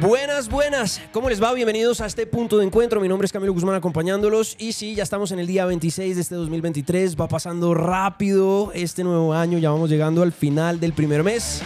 Buenas, 0.00 0.48
buenas. 0.48 1.00
¿Cómo 1.12 1.28
les 1.28 1.42
va? 1.42 1.52
Bienvenidos 1.52 2.00
a 2.00 2.06
este 2.06 2.26
punto 2.26 2.58
de 2.58 2.66
encuentro. 2.66 3.00
Mi 3.00 3.08
nombre 3.08 3.26
es 3.26 3.32
Camilo 3.32 3.52
Guzmán 3.52 3.76
acompañándolos. 3.76 4.56
Y 4.58 4.72
sí, 4.72 4.94
ya 4.94 5.02
estamos 5.02 5.30
en 5.30 5.38
el 5.38 5.46
día 5.46 5.66
26 5.66 6.16
de 6.16 6.20
este 6.20 6.34
2023. 6.34 7.16
Va 7.18 7.28
pasando 7.28 7.74
rápido 7.74 8.72
este 8.74 9.04
nuevo 9.04 9.32
año. 9.32 9.58
Ya 9.58 9.70
vamos 9.70 9.90
llegando 9.90 10.22
al 10.22 10.32
final 10.32 10.80
del 10.80 10.92
primer 10.92 11.22
mes. 11.22 11.62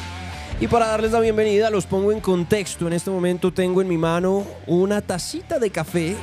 Y 0.61 0.67
para 0.67 0.89
darles 0.89 1.13
la 1.13 1.21
bienvenida, 1.21 1.71
los 1.71 1.87
pongo 1.87 2.13
en 2.13 2.21
contexto. 2.21 2.87
En 2.87 2.93
este 2.93 3.11
momento 3.11 3.53
tengo 3.53 3.81
en 3.81 3.89
mi 3.89 3.97
mano 3.97 4.45
una 4.67 5.01
tacita 5.01 5.59
de 5.59 5.71
café. 5.71 6.15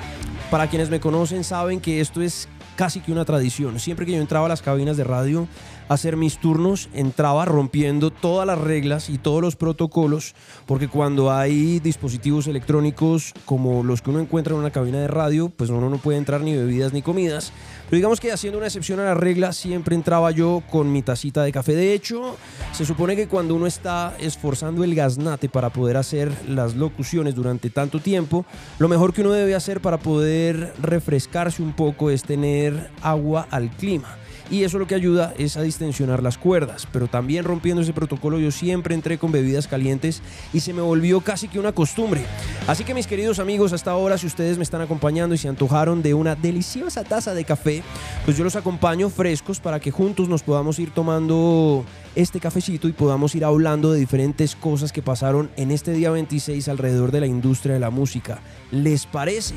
Para 0.52 0.68
quienes 0.68 0.90
me 0.90 1.00
conocen 1.00 1.44
saben 1.44 1.82
que 1.82 2.02
esto 2.02 2.22
es 2.22 2.48
casi 2.76 3.00
que 3.00 3.12
una 3.12 3.26
tradición. 3.26 3.80
Siempre 3.80 4.06
que 4.06 4.12
yo 4.12 4.22
entraba 4.22 4.46
a 4.46 4.50
las 4.50 4.62
cabinas 4.62 4.96
de 4.96 5.04
radio, 5.04 5.48
hacer 5.90 6.18
mis 6.18 6.38
turnos, 6.38 6.90
entraba 6.94 7.46
rompiendo 7.46 8.12
todas 8.12 8.48
las 8.48 8.60
reglas 8.60 9.10
y 9.10 9.18
todos 9.18 9.42
los 9.42 9.56
protocolos, 9.56 10.36
porque 10.66 10.88
cuando 10.88 11.32
hay 11.32 11.80
dispositivos 11.80 12.48
electrónicos 12.48 13.34
como 13.46 13.84
los 13.84 14.02
que 14.02 14.10
uno 14.10 14.20
encuentra 14.20 14.54
en 14.54 14.60
una 14.60 14.72
cabina 14.72 15.00
de 15.00 15.08
radio, 15.08 15.50
pues 15.50 15.70
uno 15.70 15.90
no 15.90 15.98
puede 15.98 16.18
entrar 16.18 16.42
ni 16.42 16.56
bebidas 16.56 16.94
ni 16.94 17.02
comidas. 17.02 17.52
Pero 17.86 17.98
digamos 17.98 18.20
que 18.20 18.32
haciendo 18.32 18.58
una 18.58 18.68
excepción 18.68 19.00
a 19.00 19.06
la 19.06 19.14
regla, 19.14 19.54
siempre 19.54 19.96
entraba 19.96 20.32
yo 20.32 20.64
con 20.72 20.92
mi 20.92 21.02
tacita 21.02 21.44
de 21.44 21.52
café. 21.52 21.76
De 21.76 21.94
hecho, 21.94 22.36
se 22.72 22.86
supone 22.86 23.16
que 23.16 23.28
cuando 23.28 23.56
uno 23.56 23.68
está 23.68 24.16
esforzando 24.20 24.84
el 24.84 24.96
gaznate 24.96 25.50
para 25.50 25.70
poder 25.70 25.98
hacer 25.98 26.32
las 26.48 26.76
locuciones 26.76 27.36
durante 27.36 27.70
tanto 27.70 28.00
tiempo, 28.00 28.46
lo 28.80 28.88
mejor 28.88 29.14
que 29.14 29.22
uno 29.22 29.32
debe 29.32 29.56
hacer 29.56 29.82
para 29.82 30.00
poder 30.00 30.74
refrescarse 30.82 31.62
un 31.62 31.74
poco 31.74 32.10
es 32.10 32.24
tener 32.24 32.90
agua 33.02 33.48
al 33.52 33.70
clima 33.70 34.18
y 34.50 34.64
eso 34.64 34.80
lo 34.80 34.88
que 34.88 34.96
ayuda 34.96 35.34
es 35.38 35.58
a 35.58 35.62
distensionar 35.62 36.22
las 36.22 36.38
cuerdas. 36.38 36.88
Pero 36.92 37.08
también 37.08 37.46
rompiendo 37.46 37.82
ese 37.82 37.94
protocolo 37.94 38.40
yo 38.40 38.52
siempre 38.52 38.96
entré 38.96 39.18
con 39.18 39.32
bebidas 39.32 39.68
calientes 39.68 40.22
y 40.54 40.60
se 40.60 40.74
me 40.74 40.82
volvió 40.82 41.22
casi 41.22 41.48
que 41.48 41.60
una 41.60 41.72
costumbre. 41.72 42.22
Así 42.68 42.84
que 42.84 42.94
mis 42.94 43.08
queridos 43.08 43.40
amigos, 43.40 43.74
hasta 43.74 43.92
ahora 43.92 44.18
si 44.18 44.28
ustedes 44.28 44.58
me 44.58 44.64
están 44.64 44.82
acompañando 44.82 45.36
y 45.36 45.38
se 45.38 45.48
antojaron 45.48 46.02
de 46.02 46.14
una 46.14 46.36
deliciosa 46.36 47.04
taza 47.04 47.34
de 47.34 47.46
café, 47.46 47.84
pues 48.26 48.38
yo 48.38 48.44
los 48.44 48.56
acompaño 48.56 49.10
frescos 49.10 49.60
para 49.60 49.80
que 49.80 49.92
juntos 49.92 50.30
nos 50.30 50.44
podamos 50.44 50.80
ir 50.80 50.92
tomando 50.92 51.86
este 52.16 52.40
cafecito 52.40 52.88
y 52.88 52.94
podamos 52.94 53.36
ir 53.36 53.46
hablando 53.46 53.92
de 53.92 54.00
diferentes 54.00 54.56
cosas 54.56 54.92
que 54.92 55.02
pasaron 55.02 55.50
en 55.58 55.72
este 55.72 55.92
día 55.92 56.12
26 56.12 56.68
alrededor 56.70 57.12
de 57.12 57.20
la 57.20 57.28
industria 57.28 57.74
de 57.74 57.80
la 57.80 57.90
música. 57.90 58.40
¿Les 58.72 59.06
parece? 59.06 59.56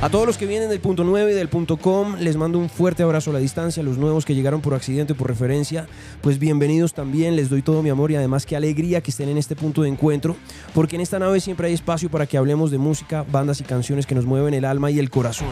A 0.00 0.08
todos 0.08 0.26
los 0.26 0.38
que 0.38 0.46
vienen 0.46 0.70
del 0.70 0.80
punto 0.80 1.04
9 1.04 1.32
y 1.32 1.34
del 1.34 1.48
punto 1.48 1.76
com, 1.76 2.16
les 2.16 2.36
mando 2.36 2.58
un 2.58 2.68
fuerte 2.68 3.02
abrazo 3.02 3.30
a 3.30 3.34
la 3.34 3.38
distancia. 3.38 3.82
A 3.82 3.84
los 3.84 3.98
nuevos 3.98 4.24
que 4.24 4.34
llegaron 4.34 4.60
por 4.60 4.74
accidente 4.74 5.12
o 5.12 5.16
por 5.16 5.28
referencia, 5.28 5.86
pues 6.20 6.38
bienvenidos 6.38 6.94
también. 6.94 7.36
Les 7.36 7.50
doy 7.50 7.62
todo 7.62 7.82
mi 7.82 7.90
amor 7.90 8.10
y 8.10 8.16
además 8.16 8.46
qué 8.46 8.56
alegría 8.56 9.00
que 9.00 9.10
estén 9.10 9.28
en 9.28 9.38
este 9.38 9.56
punto 9.56 9.82
de 9.82 9.88
encuentro, 9.88 10.36
porque 10.74 10.96
en 10.96 11.02
esta 11.02 11.18
nave 11.18 11.40
siempre 11.40 11.68
hay 11.68 11.74
espacio 11.74 12.10
para 12.10 12.26
que 12.26 12.38
hablemos 12.38 12.70
de 12.70 12.78
música, 12.78 13.24
bandas 13.30 13.60
y 13.60 13.64
canciones 13.64 14.06
que 14.06 14.14
nos 14.14 14.24
mueven 14.24 14.54
el 14.54 14.64
alma 14.64 14.90
y 14.90 14.98
el 14.98 15.10
corazón. 15.10 15.50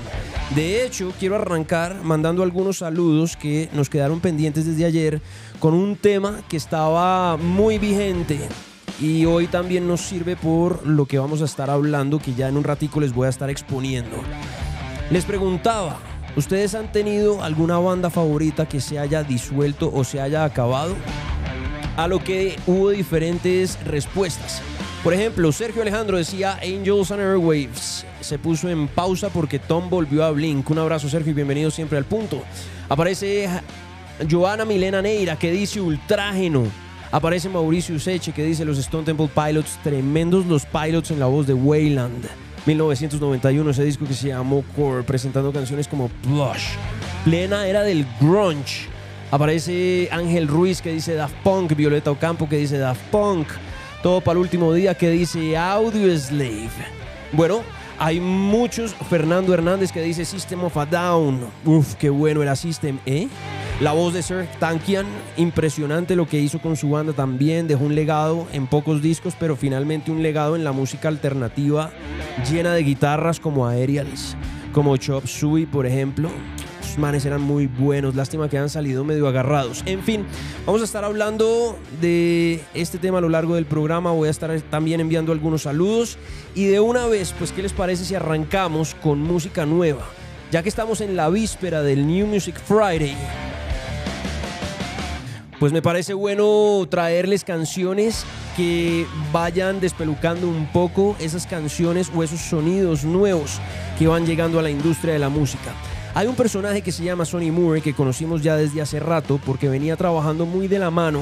De 0.55 0.85
hecho, 0.85 1.13
quiero 1.19 1.37
arrancar 1.37 2.03
mandando 2.03 2.43
algunos 2.43 2.79
saludos 2.79 3.37
que 3.37 3.69
nos 3.75 3.91
quedaron 3.91 4.21
pendientes 4.21 4.67
desde 4.67 4.85
ayer 4.85 5.21
con 5.61 5.75
un 5.75 5.97
tema 5.97 6.41
que 6.49 6.57
estaba 6.57 7.37
muy 7.37 7.79
vigente 7.79 8.39
y 9.01 9.25
hoy 9.25 9.47
también 9.47 9.87
nos 9.87 10.01
sirve 10.01 10.37
por 10.37 10.87
lo 10.87 11.07
que 11.07 11.19
vamos 11.19 11.43
a 11.43 11.45
estar 11.45 11.71
hablando 11.71 12.19
que 12.19 12.35
ya 12.35 12.49
en 12.49 12.57
un 12.57 12.65
ratico 12.65 13.01
les 13.01 13.13
voy 13.13 13.27
a 13.27 13.31
estar 13.31 13.51
exponiendo. 13.51 14.17
Les 15.11 15.25
preguntaba, 15.25 15.99
¿ustedes 16.37 16.75
han 16.75 16.91
tenido 16.93 17.43
alguna 17.43 17.79
banda 17.79 18.11
favorita 18.11 18.67
que 18.67 18.81
se 18.81 18.99
haya 18.99 19.23
disuelto 19.23 19.91
o 19.93 20.05
se 20.05 20.21
haya 20.21 20.45
acabado? 20.45 20.95
A 21.97 22.09
lo 22.09 22.23
que 22.23 22.59
hubo 22.67 22.91
diferentes 22.91 23.79
respuestas. 23.85 24.63
Por 25.03 25.15
ejemplo, 25.15 25.53
Sergio 25.53 25.83
Alejandro 25.83 26.17
decía 26.17 26.59
Angels 26.63 27.11
and 27.13 27.21
Airwaves. 27.21 28.05
Se 28.21 28.39
puso 28.39 28.69
en 28.69 28.89
pausa 28.89 29.29
porque 29.31 29.59
Tom 29.59 29.89
volvió 29.89 30.25
a 30.25 30.33
Blink. 30.33 30.69
Un 30.69 30.79
abrazo 30.79 31.09
Sergio 31.09 31.31
y 31.31 31.35
bienvenido 31.35 31.71
siempre 31.71 31.97
al 31.97 32.05
punto. 32.05 32.43
Aparece 32.89 33.49
Joana 34.31 34.65
Milena 34.65 35.03
Neira 35.03 35.37
que 35.37 35.51
dice 35.51 35.81
Ultrágeno. 35.81 36.65
Aparece 37.13 37.49
Mauricio 37.49 37.99
Seche 38.01 38.33
que 38.33 38.45
dice 38.45 38.65
los 38.65 38.79
Stone 38.79 39.05
Temple 39.05 39.31
Pilots, 39.35 39.79
tremendos 39.83 40.47
los 40.47 40.67
pilots 40.67 41.11
en 41.11 41.21
la 41.21 41.27
voz 41.27 41.47
de 41.47 41.55
Wayland. 41.55 42.27
1991, 42.67 43.71
ese 43.71 43.85
disco 43.85 44.05
que 44.07 44.15
se 44.15 44.29
llamó 44.29 44.65
Core, 44.75 45.05
presentando 45.05 45.53
canciones 45.53 45.87
como 45.87 46.11
Blush. 46.25 46.75
Plena 47.25 47.67
era 47.67 47.83
del 47.83 48.05
grunge. 48.21 48.89
Aparece 49.31 50.09
Ángel 50.11 50.49
Ruiz 50.49 50.83
que 50.83 50.93
dice 50.93 51.15
Daft 51.15 51.35
Punk, 51.43 51.75
Violeta 51.75 52.11
Ocampo 52.11 52.49
que 52.49 52.57
dice 52.57 52.79
Daft 52.79 53.01
Punk. 53.11 53.47
Todo 54.03 54.21
para 54.21 54.39
el 54.39 54.43
último 54.43 54.73
día 54.73 54.95
que 54.95 55.11
dice 55.11 55.57
Audio 55.57 56.17
Slave. 56.19 56.71
Bueno, 57.33 57.63
hay 57.99 58.21
muchos. 58.21 58.95
Fernando 59.09 59.55
Hernández 59.55 59.93
que 59.93 60.03
dice 60.03 60.25
System 60.25 60.65
of 60.65 60.77
a 60.77 60.87
Down. 60.87 61.47
Uf, 61.65 61.95
qué 61.95 62.11
bueno 62.11 62.43
era 62.43 62.55
System, 62.57 62.99
¿eh? 63.07 63.29
La 63.79 63.93
voz 63.93 64.15
de 64.15 64.23
Sir 64.23 64.49
Tankian, 64.59 65.05
impresionante 65.37 66.17
lo 66.17 66.27
que 66.27 66.41
hizo 66.41 66.63
con 66.63 66.79
su 66.79 66.89
banda 66.89 67.13
también, 67.13 67.69
dejó 67.69 67.85
un 67.85 67.95
legado 67.95 68.47
en 68.55 68.67
pocos 68.67 69.03
discos, 69.03 69.35
pero 69.39 69.55
finalmente 69.55 70.11
un 70.11 70.23
legado 70.23 70.57
en 70.57 70.65
la 70.65 70.73
música 70.73 71.09
alternativa 71.09 71.91
llena 72.51 72.73
de 72.73 72.83
guitarras 72.83 73.39
como 73.39 73.67
Aerials, 73.67 74.35
como 74.73 74.97
Chop 74.97 75.27
Suey, 75.27 75.67
por 75.67 75.85
ejemplo. 75.85 76.31
Los 76.81 76.97
manes 76.97 77.27
eran 77.27 77.43
muy 77.43 77.67
buenos, 77.67 78.15
lástima 78.15 78.49
que 78.49 78.57
han 78.57 78.71
salido 78.71 79.05
medio 79.05 79.29
agarrados. 79.29 79.83
En 79.85 80.03
fin, 80.03 80.25
vamos 80.65 80.81
a 80.81 80.85
estar 80.87 81.05
hablando 81.05 81.79
de 82.01 82.63
este 82.73 82.97
tema 82.97 83.19
a 83.19 83.21
lo 83.21 83.29
largo 83.29 83.57
del 83.57 83.67
programa, 83.67 84.11
voy 84.11 84.29
a 84.29 84.31
estar 84.31 84.59
también 84.71 85.03
enviando 85.03 85.33
algunos 85.33 85.63
saludos 85.63 86.17
y 86.55 86.65
de 86.65 86.81
una 86.81 87.07
vez, 87.09 87.35
pues, 87.39 87.53
¿qué 87.53 87.61
les 87.61 87.75
parece 87.75 88.07
si 88.07 88.15
arrancamos 88.15 88.95
con 88.95 89.19
música 89.21 89.67
nueva? 89.67 90.07
Ya 90.51 90.63
que 90.63 90.71
estamos 90.71 91.03
en 91.03 91.15
la 91.15 91.29
víspera 91.29 91.83
del 91.83 92.07
New 92.07 92.27
Music 92.27 92.57
Friday, 92.57 93.15
pues 95.59 95.73
me 95.73 95.83
parece 95.83 96.15
bueno 96.15 96.87
traerles 96.89 97.45
canciones 97.45 98.25
que 98.57 99.07
vayan 99.33 99.81
despelucando 99.81 100.49
un 100.49 100.67
poco 100.67 101.17
esas 101.19 101.47
canciones 101.47 102.11
o 102.15 102.23
esos 102.23 102.41
sonidos 102.41 103.05
nuevos 103.05 103.61
que 103.99 104.07
van 104.07 104.27
llegando 104.27 104.59
a 104.59 104.63
la 104.63 104.71
industria 104.71 105.15
de 105.15 105.19
la 105.19 105.29
música. 105.29 105.73
Hay 106.15 106.27
un 106.27 106.35
personaje 106.35 106.81
que 106.81 106.93
se 106.93 107.05
llama 107.05 107.25
Sonny 107.25 107.51
Moore 107.51 107.83
que 107.83 107.95
conocimos 107.95 108.43
ya 108.43 108.57
desde 108.57 108.81
hace 108.81 109.01
rato 109.01 109.39
porque 109.45 109.69
venía 109.69 109.97
trabajando 109.97 110.47
muy 110.47 110.69
de 110.69 110.79
la 110.79 110.91
mano 110.91 111.21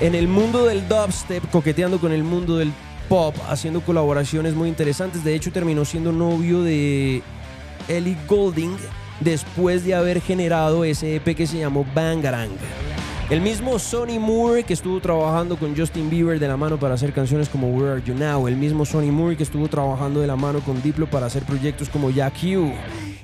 en 0.00 0.14
el 0.14 0.26
mundo 0.26 0.66
del 0.66 0.88
dubstep, 0.88 1.48
coqueteando 1.50 2.00
con 2.00 2.12
el 2.12 2.24
mundo 2.24 2.56
del 2.56 2.72
pop, 3.08 3.34
haciendo 3.48 3.80
colaboraciones 3.80 4.54
muy 4.54 4.68
interesantes. 4.68 5.22
De 5.22 5.34
hecho, 5.34 5.52
terminó 5.52 5.84
siendo 5.84 6.10
novio 6.10 6.62
de 6.62 7.22
Ellie 7.86 8.16
Golding 8.26 8.76
después 9.20 9.84
de 9.84 9.94
haber 9.94 10.20
generado 10.20 10.84
ese 10.84 11.16
EP 11.16 11.36
que 11.36 11.46
se 11.46 11.58
llamó 11.58 11.86
Bangarang. 11.94 12.50
El 13.30 13.40
mismo 13.40 13.78
Sonny 13.78 14.18
Moore 14.18 14.64
que 14.64 14.74
estuvo 14.74 15.00
trabajando 15.00 15.56
con 15.56 15.74
Justin 15.74 16.10
Bieber 16.10 16.38
de 16.38 16.46
la 16.46 16.58
mano 16.58 16.78
para 16.78 16.94
hacer 16.94 17.14
canciones 17.14 17.48
como 17.48 17.68
Where 17.68 17.92
Are 17.92 18.02
You 18.02 18.14
Now. 18.14 18.46
El 18.46 18.56
mismo 18.56 18.84
Sonny 18.84 19.10
Moore 19.10 19.34
que 19.34 19.42
estuvo 19.42 19.66
trabajando 19.66 20.20
de 20.20 20.26
la 20.26 20.36
mano 20.36 20.60
con 20.60 20.82
Diplo 20.82 21.08
para 21.08 21.26
hacer 21.26 21.42
proyectos 21.44 21.88
como 21.88 22.10
Jack 22.10 22.34
Hugh. 22.42 22.74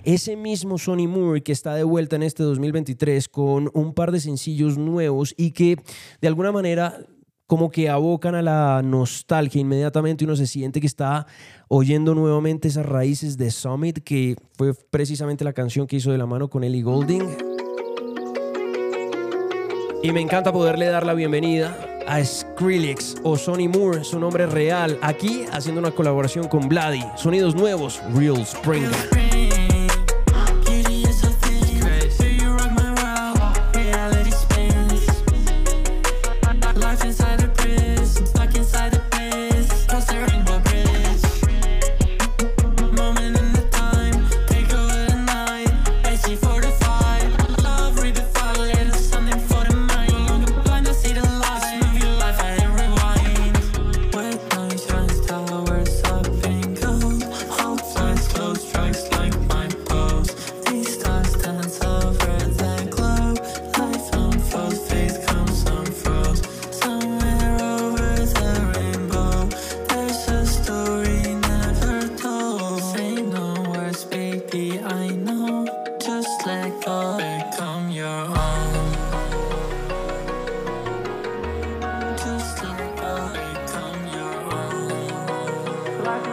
Ese 0.02 0.36
mismo 0.36 0.78
Sonny 0.78 1.06
Moore 1.06 1.42
que 1.42 1.52
está 1.52 1.74
de 1.74 1.84
vuelta 1.84 2.16
en 2.16 2.22
este 2.22 2.42
2023 2.42 3.28
con 3.28 3.70
un 3.74 3.92
par 3.92 4.10
de 4.10 4.20
sencillos 4.20 4.78
nuevos 4.78 5.34
y 5.36 5.50
que 5.50 5.76
de 6.22 6.28
alguna 6.28 6.50
manera 6.50 6.96
como 7.46 7.70
que 7.70 7.90
abocan 7.90 8.34
a 8.34 8.42
la 8.42 8.80
nostalgia 8.82 9.60
inmediatamente 9.60 10.24
uno 10.24 10.34
se 10.34 10.46
siente 10.46 10.80
que 10.80 10.86
está 10.86 11.26
oyendo 11.68 12.14
nuevamente 12.14 12.68
esas 12.68 12.86
raíces 12.86 13.36
de 13.36 13.50
Summit 13.50 13.98
que 13.98 14.36
fue 14.56 14.72
precisamente 14.72 15.44
la 15.44 15.52
canción 15.52 15.86
que 15.86 15.96
hizo 15.96 16.10
de 16.10 16.18
la 16.18 16.26
mano 16.26 16.48
con 16.48 16.64
Ellie 16.64 16.82
Golding. 16.82 17.59
Y 20.02 20.12
me 20.12 20.20
encanta 20.22 20.50
poderle 20.50 20.86
dar 20.86 21.04
la 21.04 21.12
bienvenida 21.12 21.76
a 22.06 22.24
Skrillex 22.24 23.16
o 23.22 23.36
Sonny 23.36 23.68
Moore, 23.68 24.02
su 24.02 24.18
nombre 24.18 24.46
real, 24.46 24.98
aquí 25.02 25.44
haciendo 25.52 25.78
una 25.78 25.90
colaboración 25.90 26.48
con 26.48 26.68
Vladi. 26.68 27.04
Sonidos 27.16 27.54
nuevos, 27.54 28.00
Real 28.14 28.40
Spring. 28.40 28.88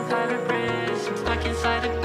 Inside 0.08 0.32
a 0.32 0.38
bridge, 0.48 1.18
stuck 1.18 1.46
inside 1.46 1.84
a 1.84 1.97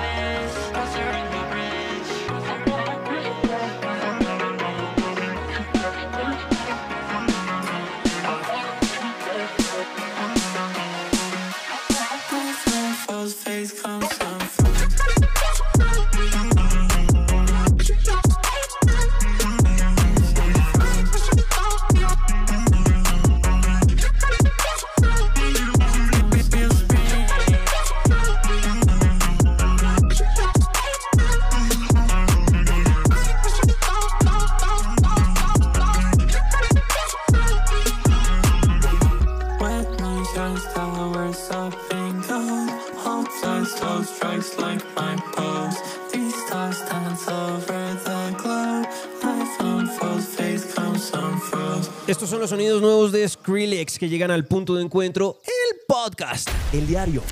sonidos 52.53 52.83
nuevos 52.83 53.13
de 53.13 53.27
Skrillex 53.27 53.99
que 53.99 54.11
llegan 54.11 54.31
al 54.31 54.45
punto 54.45 54.75
de 54.75 54.83
encuentro, 54.83 55.39
el 55.47 55.79
podcast, 55.89 56.51
el 56.75 56.87
diario 56.87 57.23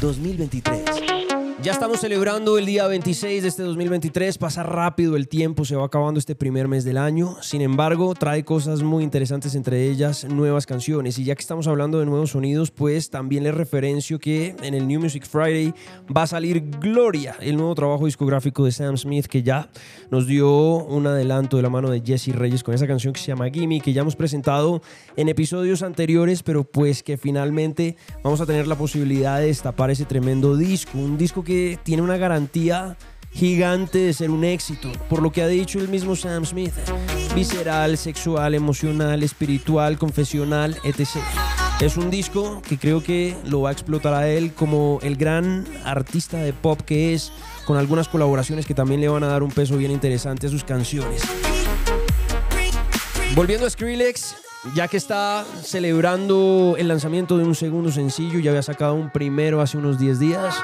2023. 0.00 1.19
Ya 1.62 1.72
estamos 1.72 2.00
celebrando 2.00 2.56
el 2.56 2.64
día 2.64 2.86
26 2.86 3.42
de 3.42 3.48
este 3.48 3.62
2023, 3.62 4.38
pasa 4.38 4.62
rápido 4.62 5.14
el 5.14 5.28
tiempo, 5.28 5.66
se 5.66 5.76
va 5.76 5.84
acabando 5.84 6.18
este 6.18 6.34
primer 6.34 6.68
mes 6.68 6.84
del 6.84 6.96
año, 6.96 7.36
sin 7.42 7.60
embargo 7.60 8.14
trae 8.14 8.44
cosas 8.44 8.82
muy 8.82 9.04
interesantes, 9.04 9.54
entre 9.54 9.90
ellas 9.90 10.24
nuevas 10.24 10.64
canciones. 10.64 11.18
Y 11.18 11.24
ya 11.24 11.34
que 11.34 11.42
estamos 11.42 11.66
hablando 11.66 12.00
de 12.00 12.06
nuevos 12.06 12.30
sonidos, 12.30 12.70
pues 12.70 13.10
también 13.10 13.44
les 13.44 13.54
referencio 13.54 14.18
que 14.18 14.56
en 14.62 14.72
el 14.72 14.88
New 14.88 15.00
Music 15.00 15.26
Friday 15.26 15.74
va 16.16 16.22
a 16.22 16.26
salir 16.26 16.64
Gloria, 16.80 17.36
el 17.40 17.58
nuevo 17.58 17.74
trabajo 17.74 18.06
discográfico 18.06 18.64
de 18.64 18.72
Sam 18.72 18.96
Smith 18.96 19.26
que 19.26 19.42
ya 19.42 19.68
nos 20.10 20.26
dio 20.26 20.50
un 20.50 21.06
adelanto 21.06 21.58
de 21.58 21.62
la 21.62 21.68
mano 21.68 21.90
de 21.90 22.00
Jesse 22.00 22.34
Reyes 22.34 22.64
con 22.64 22.74
esa 22.74 22.86
canción 22.86 23.12
que 23.12 23.20
se 23.20 23.26
llama 23.26 23.50
Gimme, 23.50 23.82
que 23.82 23.92
ya 23.92 24.00
hemos 24.00 24.16
presentado 24.16 24.80
en 25.14 25.28
episodios 25.28 25.82
anteriores, 25.82 26.42
pero 26.42 26.64
pues 26.64 27.02
que 27.02 27.18
finalmente 27.18 27.96
vamos 28.24 28.40
a 28.40 28.46
tener 28.46 28.66
la 28.66 28.76
posibilidad 28.76 29.40
de 29.40 29.48
destapar 29.48 29.90
ese 29.90 30.06
tremendo 30.06 30.56
disco, 30.56 30.96
un 30.96 31.18
disco 31.18 31.44
que 31.44 31.49
tiene 31.82 32.02
una 32.02 32.16
garantía 32.16 32.96
gigante 33.32 33.98
de 33.98 34.12
ser 34.12 34.30
un 34.30 34.44
éxito, 34.44 34.90
por 35.08 35.22
lo 35.22 35.30
que 35.30 35.42
ha 35.42 35.46
dicho 35.46 35.78
el 35.78 35.88
mismo 35.88 36.16
Sam 36.16 36.44
Smith, 36.44 36.72
visceral, 37.34 37.96
sexual, 37.96 38.54
emocional, 38.54 39.22
espiritual, 39.22 39.98
confesional, 39.98 40.76
etc. 40.84 41.06
Es 41.80 41.96
un 41.96 42.10
disco 42.10 42.60
que 42.68 42.78
creo 42.78 43.02
que 43.02 43.36
lo 43.44 43.62
va 43.62 43.70
a 43.70 43.72
explotar 43.72 44.14
a 44.14 44.28
él 44.28 44.52
como 44.52 44.98
el 45.02 45.16
gran 45.16 45.66
artista 45.84 46.38
de 46.38 46.52
pop 46.52 46.80
que 46.80 47.14
es, 47.14 47.32
con 47.66 47.76
algunas 47.76 48.08
colaboraciones 48.08 48.66
que 48.66 48.74
también 48.74 49.00
le 49.00 49.08
van 49.08 49.22
a 49.22 49.28
dar 49.28 49.42
un 49.42 49.50
peso 49.50 49.76
bien 49.76 49.90
interesante 49.90 50.48
a 50.48 50.50
sus 50.50 50.64
canciones. 50.64 51.22
Volviendo 53.34 53.66
a 53.66 53.70
Skrillex, 53.70 54.36
ya 54.74 54.88
que 54.88 54.96
está 54.96 55.44
celebrando 55.62 56.74
el 56.76 56.88
lanzamiento 56.88 57.38
de 57.38 57.44
un 57.44 57.54
segundo 57.54 57.90
sencillo, 57.90 58.40
ya 58.40 58.50
había 58.50 58.62
sacado 58.62 58.94
un 58.94 59.10
primero 59.10 59.60
hace 59.60 59.78
unos 59.78 59.98
10 59.98 60.18
días. 60.18 60.54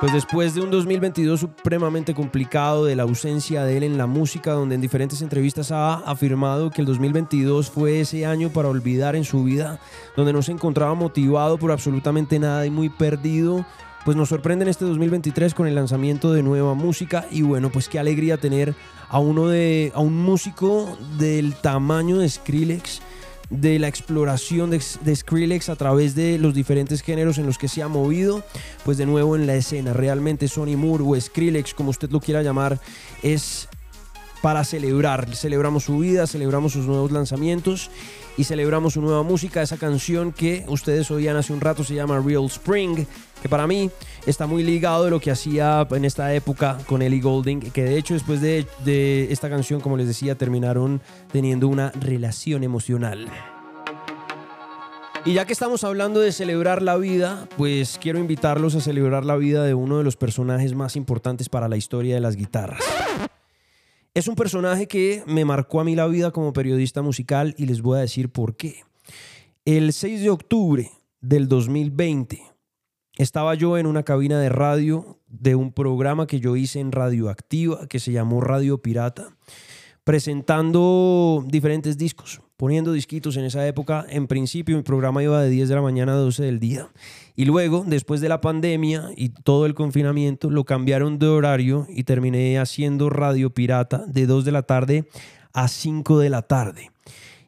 Pues 0.00 0.12
después 0.12 0.54
de 0.54 0.60
un 0.60 0.70
2022 0.70 1.40
supremamente 1.40 2.14
complicado 2.14 2.84
de 2.84 2.94
la 2.94 3.02
ausencia 3.02 3.64
de 3.64 3.78
él 3.78 3.82
en 3.82 3.98
la 3.98 4.06
música, 4.06 4.52
donde 4.52 4.76
en 4.76 4.80
diferentes 4.80 5.22
entrevistas 5.22 5.72
ha 5.72 5.94
afirmado 5.94 6.70
que 6.70 6.82
el 6.82 6.86
2022 6.86 7.68
fue 7.68 7.98
ese 7.98 8.24
año 8.24 8.50
para 8.50 8.68
olvidar 8.68 9.16
en 9.16 9.24
su 9.24 9.42
vida, 9.42 9.80
donde 10.16 10.32
no 10.32 10.40
se 10.42 10.52
encontraba 10.52 10.94
motivado 10.94 11.58
por 11.58 11.72
absolutamente 11.72 12.38
nada 12.38 12.64
y 12.64 12.70
muy 12.70 12.90
perdido, 12.90 13.66
pues 14.04 14.16
nos 14.16 14.28
sorprende 14.28 14.62
en 14.62 14.68
este 14.68 14.84
2023 14.84 15.52
con 15.52 15.66
el 15.66 15.74
lanzamiento 15.74 16.32
de 16.32 16.44
nueva 16.44 16.74
música 16.74 17.26
y 17.32 17.42
bueno, 17.42 17.68
pues 17.68 17.88
qué 17.88 17.98
alegría 17.98 18.36
tener 18.36 18.76
a 19.08 19.18
uno 19.18 19.48
de 19.48 19.90
a 19.96 20.00
un 20.00 20.16
músico 20.16 20.96
del 21.18 21.56
tamaño 21.56 22.18
de 22.18 22.28
Skrillex 22.28 23.02
de 23.50 23.78
la 23.78 23.88
exploración 23.88 24.70
de, 24.70 25.16
Skrillex 25.16 25.68
a 25.68 25.76
través 25.76 26.14
de 26.14 26.38
los 26.38 26.54
diferentes 26.54 27.02
géneros 27.02 27.38
en 27.38 27.46
los 27.46 27.58
que 27.58 27.68
se 27.68 27.82
ha 27.82 27.88
movido, 27.88 28.44
pues 28.84 28.98
de 28.98 29.06
nuevo 29.06 29.36
en 29.36 29.46
la 29.46 29.54
escena. 29.54 29.92
Realmente 29.92 30.48
Sonny 30.48 30.76
Moore 30.76 31.04
o 31.06 31.20
Skrillex, 31.20 31.74
como 31.74 31.90
usted 31.90 32.10
lo 32.10 32.20
quiera 32.20 32.42
llamar, 32.42 32.78
es 33.22 33.68
para 34.42 34.64
celebrar. 34.64 35.34
Celebramos 35.34 35.84
su 35.84 35.98
vida, 35.98 36.26
celebramos 36.26 36.72
sus 36.72 36.86
nuevos 36.86 37.10
lanzamientos 37.10 37.90
y 38.38 38.44
celebramos 38.44 38.94
su 38.94 39.02
nueva 39.02 39.22
música. 39.22 39.60
Esa 39.60 39.76
canción 39.76 40.32
que 40.32 40.64
ustedes 40.68 41.10
oían 41.10 41.36
hace 41.36 41.52
un 41.52 41.60
rato 41.60 41.84
se 41.84 41.94
llama 41.94 42.22
Real 42.24 42.46
Spring, 42.46 43.04
que 43.42 43.48
para 43.48 43.66
mí 43.66 43.90
está 44.24 44.46
muy 44.46 44.62
ligado 44.62 45.04
de 45.04 45.10
lo 45.10 45.20
que 45.20 45.30
hacía 45.30 45.86
en 45.90 46.04
esta 46.06 46.32
época 46.32 46.78
con 46.86 47.02
Ellie 47.02 47.20
Golding, 47.20 47.60
que 47.60 47.82
de 47.82 47.98
hecho 47.98 48.14
después 48.14 48.40
de, 48.40 48.64
de 48.84 49.30
esta 49.30 49.50
canción, 49.50 49.80
como 49.80 49.96
les 49.96 50.06
decía, 50.06 50.36
terminaron 50.36 51.02
teniendo 51.32 51.68
una 51.68 51.90
relación 51.90 52.62
emocional. 52.62 53.28
Y 55.24 55.34
ya 55.34 55.44
que 55.44 55.52
estamos 55.52 55.82
hablando 55.82 56.20
de 56.20 56.30
celebrar 56.30 56.80
la 56.80 56.96
vida, 56.96 57.48
pues 57.56 57.98
quiero 58.00 58.20
invitarlos 58.20 58.76
a 58.76 58.80
celebrar 58.80 59.24
la 59.24 59.36
vida 59.36 59.64
de 59.64 59.74
uno 59.74 59.98
de 59.98 60.04
los 60.04 60.16
personajes 60.16 60.74
más 60.74 60.94
importantes 60.94 61.48
para 61.48 61.68
la 61.68 61.76
historia 61.76 62.14
de 62.14 62.20
las 62.20 62.36
guitarras. 62.36 62.82
Es 64.14 64.26
un 64.26 64.34
personaje 64.34 64.88
que 64.88 65.22
me 65.26 65.44
marcó 65.44 65.80
a 65.80 65.84
mí 65.84 65.94
la 65.94 66.06
vida 66.06 66.30
como 66.30 66.52
periodista 66.52 67.02
musical 67.02 67.54
y 67.56 67.66
les 67.66 67.82
voy 67.82 67.98
a 67.98 68.02
decir 68.02 68.30
por 68.30 68.56
qué. 68.56 68.82
El 69.64 69.92
6 69.92 70.22
de 70.22 70.30
octubre 70.30 70.90
del 71.20 71.48
2020 71.48 72.42
estaba 73.16 73.54
yo 73.54 73.76
en 73.78 73.86
una 73.86 74.02
cabina 74.02 74.40
de 74.40 74.48
radio 74.48 75.18
de 75.26 75.54
un 75.54 75.72
programa 75.72 76.26
que 76.26 76.40
yo 76.40 76.56
hice 76.56 76.80
en 76.80 76.92
Radioactiva 76.92 77.86
que 77.86 77.98
se 77.98 78.12
llamó 78.12 78.40
Radio 78.40 78.80
Pirata, 78.80 79.36
presentando 80.04 81.44
diferentes 81.46 81.98
discos, 81.98 82.40
poniendo 82.56 82.92
disquitos 82.92 83.36
en 83.36 83.44
esa 83.44 83.66
época. 83.66 84.06
En 84.08 84.26
principio 84.26 84.76
mi 84.76 84.82
programa 84.82 85.22
iba 85.22 85.42
de 85.42 85.50
10 85.50 85.68
de 85.68 85.74
la 85.74 85.82
mañana 85.82 86.12
a 86.12 86.16
12 86.16 86.44
del 86.44 86.60
día. 86.60 86.88
Y 87.38 87.44
luego, 87.44 87.84
después 87.86 88.20
de 88.20 88.28
la 88.28 88.40
pandemia 88.40 89.10
y 89.14 89.28
todo 89.28 89.66
el 89.66 89.74
confinamiento, 89.74 90.50
lo 90.50 90.64
cambiaron 90.64 91.20
de 91.20 91.28
horario 91.28 91.86
y 91.88 92.02
terminé 92.02 92.58
haciendo 92.58 93.10
Radio 93.10 93.54
Pirata 93.54 94.04
de 94.08 94.26
2 94.26 94.44
de 94.44 94.50
la 94.50 94.62
tarde 94.64 95.08
a 95.52 95.68
5 95.68 96.18
de 96.18 96.30
la 96.30 96.42
tarde. 96.42 96.90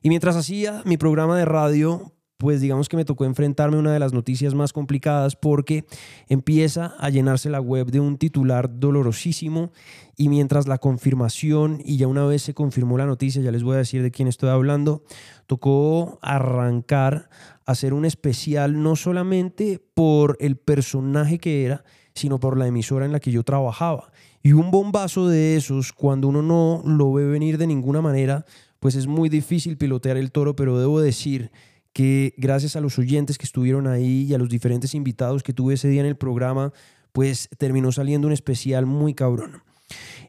Y 0.00 0.08
mientras 0.08 0.36
hacía 0.36 0.82
mi 0.84 0.96
programa 0.96 1.36
de 1.36 1.44
radio, 1.44 2.12
pues 2.40 2.62
digamos 2.62 2.88
que 2.88 2.96
me 2.96 3.04
tocó 3.04 3.26
enfrentarme 3.26 3.76
a 3.76 3.80
una 3.80 3.92
de 3.92 3.98
las 3.98 4.14
noticias 4.14 4.54
más 4.54 4.72
complicadas 4.72 5.36
porque 5.36 5.84
empieza 6.26 6.94
a 6.98 7.10
llenarse 7.10 7.50
la 7.50 7.60
web 7.60 7.90
de 7.90 8.00
un 8.00 8.16
titular 8.16 8.80
dolorosísimo 8.80 9.72
y 10.16 10.30
mientras 10.30 10.66
la 10.66 10.78
confirmación 10.78 11.82
y 11.84 11.98
ya 11.98 12.08
una 12.08 12.24
vez 12.24 12.40
se 12.40 12.54
confirmó 12.54 12.96
la 12.96 13.04
noticia, 13.04 13.42
ya 13.42 13.52
les 13.52 13.62
voy 13.62 13.74
a 13.74 13.80
decir 13.80 14.02
de 14.02 14.10
quién 14.10 14.26
estoy 14.26 14.48
hablando, 14.48 15.02
tocó 15.46 16.18
arrancar 16.22 17.28
hacer 17.66 17.92
un 17.92 18.06
especial 18.06 18.82
no 18.82 18.96
solamente 18.96 19.78
por 19.92 20.38
el 20.40 20.56
personaje 20.56 21.38
que 21.38 21.66
era, 21.66 21.84
sino 22.14 22.40
por 22.40 22.56
la 22.56 22.66
emisora 22.66 23.04
en 23.04 23.12
la 23.12 23.20
que 23.20 23.32
yo 23.32 23.42
trabajaba. 23.42 24.12
Y 24.42 24.52
un 24.52 24.70
bombazo 24.70 25.28
de 25.28 25.56
esos, 25.56 25.92
cuando 25.92 26.28
uno 26.28 26.40
no 26.40 26.82
lo 26.86 27.12
ve 27.12 27.26
venir 27.26 27.58
de 27.58 27.66
ninguna 27.66 28.00
manera, 28.00 28.46
pues 28.78 28.94
es 28.94 29.06
muy 29.06 29.28
difícil 29.28 29.76
pilotear 29.76 30.16
el 30.16 30.32
toro, 30.32 30.56
pero 30.56 30.78
debo 30.78 31.02
decir 31.02 31.50
que 31.92 32.34
gracias 32.36 32.76
a 32.76 32.80
los 32.80 32.98
oyentes 32.98 33.38
que 33.38 33.46
estuvieron 33.46 33.86
ahí 33.86 34.22
y 34.28 34.34
a 34.34 34.38
los 34.38 34.48
diferentes 34.48 34.94
invitados 34.94 35.42
que 35.42 35.52
tuve 35.52 35.74
ese 35.74 35.88
día 35.88 36.00
en 36.00 36.06
el 36.06 36.16
programa, 36.16 36.72
pues 37.12 37.48
terminó 37.58 37.92
saliendo 37.92 38.28
un 38.28 38.32
especial 38.32 38.86
muy 38.86 39.14
cabrón. 39.14 39.62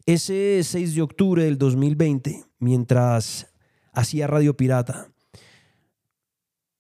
Ese 0.05 0.61
6 0.63 0.95
de 0.95 1.01
octubre 1.01 1.43
del 1.43 1.57
2020, 1.57 2.43
mientras 2.59 3.47
hacía 3.93 4.27
Radio 4.27 4.57
Pirata, 4.57 5.11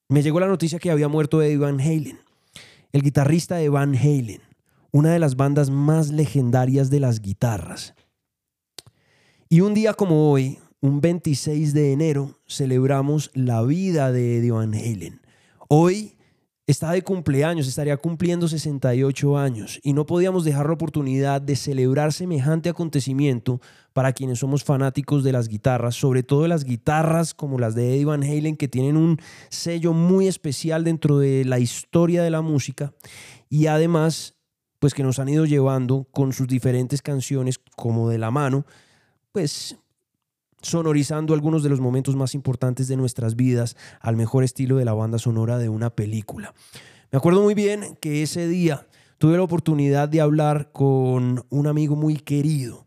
me 0.09 0.23
llegó 0.23 0.39
la 0.39 0.47
noticia 0.47 0.79
que 0.79 0.91
había 0.91 1.07
muerto 1.07 1.41
Eddie 1.41 1.57
Van 1.57 1.79
Halen, 1.79 2.19
el 2.91 3.01
guitarrista 3.01 3.55
de 3.55 3.69
Van 3.69 3.95
Halen, 3.95 4.41
una 4.91 5.13
de 5.13 5.19
las 5.19 5.35
bandas 5.35 5.69
más 5.69 6.09
legendarias 6.09 6.89
de 6.89 6.99
las 6.99 7.21
guitarras. 7.21 7.93
Y 9.47 9.61
un 9.61 9.73
día 9.73 9.93
como 9.93 10.31
hoy, 10.31 10.59
un 10.81 10.99
26 10.99 11.73
de 11.73 11.93
enero 11.93 12.39
celebramos 12.47 13.29
la 13.35 13.61
vida 13.61 14.11
de 14.11 14.39
Eddie 14.39 14.51
Van 14.51 14.73
Halen. 14.73 15.21
Hoy 15.67 16.17
está 16.65 16.91
de 16.91 17.03
cumpleaños, 17.03 17.67
estaría 17.67 17.97
cumpliendo 17.97 18.47
68 18.47 19.37
años 19.37 19.79
y 19.83 19.93
no 19.93 20.07
podíamos 20.07 20.43
dejar 20.43 20.65
la 20.65 20.73
oportunidad 20.73 21.39
de 21.39 21.55
celebrar 21.55 22.13
semejante 22.13 22.69
acontecimiento 22.69 23.61
para 23.93 24.11
quienes 24.11 24.39
somos 24.39 24.63
fanáticos 24.63 25.23
de 25.23 25.31
las 25.31 25.49
guitarras, 25.49 25.93
sobre 25.95 26.23
todo 26.23 26.43
de 26.43 26.47
las 26.47 26.63
guitarras 26.63 27.35
como 27.35 27.59
las 27.59 27.75
de 27.75 27.93
Eddie 27.93 28.05
Van 28.05 28.23
Halen 28.23 28.57
que 28.57 28.67
tienen 28.67 28.97
un 28.97 29.19
sello 29.49 29.93
muy 29.93 30.27
especial 30.27 30.83
dentro 30.83 31.19
de 31.19 31.45
la 31.45 31.59
historia 31.59 32.23
de 32.23 32.31
la 32.31 32.41
música 32.41 32.91
y 33.49 33.67
además 33.67 34.35
pues 34.79 34.95
que 34.95 35.03
nos 35.03 35.19
han 35.19 35.29
ido 35.29 35.45
llevando 35.45 36.07
con 36.11 36.33
sus 36.33 36.47
diferentes 36.47 37.03
canciones 37.03 37.59
como 37.75 38.09
de 38.09 38.17
la 38.17 38.31
mano, 38.31 38.65
pues 39.31 39.77
sonorizando 40.61 41.33
algunos 41.33 41.63
de 41.63 41.69
los 41.69 41.79
momentos 41.79 42.15
más 42.15 42.35
importantes 42.35 42.87
de 42.87 42.97
nuestras 42.97 43.35
vidas 43.35 43.75
al 43.99 44.15
mejor 44.15 44.43
estilo 44.43 44.77
de 44.77 44.85
la 44.85 44.93
banda 44.93 45.17
sonora 45.17 45.57
de 45.57 45.69
una 45.69 45.89
película. 45.89 46.53
Me 47.11 47.17
acuerdo 47.17 47.41
muy 47.41 47.53
bien 47.53 47.97
que 47.99 48.23
ese 48.23 48.47
día 48.47 48.87
tuve 49.17 49.37
la 49.37 49.43
oportunidad 49.43 50.09
de 50.09 50.21
hablar 50.21 50.71
con 50.71 51.45
un 51.49 51.67
amigo 51.67 51.95
muy 51.95 52.15
querido. 52.15 52.85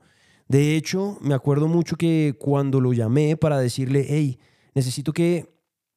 De 0.49 0.77
hecho, 0.77 1.19
me 1.21 1.35
acuerdo 1.35 1.69
mucho 1.69 1.97
que 1.97 2.37
cuando 2.39 2.81
lo 2.81 2.93
llamé 2.93 3.37
para 3.37 3.59
decirle, 3.59 4.07
hey, 4.09 4.39
necesito 4.75 5.13
que 5.13 5.55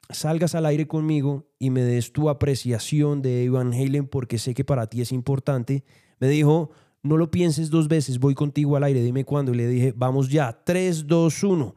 salgas 0.09 0.55
al 0.55 0.65
aire 0.65 0.87
conmigo 0.87 1.47
y 1.59 1.69
me 1.69 1.81
des 1.81 2.13
tu 2.13 2.29
apreciación 2.29 3.21
de 3.21 3.43
Evan 3.43 3.73
Halen 3.73 4.07
porque 4.07 4.37
sé 4.37 4.53
que 4.53 4.63
para 4.63 4.87
ti 4.87 5.01
es 5.01 5.11
importante, 5.11 5.83
me 6.19 6.27
dijo, 6.27 6.71
no 7.03 7.17
lo 7.17 7.31
pienses 7.31 7.69
dos 7.69 7.87
veces, 7.87 8.19
voy 8.19 8.35
contigo 8.35 8.75
al 8.75 8.83
aire, 8.83 9.01
dime 9.01 9.23
cuándo. 9.23 9.53
Y 9.53 9.57
le 9.57 9.67
dije, 9.67 9.93
vamos 9.95 10.29
ya, 10.29 10.61
3, 10.63 11.07
2, 11.07 11.43
1. 11.43 11.75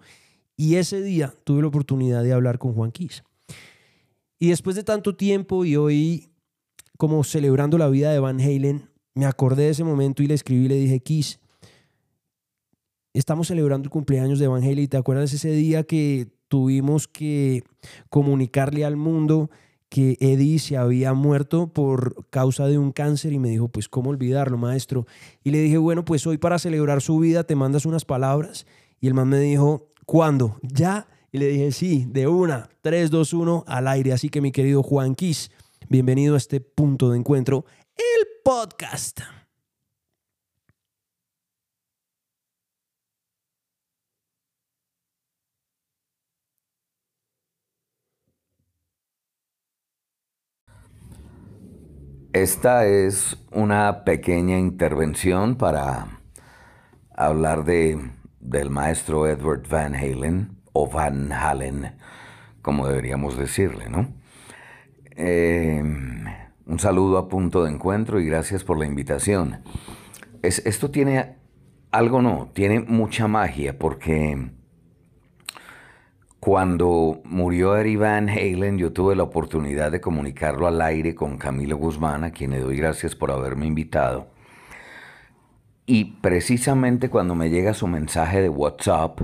Y 0.57 0.77
ese 0.77 1.03
día 1.03 1.35
tuve 1.45 1.63
la 1.63 1.69
oportunidad 1.69 2.23
de 2.23 2.33
hablar 2.33 2.59
con 2.59 2.75
Juan 2.75 2.91
Quis. 2.91 3.23
Y 4.39 4.49
después 4.49 4.77
de 4.77 4.85
tanto 4.85 5.15
tiempo 5.15 5.65
y 5.65 5.77
hoy 5.77 6.31
como 7.01 7.25
celebrando 7.25 7.79
la 7.79 7.89
vida 7.89 8.13
de 8.13 8.19
Van 8.19 8.41
Halen, 8.41 8.91
me 9.15 9.25
acordé 9.25 9.65
de 9.65 9.71
ese 9.71 9.85
momento 9.85 10.23
y 10.23 10.27
le 10.27 10.35
escribí 10.35 10.67
y 10.67 10.69
le 10.69 10.75
dije, 10.75 11.01
Kiss, 11.01 11.41
estamos 13.15 13.49
celebrando 13.49 13.87
el 13.87 13.91
cumpleaños 13.91 14.39
de 14.39 14.47
Van 14.49 14.63
Halen 14.63 14.87
te 14.87 14.99
acuerdas 14.99 15.33
ese 15.33 15.51
día 15.53 15.83
que 15.83 16.29
tuvimos 16.49 17.09
que 17.09 17.65
comunicarle 18.11 18.85
al 18.85 18.97
mundo 18.97 19.51
que 19.91 20.17
Eddie 20.21 20.61
se 20.61 20.77
había 20.77 21.13
muerto 21.13 21.67
por 21.67 22.27
causa 22.31 22.67
de 22.67 22.79
un 22.79 22.93
cáncer 22.93 23.33
y 23.33 23.39
me 23.39 23.51
dijo, 23.51 23.69
pues 23.69 23.89
cómo 23.89 24.11
olvidarlo, 24.11 24.57
maestro. 24.57 25.07
Y 25.43 25.51
le 25.51 25.59
dije, 25.59 25.77
bueno, 25.79 26.05
pues 26.05 26.27
hoy 26.27 26.39
para 26.39 26.59
celebrar 26.59 27.03
su 27.03 27.19
vida 27.19 27.45
te 27.45 27.57
mandas 27.57 27.85
unas 27.85 28.05
palabras. 28.05 28.67
Y 29.01 29.09
el 29.09 29.15
man 29.15 29.29
me 29.29 29.41
dijo, 29.41 29.89
¿cuándo? 30.07 30.57
¿Ya? 30.63 31.09
Y 31.33 31.39
le 31.39 31.49
dije, 31.49 31.73
sí, 31.73 32.07
de 32.09 32.29
una, 32.29 32.71
3, 32.83 33.11
2, 33.11 33.33
1, 33.33 33.65
al 33.67 33.89
aire. 33.89 34.13
Así 34.13 34.29
que 34.29 34.41
mi 34.41 34.53
querido 34.53 34.83
Juan 34.85 35.17
Quis, 35.17 35.51
bienvenido 35.89 36.35
a 36.35 36.39
este 36.39 36.61
punto 36.61 37.11
de 37.11 37.19
encuentro, 37.19 37.65
el 37.97 38.29
podcast. 38.45 39.21
Esta 52.33 52.87
es 52.87 53.37
una 53.51 54.05
pequeña 54.05 54.57
intervención 54.57 55.57
para 55.57 56.21
hablar 57.13 57.65
de, 57.65 57.99
del 58.39 58.71
maestro 58.71 59.27
Edward 59.27 59.67
Van 59.69 59.97
Halen, 59.97 60.57
o 60.73 60.89
Van 60.89 61.33
Halen, 61.33 61.97
como 62.63 62.87
deberíamos 62.87 63.37
decirle, 63.37 63.89
¿no? 63.89 64.15
Eh, 65.17 65.83
un 66.67 66.79
saludo 66.79 67.19
a 67.19 67.29
punto 67.29 67.65
de 67.65 67.73
encuentro 67.73 68.21
y 68.21 68.27
gracias 68.27 68.63
por 68.63 68.79
la 68.79 68.87
invitación. 68.87 69.65
Es, 70.41 70.65
esto 70.65 70.89
tiene 70.93 71.35
algo, 71.91 72.23
no, 72.23 72.49
tiene 72.55 72.79
mucha 72.79 73.27
magia 73.27 73.77
porque 73.77 74.53
cuando 76.41 77.21
murió 77.25 77.77
Eddie 77.77 77.99
Van 77.99 78.31
Halen, 78.31 78.79
yo 78.79 78.95
tuve 78.95 79.15
la 79.15 79.25
oportunidad 79.25 79.93
de 79.93 80.01
comunicarlo 80.01 80.67
al 80.67 80.81
aire 80.81 81.15
con 81.15 81.37
Camilo 81.37 81.77
Guzmán, 81.77 82.25
a 82.25 82.31
quien 82.31 82.53
le 82.53 82.61
doy 82.61 82.79
gracias 82.79 83.15
por 83.15 83.31
haberme 83.31 83.67
invitado. 83.67 84.29
Y 85.85 86.17
precisamente 86.23 87.11
cuando 87.11 87.35
me 87.35 87.51
llega 87.51 87.75
su 87.75 87.87
mensaje 87.87 88.41
de 88.41 88.49
WhatsApp, 88.49 89.21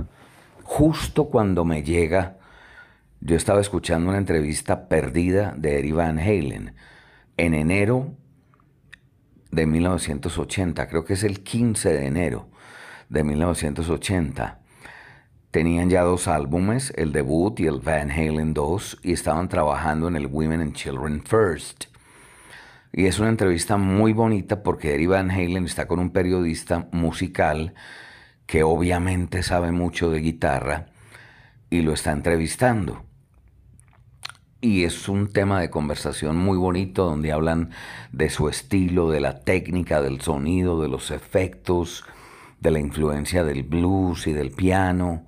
justo 0.61 1.25
cuando 1.25 1.65
me 1.65 1.81
llega, 1.81 2.37
yo 3.19 3.35
estaba 3.35 3.61
escuchando 3.61 4.09
una 4.09 4.19
entrevista 4.19 4.87
perdida 4.87 5.55
de 5.57 5.79
Eddie 5.79 5.93
Van 5.93 6.19
Halen 6.19 6.75
en 7.35 7.53
enero 7.55 8.13
de 9.49 9.65
1980, 9.65 10.87
creo 10.87 11.03
que 11.03 11.13
es 11.13 11.23
el 11.23 11.41
15 11.41 11.93
de 11.93 12.05
enero 12.05 12.47
de 13.09 13.23
1980 13.23 14.66
Tenían 15.57 15.89
ya 15.89 16.03
dos 16.03 16.27
álbumes, 16.27 16.93
el 16.97 17.11
debut 17.11 17.59
y 17.59 17.65
el 17.65 17.79
Van 17.79 18.11
Halen 18.11 18.53
2, 18.53 18.99
y 19.01 19.13
estaban 19.13 19.49
trabajando 19.49 20.07
en 20.07 20.15
el 20.15 20.27
Women 20.27 20.61
and 20.61 20.73
Children 20.73 21.23
First. 21.25 21.85
Y 22.93 23.07
es 23.07 23.17
una 23.17 23.29
entrevista 23.29 23.75
muy 23.75 24.13
bonita 24.13 24.61
porque 24.61 24.93
Eddie 24.93 25.07
Van 25.07 25.31
Halen 25.31 25.65
está 25.65 25.87
con 25.87 25.97
un 25.97 26.11
periodista 26.11 26.87
musical 26.91 27.73
que 28.45 28.61
obviamente 28.61 29.41
sabe 29.41 29.71
mucho 29.71 30.11
de 30.11 30.19
guitarra 30.19 30.89
y 31.71 31.81
lo 31.81 31.91
está 31.91 32.11
entrevistando. 32.11 33.03
Y 34.61 34.83
es 34.83 35.09
un 35.09 35.27
tema 35.27 35.59
de 35.59 35.71
conversación 35.71 36.37
muy 36.37 36.59
bonito 36.59 37.03
donde 37.05 37.31
hablan 37.31 37.71
de 38.11 38.29
su 38.29 38.47
estilo, 38.47 39.09
de 39.09 39.21
la 39.21 39.39
técnica, 39.39 40.03
del 40.03 40.21
sonido, 40.21 40.79
de 40.83 40.87
los 40.87 41.09
efectos, 41.09 42.05
de 42.59 42.69
la 42.69 42.79
influencia 42.79 43.43
del 43.43 43.63
blues 43.63 44.27
y 44.27 44.33
del 44.33 44.51
piano. 44.51 45.25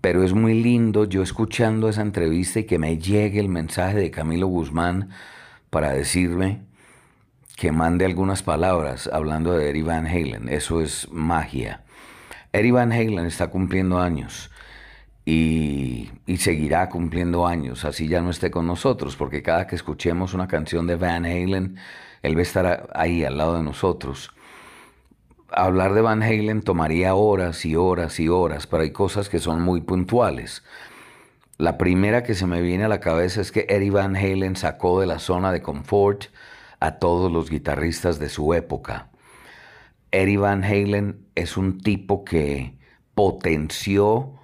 Pero 0.00 0.22
es 0.22 0.32
muy 0.32 0.62
lindo 0.62 1.04
yo 1.04 1.22
escuchando 1.22 1.88
esa 1.88 2.02
entrevista 2.02 2.60
y 2.60 2.64
que 2.64 2.78
me 2.78 2.98
llegue 2.98 3.40
el 3.40 3.48
mensaje 3.48 3.96
de 3.96 4.10
Camilo 4.10 4.46
Guzmán 4.46 5.10
para 5.70 5.92
decirme 5.92 6.62
que 7.56 7.72
mande 7.72 8.04
algunas 8.04 8.42
palabras 8.42 9.08
hablando 9.12 9.52
de 9.52 9.70
Eddie 9.70 9.82
Van 9.82 10.06
Halen. 10.06 10.48
Eso 10.48 10.80
es 10.80 11.08
magia. 11.10 11.84
Eddie 12.52 12.72
Van 12.72 12.92
Halen 12.92 13.26
está 13.26 13.48
cumpliendo 13.48 13.98
años 13.98 14.50
y, 15.24 16.10
y, 16.26 16.36
seguirá 16.36 16.88
cumpliendo 16.88 17.46
años, 17.46 17.84
así 17.84 18.06
ya 18.06 18.20
no 18.20 18.30
esté 18.30 18.50
con 18.52 18.66
nosotros, 18.66 19.16
porque 19.16 19.42
cada 19.42 19.66
que 19.66 19.74
escuchemos 19.74 20.34
una 20.34 20.46
canción 20.46 20.86
de 20.86 20.94
Van 20.94 21.24
Halen, 21.24 21.76
él 22.22 22.36
va 22.36 22.38
a 22.38 22.42
estar 22.42 22.90
ahí 22.94 23.24
al 23.24 23.36
lado 23.36 23.56
de 23.56 23.64
nosotros 23.64 24.30
hablar 25.50 25.94
de 25.94 26.00
Van 26.00 26.22
Halen 26.22 26.62
tomaría 26.62 27.14
horas 27.14 27.64
y 27.64 27.76
horas 27.76 28.20
y 28.20 28.28
horas, 28.28 28.66
pero 28.66 28.82
hay 28.82 28.90
cosas 28.90 29.28
que 29.28 29.38
son 29.38 29.62
muy 29.62 29.80
puntuales. 29.80 30.64
La 31.58 31.78
primera 31.78 32.22
que 32.22 32.34
se 32.34 32.46
me 32.46 32.60
viene 32.60 32.84
a 32.84 32.88
la 32.88 33.00
cabeza 33.00 33.40
es 33.40 33.52
que 33.52 33.66
Eddie 33.68 33.90
Van 33.90 34.16
Halen 34.16 34.56
sacó 34.56 35.00
de 35.00 35.06
la 35.06 35.18
zona 35.18 35.52
de 35.52 35.62
confort 35.62 36.24
a 36.80 36.98
todos 36.98 37.32
los 37.32 37.50
guitarristas 37.50 38.18
de 38.18 38.28
su 38.28 38.52
época. 38.54 39.10
Eddie 40.10 40.36
Van 40.38 40.64
Halen 40.64 41.26
es 41.34 41.56
un 41.56 41.80
tipo 41.80 42.24
que 42.24 42.76
potenció 43.14 44.34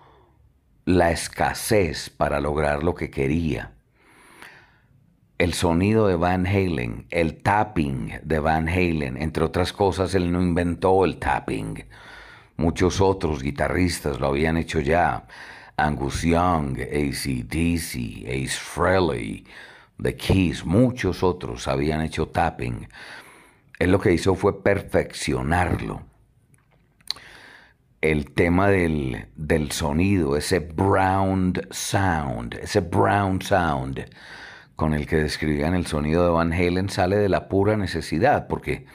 la 0.85 1.11
escasez 1.11 2.11
para 2.11 2.41
lograr 2.41 2.83
lo 2.83 2.95
que 2.95 3.11
quería 3.11 3.73
el 5.43 5.55
sonido 5.55 6.07
de 6.07 6.15
Van 6.15 6.47
Halen, 6.47 7.07
el 7.11 7.43
tapping 7.43 8.21
de 8.23 8.39
Van 8.39 8.69
Halen, 8.69 9.17
entre 9.17 9.43
otras 9.43 9.73
cosas, 9.73 10.15
él 10.15 10.31
no 10.31 10.41
inventó 10.41 11.05
el 11.05 11.17
tapping. 11.17 11.85
Muchos 12.59 13.01
otros 13.01 13.43
guitarristas 13.43 14.21
lo 14.21 14.29
habían 14.29 14.57
hecho 14.57 14.79
ya. 14.79 15.27
Angus 15.77 16.23
Young, 16.23 16.79
ACDC, 16.79 18.25
Ace 18.29 18.57
Frehley, 18.57 19.45
The 20.01 20.15
Keys, 20.15 20.65
muchos 20.65 21.25
otros 21.25 21.67
habían 21.67 22.03
hecho 22.03 22.29
tapping. 22.29 22.87
Él 23.81 23.91
lo 23.91 23.99
que 23.99 24.13
hizo 24.13 24.37
fue 24.37 24.63
perfeccionarlo. 24.63 26.03
El 28.01 28.31
tema 28.31 28.69
del, 28.69 29.27
del 29.35 29.73
sonido, 29.73 30.37
ese 30.37 30.61
brown 30.61 31.55
sound, 31.73 32.61
ese 32.63 32.79
brown 32.79 33.43
sound 33.43 34.07
con 34.77 34.95
el 34.95 35.07
que 35.07 35.17
describían 35.17 35.75
el 35.75 35.87
sonido 35.87 36.25
de 36.25 36.31
Van 36.31 36.53
Halen 36.53 36.89
sale 36.89 37.17
de 37.17 37.29
la 37.29 37.49
pura 37.49 37.77
necesidad, 37.77 38.47
porque 38.47 38.87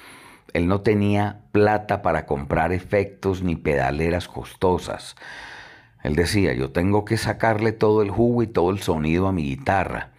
él 0.53 0.67
no 0.67 0.81
tenía 0.81 1.41
plata 1.51 2.01
para 2.01 2.25
comprar 2.25 2.71
efectos 2.71 3.43
ni 3.43 3.55
pedaleras 3.55 4.27
costosas. 4.27 5.15
Él 6.03 6.15
decía, 6.15 6.53
yo 6.53 6.71
tengo 6.71 7.05
que 7.05 7.17
sacarle 7.17 7.71
todo 7.71 8.01
el 8.01 8.09
jugo 8.09 8.43
y 8.43 8.47
todo 8.47 8.71
el 8.71 8.79
sonido 8.79 9.27
a 9.27 9.31
mi 9.31 9.43
guitarra. 9.43 10.11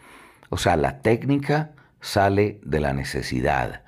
O 0.50 0.56
sea, 0.56 0.76
la 0.76 1.00
técnica 1.00 1.72
sale 2.00 2.60
de 2.62 2.80
la 2.80 2.92
necesidad, 2.92 3.82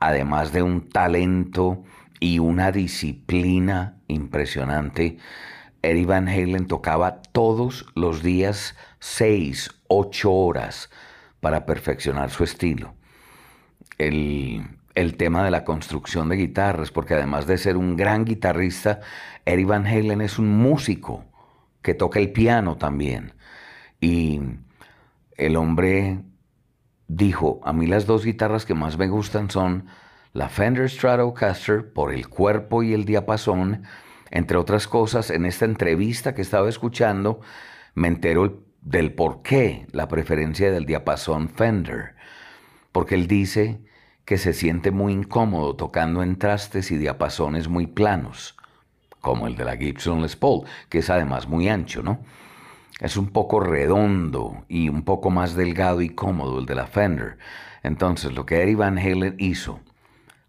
además 0.00 0.52
de 0.52 0.62
un 0.62 0.88
talento 0.88 1.84
y 2.20 2.38
una 2.38 2.72
disciplina 2.72 3.96
impresionante. 4.08 5.18
Eddie 5.82 6.06
Van 6.06 6.28
Halen 6.28 6.66
tocaba 6.66 7.22
todos 7.22 7.86
los 7.94 8.22
días 8.22 8.76
seis, 8.98 9.70
ocho 9.88 10.32
horas 10.32 10.90
para 11.46 11.64
perfeccionar 11.64 12.30
su 12.30 12.42
estilo. 12.42 12.96
El, 13.98 14.66
el 14.96 15.16
tema 15.16 15.44
de 15.44 15.52
la 15.52 15.62
construcción 15.62 16.28
de 16.28 16.34
guitarras, 16.34 16.90
porque 16.90 17.14
además 17.14 17.46
de 17.46 17.56
ser 17.56 17.76
un 17.76 17.94
gran 17.94 18.24
guitarrista, 18.24 18.98
Eddie 19.44 19.64
Van 19.64 19.86
Halen 19.86 20.22
es 20.22 20.40
un 20.40 20.48
músico 20.48 21.24
que 21.82 21.94
toca 21.94 22.18
el 22.18 22.32
piano 22.32 22.78
también. 22.78 23.34
Y 24.00 24.40
el 25.36 25.54
hombre 25.54 26.18
dijo, 27.06 27.60
a 27.62 27.72
mí 27.72 27.86
las 27.86 28.06
dos 28.06 28.24
guitarras 28.24 28.66
que 28.66 28.74
más 28.74 28.98
me 28.98 29.06
gustan 29.06 29.48
son 29.48 29.86
la 30.32 30.48
Fender 30.48 30.90
Stratocaster 30.90 31.92
por 31.92 32.12
el 32.12 32.28
cuerpo 32.28 32.82
y 32.82 32.92
el 32.92 33.04
diapasón. 33.04 33.84
Entre 34.32 34.56
otras 34.56 34.88
cosas, 34.88 35.30
en 35.30 35.46
esta 35.46 35.64
entrevista 35.64 36.34
que 36.34 36.42
estaba 36.42 36.68
escuchando, 36.68 37.40
me 37.94 38.08
entero 38.08 38.65
del 38.86 39.12
por 39.12 39.42
qué 39.42 39.84
la 39.90 40.06
preferencia 40.06 40.70
del 40.70 40.86
diapasón 40.86 41.48
Fender. 41.48 42.14
Porque 42.92 43.16
él 43.16 43.26
dice 43.26 43.80
que 44.24 44.38
se 44.38 44.52
siente 44.52 44.92
muy 44.92 45.12
incómodo 45.12 45.74
tocando 45.74 46.22
en 46.22 46.38
trastes 46.38 46.92
y 46.92 46.96
diapasones 46.96 47.68
muy 47.68 47.88
planos, 47.88 48.56
como 49.20 49.48
el 49.48 49.56
de 49.56 49.64
la 49.64 49.76
Gibson 49.76 50.22
Les 50.22 50.36
Paul, 50.36 50.66
que 50.88 50.98
es 50.98 51.10
además 51.10 51.48
muy 51.48 51.68
ancho, 51.68 52.02
¿no? 52.02 52.20
Es 53.00 53.16
un 53.16 53.28
poco 53.28 53.60
redondo 53.60 54.64
y 54.68 54.88
un 54.88 55.02
poco 55.02 55.30
más 55.30 55.54
delgado 55.54 56.00
y 56.00 56.08
cómodo 56.08 56.60
el 56.60 56.66
de 56.66 56.76
la 56.76 56.86
Fender. 56.86 57.38
Entonces 57.82 58.32
lo 58.32 58.46
que 58.46 58.62
Eddie 58.62 58.76
Van 58.76 58.98
Halen 58.98 59.34
hizo 59.38 59.80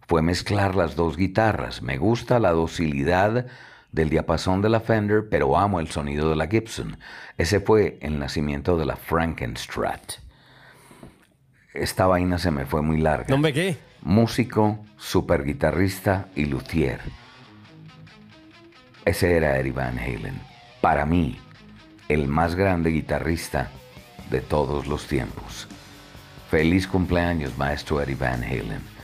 fue 0.08 0.22
mezclar 0.22 0.76
las 0.76 0.96
dos 0.96 1.18
guitarras. 1.18 1.82
Me 1.82 1.98
gusta 1.98 2.40
la 2.40 2.52
docilidad 2.52 3.48
del 3.92 4.10
diapasón 4.10 4.62
de 4.62 4.70
la 4.70 4.80
Fender, 4.80 5.28
pero 5.30 5.58
amo 5.58 5.80
el 5.80 5.90
sonido 5.90 6.30
de 6.30 6.36
la 6.36 6.48
Gibson. 6.48 6.98
Ese 7.38 7.60
fue 7.60 7.98
el 8.02 8.20
nacimiento 8.20 8.78
de 8.78 8.86
la 8.86 8.96
Frankenstrat. 8.96 10.14
Esta 11.74 12.08
vaina 12.08 12.38
se 12.38 12.52
me 12.52 12.66
fue 12.66 12.82
muy 12.82 12.98
larga. 12.98 13.28
¿No 13.30 13.38
me 13.38 13.54
qué? 13.54 13.78
Músico, 14.02 14.86
super 14.98 15.44
guitarrista 15.44 16.28
y 16.36 16.46
luthier. 16.46 17.02
Ese 19.06 19.38
era 19.38 19.58
Eddie 19.58 19.72
Van 19.72 19.98
Halen. 19.98 20.40
Para 20.82 21.06
mí, 21.06 21.40
el 22.10 22.28
más 22.28 22.56
grande 22.56 22.90
guitarrista 22.90 23.72
de 24.30 24.42
todos 24.42 24.88
los 24.88 25.08
tiempos. 25.08 25.68
Feliz 26.50 26.88
cumpleaños, 26.88 27.58
maestro 27.58 28.02
Eddie 28.02 28.16
Van 28.16 28.44
Halen. 28.44 28.97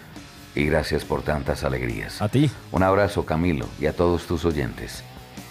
Y 0.55 0.65
gracias 0.65 1.03
por 1.03 1.23
tantas 1.23 1.63
alegrías. 1.63 2.21
A 2.21 2.29
ti. 2.29 2.49
Un 2.71 2.83
abrazo, 2.83 3.25
Camilo, 3.25 3.67
y 3.79 3.87
a 3.87 3.93
todos 3.93 4.27
tus 4.27 4.45
oyentes. 4.45 5.03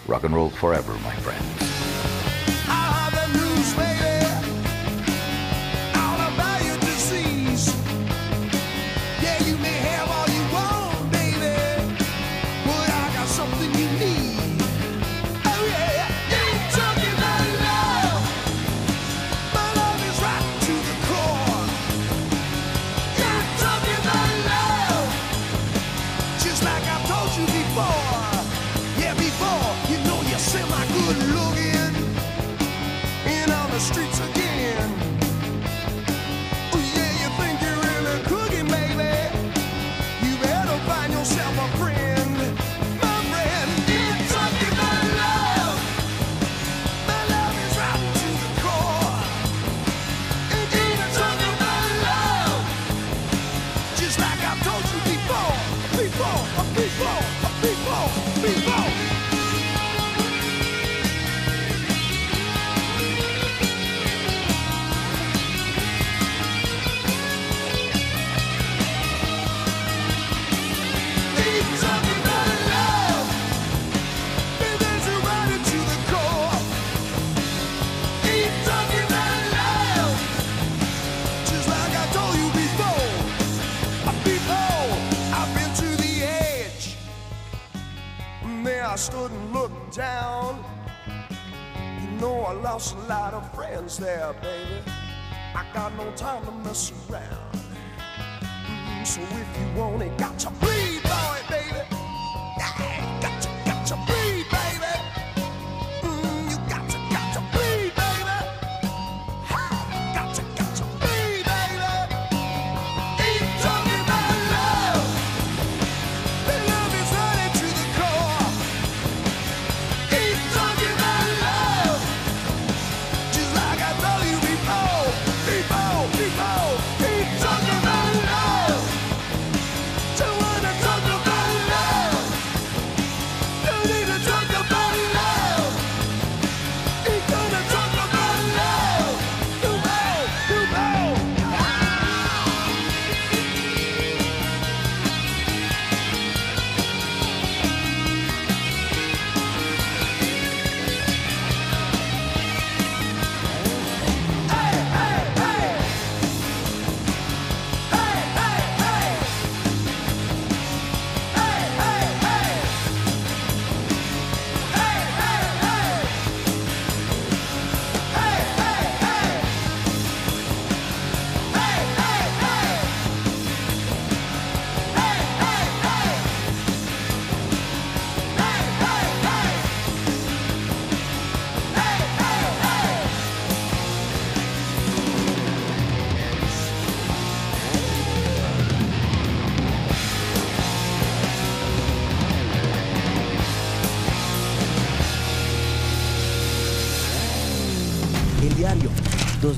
Rock 0.07 0.25
and 0.25 0.35
roll 0.35 0.49
forever, 0.49 0.93
my 1.03 1.15
friend. 1.21 1.73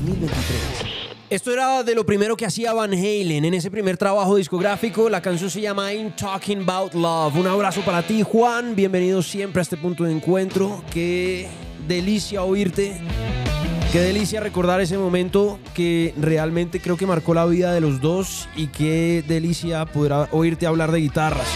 2023. 0.02 1.06
Esto 1.28 1.52
era 1.52 1.84
de 1.84 1.96
lo 1.96 2.06
primero 2.06 2.38
que 2.38 2.46
hacía 2.46 2.72
Van 2.72 2.94
Halen 2.94 3.46
en 3.46 3.54
ese 3.56 3.72
primer 3.72 3.98
trabajo 3.98 4.36
discográfico. 4.36 5.10
La 5.10 5.22
canción 5.22 5.50
se 5.50 5.60
llama 5.60 5.92
I'm 5.92 6.16
Talking 6.16 6.62
About 6.62 6.94
Love. 6.94 7.36
Un 7.38 7.48
abrazo 7.48 7.82
para 7.82 8.06
ti, 8.06 8.22
Juan. 8.22 8.76
Bienvenido 8.76 9.24
siempre 9.24 9.60
a 9.60 9.64
este 9.64 9.76
punto 9.76 10.04
de 10.04 10.12
encuentro. 10.12 10.84
Qué 10.92 11.48
delicia 11.88 12.44
oírte. 12.44 13.02
Qué 13.92 14.02
delicia 14.02 14.40
recordar 14.40 14.82
ese 14.82 14.98
momento 14.98 15.58
que 15.74 16.14
realmente 16.18 16.80
creo 16.80 16.96
que 16.96 17.08
marcó 17.08 17.34
la 17.34 17.46
vida 17.46 17.74
de 17.74 17.82
los 17.82 18.02
dos 18.02 18.48
y 18.56 18.68
qué 18.68 19.24
delicia 19.28 19.86
poder 19.86 20.28
oírte 20.32 20.68
hablar 20.68 20.92
de 20.92 21.00
guitarras. 21.00 21.48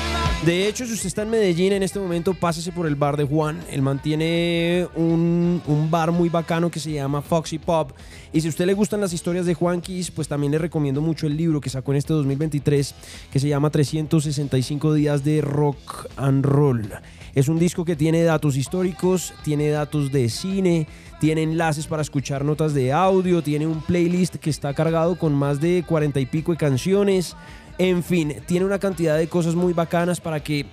De 0.45 0.69
hecho, 0.69 0.85
si 0.85 0.93
usted 0.93 1.07
está 1.07 1.23
en 1.23 1.31
Medellín 1.31 1.73
en 1.73 1.83
este 1.83 1.99
momento, 1.99 2.33
pásese 2.33 2.71
por 2.71 2.87
el 2.87 2.95
bar 2.95 3.17
de 3.17 3.25
Juan. 3.25 3.59
Él 3.69 3.81
mantiene 3.81 4.87
un, 4.95 5.61
un 5.67 5.91
bar 5.91 6.13
muy 6.13 6.29
bacano 6.29 6.71
que 6.71 6.79
se 6.79 6.93
llama 6.93 7.21
Foxy 7.21 7.59
Pop. 7.59 7.91
Y 8.31 8.39
si 8.39 8.47
a 8.47 8.49
usted 8.49 8.65
le 8.65 8.73
gustan 8.73 9.01
las 9.01 9.11
historias 9.11 9.45
de 9.45 9.53
Juan 9.53 9.81
Kiss, 9.81 10.11
pues 10.11 10.29
también 10.29 10.53
le 10.53 10.57
recomiendo 10.57 11.01
mucho 11.01 11.27
el 11.27 11.35
libro 11.35 11.59
que 11.59 11.69
sacó 11.69 11.91
en 11.91 11.97
este 11.97 12.13
2023 12.13 12.95
que 13.33 13.39
se 13.39 13.49
llama 13.49 13.69
365 13.69 14.93
días 14.93 15.25
de 15.25 15.41
rock 15.41 16.07
and 16.15 16.45
roll. 16.45 16.89
Es 17.35 17.49
un 17.49 17.59
disco 17.59 17.83
que 17.83 17.97
tiene 17.97 18.23
datos 18.23 18.55
históricos, 18.55 19.33
tiene 19.43 19.69
datos 19.69 20.11
de 20.11 20.29
cine, 20.29 20.87
tiene 21.19 21.43
enlaces 21.43 21.85
para 21.85 22.01
escuchar 22.01 22.45
notas 22.45 22.73
de 22.73 22.93
audio, 22.93 23.41
tiene 23.41 23.67
un 23.67 23.81
playlist 23.81 24.37
que 24.37 24.49
está 24.49 24.73
cargado 24.73 25.17
con 25.17 25.33
más 25.33 25.59
de 25.59 25.83
cuarenta 25.85 26.21
y 26.21 26.25
pico 26.25 26.53
de 26.53 26.57
canciones. 26.57 27.35
En 27.79 28.03
fin, 28.03 28.35
tiene 28.45 28.65
una 28.65 28.77
cantidad 28.77 29.17
de 29.17 29.27
cosas 29.27 29.55
muy 29.55 29.71
bacanas 29.71 30.19
para 30.19 30.41
que 30.41 30.65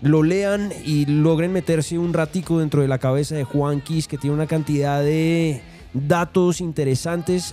lo 0.00 0.22
lean 0.22 0.72
y 0.84 1.04
logren 1.04 1.52
meterse 1.52 1.98
un 1.98 2.12
ratico 2.12 2.60
dentro 2.60 2.82
de 2.82 2.88
la 2.88 2.98
cabeza 2.98 3.34
de 3.34 3.42
Juan 3.42 3.80
Kiss, 3.80 4.06
que 4.06 4.16
tiene 4.16 4.36
una 4.36 4.46
cantidad 4.46 5.02
de 5.02 5.60
datos 5.92 6.60
interesantes 6.60 7.52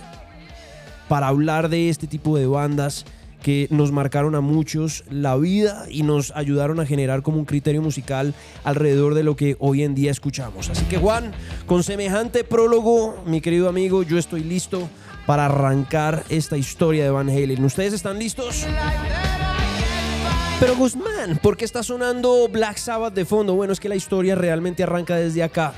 para 1.08 1.26
hablar 1.26 1.70
de 1.70 1.88
este 1.88 2.06
tipo 2.06 2.38
de 2.38 2.46
bandas 2.46 3.04
que 3.42 3.66
nos 3.70 3.90
marcaron 3.90 4.36
a 4.36 4.40
muchos 4.40 5.02
la 5.10 5.36
vida 5.36 5.86
y 5.90 6.04
nos 6.04 6.30
ayudaron 6.30 6.78
a 6.78 6.86
generar 6.86 7.22
como 7.22 7.38
un 7.38 7.44
criterio 7.44 7.82
musical 7.82 8.32
alrededor 8.62 9.14
de 9.14 9.24
lo 9.24 9.34
que 9.34 9.56
hoy 9.58 9.82
en 9.82 9.96
día 9.96 10.12
escuchamos. 10.12 10.70
Así 10.70 10.84
que 10.86 10.98
Juan, 10.98 11.32
con 11.66 11.82
semejante 11.82 12.44
prólogo, 12.44 13.22
mi 13.26 13.40
querido 13.40 13.68
amigo, 13.68 14.04
yo 14.04 14.18
estoy 14.18 14.44
listo 14.44 14.88
para 15.26 15.46
arrancar 15.46 16.24
esta 16.28 16.56
historia 16.56 17.04
de 17.04 17.10
Van 17.10 17.28
Halen. 17.28 17.64
¿Ustedes 17.64 17.92
están 17.92 18.18
listos? 18.18 18.66
Pero 20.60 20.76
Guzmán, 20.76 21.38
¿por 21.42 21.56
qué 21.56 21.64
está 21.64 21.82
sonando 21.82 22.48
Black 22.48 22.76
Sabbath 22.76 23.14
de 23.14 23.24
fondo? 23.24 23.54
Bueno, 23.54 23.72
es 23.72 23.80
que 23.80 23.88
la 23.88 23.96
historia 23.96 24.34
realmente 24.34 24.82
arranca 24.82 25.16
desde 25.16 25.42
acá. 25.42 25.74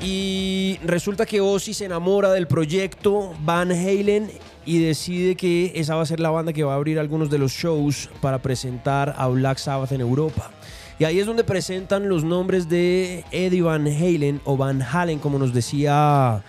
Y 0.00 0.78
resulta 0.84 1.26
que 1.26 1.40
Ozzy 1.40 1.74
se 1.74 1.84
enamora 1.84 2.30
del 2.30 2.46
proyecto 2.46 3.34
Van 3.40 3.72
Halen 3.72 4.30
y 4.64 4.78
decide 4.80 5.34
que 5.34 5.72
esa 5.74 5.96
va 5.96 6.02
a 6.02 6.06
ser 6.06 6.20
la 6.20 6.30
banda 6.30 6.52
que 6.52 6.64
va 6.64 6.74
a 6.74 6.76
abrir 6.76 6.98
algunos 6.98 7.30
de 7.30 7.38
los 7.38 7.52
shows 7.52 8.08
para 8.20 8.38
presentar 8.38 9.14
a 9.18 9.26
Black 9.28 9.58
Sabbath 9.58 9.92
en 9.92 10.00
Europa. 10.00 10.50
Y 10.98 11.04
ahí 11.04 11.18
es 11.18 11.26
donde 11.26 11.44
presentan 11.44 12.08
los 12.08 12.24
nombres 12.24 12.68
de 12.68 13.24
Eddie 13.30 13.62
Van 13.62 13.86
Halen 13.86 14.40
o 14.44 14.56
Van 14.56 14.80
Halen, 14.80 15.18
como 15.18 15.38
nos 15.38 15.52
decía 15.52 16.42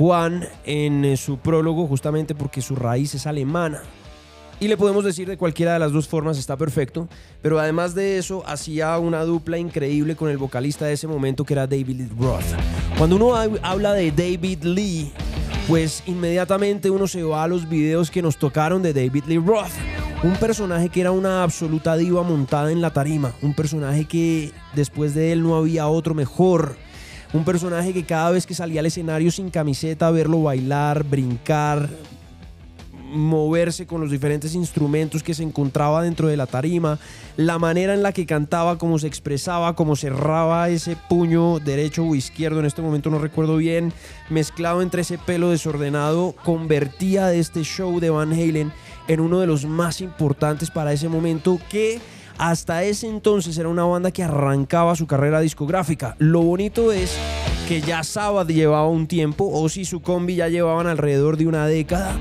Juan 0.00 0.48
en 0.64 1.04
eh, 1.04 1.18
su 1.18 1.36
prólogo, 1.36 1.86
justamente 1.86 2.34
porque 2.34 2.62
su 2.62 2.74
raíz 2.74 3.14
es 3.14 3.26
alemana. 3.26 3.82
Y 4.58 4.66
le 4.68 4.78
podemos 4.78 5.04
decir 5.04 5.28
de 5.28 5.36
cualquiera 5.36 5.74
de 5.74 5.78
las 5.78 5.92
dos 5.92 6.08
formas 6.08 6.38
está 6.38 6.56
perfecto, 6.56 7.06
pero 7.42 7.58
además 7.60 7.94
de 7.94 8.16
eso 8.16 8.42
hacía 8.46 8.96
una 8.98 9.24
dupla 9.24 9.58
increíble 9.58 10.16
con 10.16 10.30
el 10.30 10.38
vocalista 10.38 10.86
de 10.86 10.94
ese 10.94 11.06
momento 11.06 11.44
que 11.44 11.52
era 11.52 11.66
David 11.66 11.98
Lee 12.00 12.08
Roth. 12.18 12.44
Cuando 12.96 13.16
uno 13.16 13.32
hab- 13.36 13.60
habla 13.62 13.92
de 13.92 14.10
David 14.10 14.62
Lee, 14.62 15.12
pues 15.68 16.02
inmediatamente 16.06 16.88
uno 16.88 17.06
se 17.06 17.22
va 17.22 17.44
a 17.44 17.48
los 17.48 17.68
videos 17.68 18.10
que 18.10 18.22
nos 18.22 18.38
tocaron 18.38 18.82
de 18.82 18.94
David 18.94 19.24
Lee 19.26 19.36
Roth. 19.38 19.68
Un 20.22 20.32
personaje 20.36 20.88
que 20.88 21.02
era 21.02 21.10
una 21.10 21.42
absoluta 21.42 21.94
diva 21.98 22.22
montada 22.22 22.72
en 22.72 22.80
la 22.80 22.90
tarima, 22.90 23.32
un 23.42 23.52
personaje 23.52 24.06
que 24.06 24.50
después 24.74 25.12
de 25.14 25.32
él 25.32 25.42
no 25.42 25.56
había 25.56 25.88
otro 25.88 26.14
mejor. 26.14 26.76
Un 27.32 27.44
personaje 27.44 27.92
que 27.92 28.04
cada 28.04 28.32
vez 28.32 28.44
que 28.44 28.54
salía 28.54 28.80
al 28.80 28.86
escenario 28.86 29.30
sin 29.30 29.50
camiseta, 29.50 30.10
verlo 30.10 30.42
bailar, 30.42 31.04
brincar, 31.04 31.88
moverse 33.12 33.86
con 33.86 34.00
los 34.00 34.10
diferentes 34.10 34.54
instrumentos 34.56 35.22
que 35.22 35.34
se 35.34 35.44
encontraba 35.44 36.02
dentro 36.02 36.26
de 36.26 36.36
la 36.36 36.46
tarima, 36.46 36.98
la 37.36 37.58
manera 37.58 37.94
en 37.94 38.02
la 38.02 38.12
que 38.12 38.26
cantaba, 38.26 38.78
cómo 38.78 38.98
se 38.98 39.06
expresaba, 39.06 39.76
cómo 39.76 39.94
cerraba 39.94 40.68
ese 40.70 40.96
puño 41.08 41.60
derecho 41.60 42.04
o 42.04 42.16
izquierdo, 42.16 42.60
en 42.60 42.66
este 42.66 42.82
momento 42.82 43.10
no 43.10 43.20
recuerdo 43.20 43.56
bien, 43.56 43.92
mezclado 44.28 44.82
entre 44.82 45.02
ese 45.02 45.16
pelo 45.16 45.50
desordenado, 45.50 46.34
convertía 46.44 47.32
este 47.32 47.62
show 47.62 48.00
de 48.00 48.10
Van 48.10 48.32
Halen 48.32 48.72
en 49.06 49.20
uno 49.20 49.38
de 49.38 49.46
los 49.46 49.64
más 49.66 50.00
importantes 50.00 50.70
para 50.70 50.92
ese 50.92 51.08
momento 51.08 51.60
que 51.68 52.00
hasta 52.40 52.84
ese 52.84 53.06
entonces 53.06 53.58
era 53.58 53.68
una 53.68 53.84
banda 53.84 54.10
que 54.12 54.22
arrancaba 54.22 54.96
su 54.96 55.06
carrera 55.06 55.40
discográfica. 55.40 56.16
Lo 56.18 56.40
bonito 56.40 56.90
es 56.90 57.14
que 57.68 57.82
ya 57.82 58.02
Sabbath 58.02 58.48
llevaba 58.48 58.88
un 58.88 59.06
tiempo, 59.06 59.46
o 59.52 59.68
si 59.68 59.84
su 59.84 60.00
combi 60.00 60.36
ya 60.36 60.48
llevaban 60.48 60.86
alrededor 60.86 61.36
de 61.36 61.46
una 61.46 61.66
década. 61.66 62.18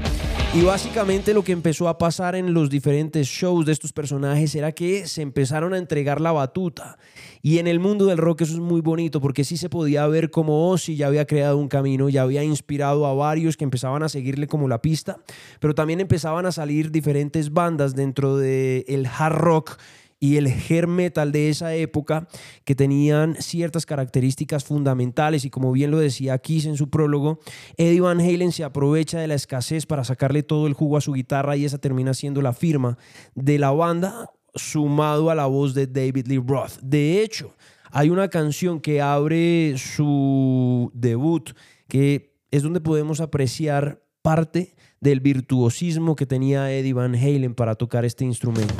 Y 0.53 0.63
básicamente 0.63 1.33
lo 1.33 1.43
que 1.45 1.53
empezó 1.53 1.87
a 1.87 1.97
pasar 1.97 2.35
en 2.35 2.53
los 2.53 2.69
diferentes 2.69 3.27
shows 3.27 3.65
de 3.65 3.71
estos 3.71 3.93
personajes 3.93 4.53
era 4.55 4.73
que 4.73 5.07
se 5.07 5.21
empezaron 5.21 5.73
a 5.73 5.77
entregar 5.77 6.19
la 6.19 6.33
batuta. 6.33 6.97
Y 7.41 7.59
en 7.59 7.67
el 7.67 7.79
mundo 7.79 8.07
del 8.07 8.17
rock 8.17 8.41
eso 8.41 8.53
es 8.53 8.59
muy 8.59 8.81
bonito 8.81 9.21
porque 9.21 9.45
sí 9.45 9.55
se 9.55 9.69
podía 9.69 10.05
ver 10.07 10.31
como 10.31 10.69
Ozzy 10.69 10.97
ya 10.97 11.07
había 11.07 11.25
creado 11.27 11.57
un 11.57 11.69
camino, 11.69 12.09
ya 12.09 12.23
había 12.23 12.43
inspirado 12.43 13.05
a 13.05 13.13
varios 13.13 13.55
que 13.55 13.63
empezaban 13.63 14.03
a 14.03 14.09
seguirle 14.09 14.47
como 14.47 14.67
la 14.67 14.81
pista, 14.81 15.19
pero 15.61 15.75
también 15.75 16.01
empezaban 16.01 16.45
a 16.45 16.51
salir 16.51 16.91
diferentes 16.91 17.53
bandas 17.53 17.95
dentro 17.95 18.35
del 18.35 18.83
el 18.87 19.05
hard 19.05 19.35
rock 19.35 19.77
y 20.19 20.35
el 20.37 20.47
hair 20.47 20.87
metal 20.87 21.31
de 21.31 21.49
esa 21.49 21.73
época 21.75 22.27
que 22.65 22.75
tenían 22.75 23.35
ciertas 23.39 23.85
características 23.85 24.63
fundamentales 24.63 25.45
y 25.45 25.49
como 25.49 25.71
bien 25.71 25.91
lo 25.91 25.97
decía 25.97 26.37
Kiss 26.37 26.65
en 26.65 26.77
su 26.77 26.89
prólogo, 26.89 27.39
Eddie 27.77 28.01
Van 28.01 28.19
Halen 28.19 28.51
se 28.51 28.63
aprovecha 28.63 29.19
de 29.19 29.27
la 29.27 29.35
escasez 29.35 29.85
para 29.85 30.03
sacarle 30.03 30.43
todo 30.43 30.67
el 30.67 30.73
jugo 30.73 30.97
a 30.97 31.01
su 31.01 31.13
guitarra 31.13 31.55
y 31.55 31.65
esa 31.65 31.77
termina 31.77 32.13
siendo 32.13 32.41
la 32.41 32.53
firma 32.53 32.97
de 33.35 33.59
la 33.59 33.71
banda 33.71 34.29
sumado 34.55 35.29
a 35.29 35.35
la 35.35 35.45
voz 35.45 35.73
de 35.73 35.87
David 35.87 36.27
Lee 36.27 36.43
Roth. 36.45 36.79
De 36.81 37.21
hecho, 37.23 37.55
hay 37.91 38.09
una 38.09 38.27
canción 38.27 38.79
que 38.79 39.01
abre 39.01 39.75
su 39.77 40.91
debut 40.93 41.51
que 41.87 42.35
es 42.51 42.63
donde 42.63 42.81
podemos 42.81 43.21
apreciar 43.21 44.03
parte 44.21 44.75
del 44.99 45.21
virtuosismo 45.21 46.15
que 46.15 46.25
tenía 46.25 46.71
Eddie 46.71 46.93
Van 46.93 47.15
Halen 47.15 47.55
para 47.55 47.75
tocar 47.75 48.05
este 48.05 48.25
instrumento. 48.25 48.75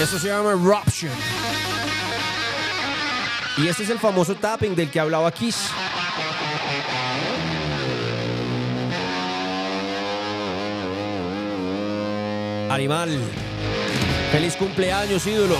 Esto 0.00 0.18
se 0.18 0.26
llama 0.26 0.50
Eruption. 0.50 1.12
Y 3.56 3.68
este 3.68 3.84
es 3.84 3.90
el 3.90 3.98
famoso 4.00 4.34
tapping 4.34 4.74
del 4.74 4.90
que 4.90 4.98
hablaba 4.98 5.30
Kiss. 5.30 5.70
Animal. 12.70 13.20
Feliz 14.32 14.56
cumpleaños, 14.56 15.24
ídolo. 15.28 15.56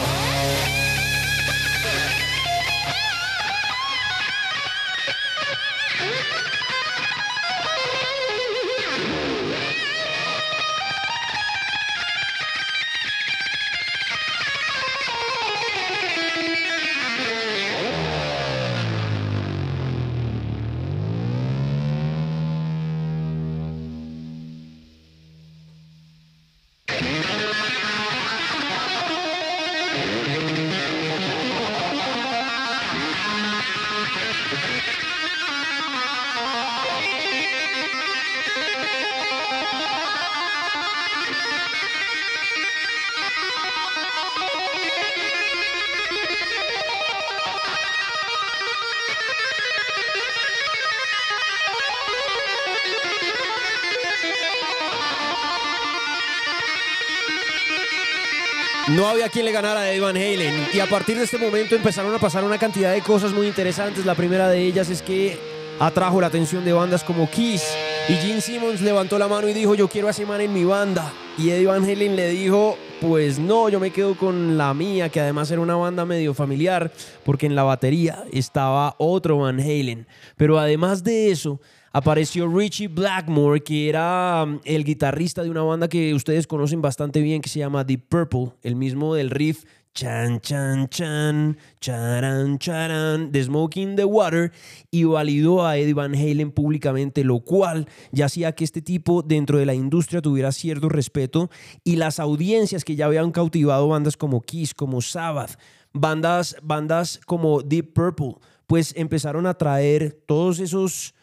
Había 59.14 59.28
quien 59.28 59.44
le 59.44 59.52
ganara 59.52 59.80
a 59.80 59.90
Eddie 59.90 60.00
Van 60.00 60.16
Halen. 60.16 60.66
Y 60.74 60.80
a 60.80 60.86
partir 60.86 61.16
de 61.16 61.24
este 61.24 61.38
momento 61.38 61.74
empezaron 61.74 62.14
a 62.14 62.18
pasar 62.18 62.44
una 62.44 62.58
cantidad 62.58 62.92
de 62.92 63.00
cosas 63.00 63.32
muy 63.32 63.46
interesantes. 63.46 64.04
La 64.04 64.14
primera 64.14 64.48
de 64.48 64.60
ellas 64.60 64.90
es 64.90 65.02
que 65.02 65.38
atrajo 65.78 66.20
la 66.20 66.26
atención 66.26 66.64
de 66.64 66.72
bandas 66.72 67.04
como 67.04 67.30
Kiss. 67.30 67.64
Y 68.08 68.14
Gene 68.14 68.40
Simmons 68.40 68.80
levantó 68.80 69.18
la 69.18 69.28
mano 69.28 69.48
y 69.48 69.54
dijo, 69.54 69.74
yo 69.74 69.88
quiero 69.88 70.08
a 70.08 70.10
ese 70.10 70.26
man 70.26 70.40
en 70.40 70.52
mi 70.52 70.64
banda. 70.64 71.12
Y 71.38 71.50
Eddie 71.50 71.66
Van 71.66 71.84
Halen 71.84 72.16
le 72.16 72.28
dijo, 72.28 72.76
Pues 73.00 73.38
no, 73.38 73.68
yo 73.68 73.80
me 73.80 73.90
quedo 73.90 74.16
con 74.16 74.58
la 74.58 74.74
mía, 74.74 75.08
que 75.08 75.20
además 75.20 75.50
era 75.50 75.60
una 75.60 75.76
banda 75.76 76.04
medio 76.04 76.34
familiar, 76.34 76.92
porque 77.24 77.46
en 77.46 77.54
la 77.54 77.62
batería 77.62 78.24
estaba 78.32 78.94
otro 78.98 79.38
Van 79.38 79.60
Halen. 79.60 80.06
Pero 80.36 80.58
además 80.58 81.02
de 81.02 81.30
eso, 81.30 81.60
apareció 81.94 82.48
Richie 82.48 82.88
Blackmore, 82.88 83.62
que 83.62 83.88
era 83.88 84.42
um, 84.44 84.58
el 84.64 84.84
guitarrista 84.84 85.44
de 85.44 85.50
una 85.50 85.62
banda 85.62 85.88
que 85.88 86.12
ustedes 86.12 86.46
conocen 86.46 86.82
bastante 86.82 87.22
bien, 87.22 87.40
que 87.40 87.48
se 87.48 87.60
llama 87.60 87.84
Deep 87.84 88.08
Purple, 88.08 88.50
el 88.62 88.74
mismo 88.74 89.14
del 89.14 89.30
riff 89.30 89.64
Chan, 89.94 90.40
chan, 90.40 90.88
chan, 90.88 91.56
charan, 91.80 92.58
charan, 92.58 93.30
de 93.30 93.44
Smoking 93.44 93.94
the 93.94 94.04
Water, 94.04 94.50
y 94.90 95.04
validó 95.04 95.64
a 95.64 95.78
Eddie 95.78 95.94
Van 95.94 96.16
Halen 96.16 96.50
públicamente, 96.50 97.22
lo 97.22 97.38
cual 97.38 97.86
ya 98.10 98.26
hacía 98.26 98.50
que 98.56 98.64
este 98.64 98.82
tipo 98.82 99.22
dentro 99.22 99.58
de 99.58 99.66
la 99.66 99.74
industria 99.74 100.20
tuviera 100.20 100.50
cierto 100.50 100.88
respeto 100.88 101.48
y 101.84 101.94
las 101.94 102.18
audiencias 102.18 102.82
que 102.82 102.96
ya 102.96 103.06
habían 103.06 103.30
cautivado 103.30 103.86
bandas 103.86 104.16
como 104.16 104.40
Kiss, 104.40 104.74
como 104.74 105.00
Sabbath, 105.00 105.60
bandas, 105.92 106.56
bandas 106.60 107.20
como 107.24 107.62
Deep 107.62 107.92
Purple, 107.94 108.34
pues 108.66 108.94
empezaron 108.96 109.46
a 109.46 109.54
traer 109.54 110.24
todos 110.26 110.58
esos 110.58 111.14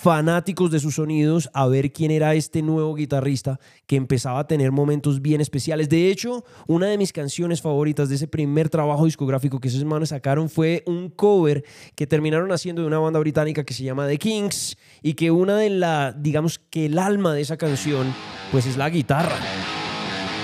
fanáticos 0.00 0.70
de 0.70 0.80
sus 0.80 0.94
sonidos 0.94 1.50
a 1.52 1.66
ver 1.66 1.92
quién 1.92 2.10
era 2.10 2.34
este 2.34 2.62
nuevo 2.62 2.94
guitarrista 2.94 3.60
que 3.86 3.96
empezaba 3.96 4.40
a 4.40 4.46
tener 4.46 4.72
momentos 4.72 5.20
bien 5.20 5.42
especiales. 5.42 5.90
De 5.90 6.10
hecho, 6.10 6.42
una 6.66 6.86
de 6.86 6.96
mis 6.96 7.12
canciones 7.12 7.60
favoritas 7.60 8.08
de 8.08 8.14
ese 8.14 8.26
primer 8.26 8.70
trabajo 8.70 9.04
discográfico 9.04 9.60
que 9.60 9.68
esos 9.68 9.84
manos 9.84 10.08
sacaron 10.08 10.48
fue 10.48 10.82
un 10.86 11.10
cover 11.10 11.64
que 11.96 12.06
terminaron 12.06 12.50
haciendo 12.50 12.80
de 12.80 12.88
una 12.88 12.98
banda 12.98 13.18
británica 13.18 13.62
que 13.62 13.74
se 13.74 13.84
llama 13.84 14.08
The 14.08 14.16
Kings 14.16 14.78
y 15.02 15.12
que 15.14 15.30
una 15.30 15.58
de 15.58 15.68
la, 15.68 16.12
digamos 16.12 16.58
que 16.58 16.86
el 16.86 16.98
alma 16.98 17.34
de 17.34 17.42
esa 17.42 17.58
canción, 17.58 18.14
pues 18.52 18.64
es 18.64 18.78
la 18.78 18.88
guitarra. 18.88 19.36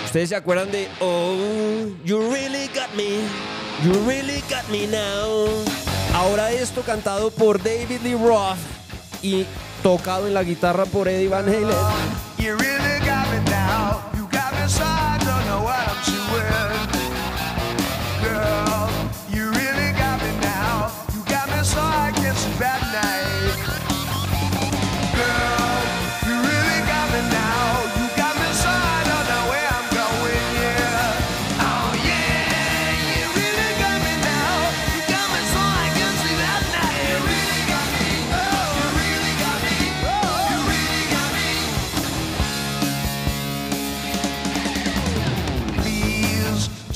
¿Ustedes 0.04 0.28
se 0.28 0.36
acuerdan 0.36 0.70
de 0.70 0.86
Oh, 1.00 1.34
you 2.04 2.20
really 2.30 2.68
got 2.74 2.94
me, 2.94 3.20
you 3.82 4.06
really 4.06 4.42
got 4.50 4.68
me 4.70 4.86
now? 4.86 5.48
Ahora 6.14 6.52
esto 6.52 6.82
cantado 6.82 7.30
por 7.30 7.62
David 7.62 8.00
Lee 8.02 8.14
Roth 8.14 8.75
y 9.26 9.46
tocado 9.82 10.26
en 10.26 10.34
la 10.34 10.44
guitarra 10.44 10.84
por 10.84 11.08
Eddie 11.08 11.28
Van 11.28 11.48
Halen. 11.48 12.95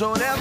Don't 0.00 0.22
ever 0.22 0.39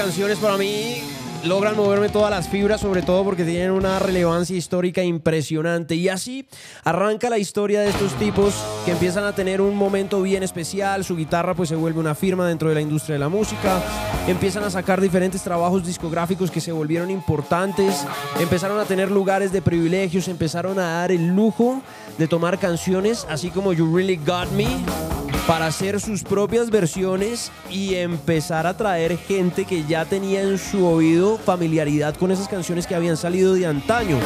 canciones 0.00 0.38
para 0.38 0.56
mí 0.56 1.02
logran 1.44 1.76
moverme 1.76 2.08
todas 2.08 2.30
las 2.30 2.48
fibras, 2.48 2.80
sobre 2.80 3.02
todo 3.02 3.22
porque 3.22 3.44
tienen 3.44 3.70
una 3.70 3.98
relevancia 3.98 4.56
histórica 4.56 5.02
impresionante. 5.02 5.94
Y 5.94 6.08
así 6.08 6.48
arranca 6.84 7.28
la 7.28 7.36
historia 7.36 7.82
de 7.82 7.90
estos 7.90 8.14
tipos 8.14 8.54
que 8.86 8.92
empiezan 8.92 9.24
a 9.24 9.34
tener 9.34 9.60
un 9.60 9.76
momento 9.76 10.22
bien 10.22 10.42
especial. 10.42 11.04
Su 11.04 11.16
guitarra 11.16 11.52
pues 11.52 11.68
se 11.68 11.76
vuelve 11.76 12.00
una 12.00 12.14
firma 12.14 12.48
dentro 12.48 12.70
de 12.70 12.76
la 12.76 12.80
industria 12.80 13.16
de 13.16 13.18
la 13.18 13.28
música. 13.28 13.82
Empiezan 14.26 14.64
a 14.64 14.70
sacar 14.70 15.02
diferentes 15.02 15.42
trabajos 15.42 15.86
discográficos 15.86 16.50
que 16.50 16.62
se 16.62 16.72
volvieron 16.72 17.10
importantes. 17.10 18.06
Empezaron 18.40 18.80
a 18.80 18.86
tener 18.86 19.10
lugares 19.10 19.52
de 19.52 19.60
privilegios. 19.60 20.28
Empezaron 20.28 20.78
a 20.78 20.92
dar 20.92 21.12
el 21.12 21.26
lujo 21.26 21.82
de 22.16 22.26
tomar 22.26 22.58
canciones 22.58 23.26
así 23.28 23.50
como 23.50 23.74
You 23.74 23.94
Really 23.94 24.16
Got 24.16 24.50
Me 24.52 25.19
para 25.46 25.66
hacer 25.66 26.00
sus 26.00 26.22
propias 26.22 26.70
versiones 26.70 27.50
y 27.70 27.94
empezar 27.94 28.66
a 28.66 28.76
traer 28.76 29.18
gente 29.18 29.64
que 29.64 29.84
ya 29.84 30.04
tenía 30.04 30.42
en 30.42 30.58
su 30.58 30.86
oído 30.86 31.38
familiaridad 31.38 32.14
con 32.14 32.30
esas 32.30 32.48
canciones 32.48 32.86
que 32.86 32.94
habían 32.94 33.16
salido 33.16 33.54
de 33.54 33.66
antaño. 33.66 34.18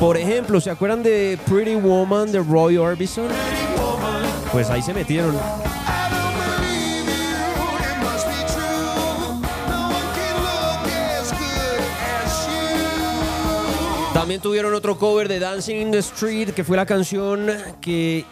Por 0.00 0.16
ejemplo, 0.16 0.60
¿se 0.60 0.70
acuerdan 0.70 1.02
de 1.02 1.38
Pretty 1.46 1.74
Woman 1.74 2.30
de 2.30 2.40
Roy 2.40 2.76
Orbison? 2.76 3.28
Pues 4.52 4.70
ahí 4.70 4.82
se 4.82 4.94
metieron. 4.94 5.36
También 14.14 14.40
tuvieron 14.40 14.74
otro 14.74 14.98
cover 14.98 15.28
de 15.28 15.38
Dancing 15.38 15.76
in 15.76 15.90
the 15.90 15.98
Street, 15.98 16.50
que 16.50 16.64
fue 16.64 16.76
la 16.76 16.84
canción 16.84 17.48
que 17.80 18.24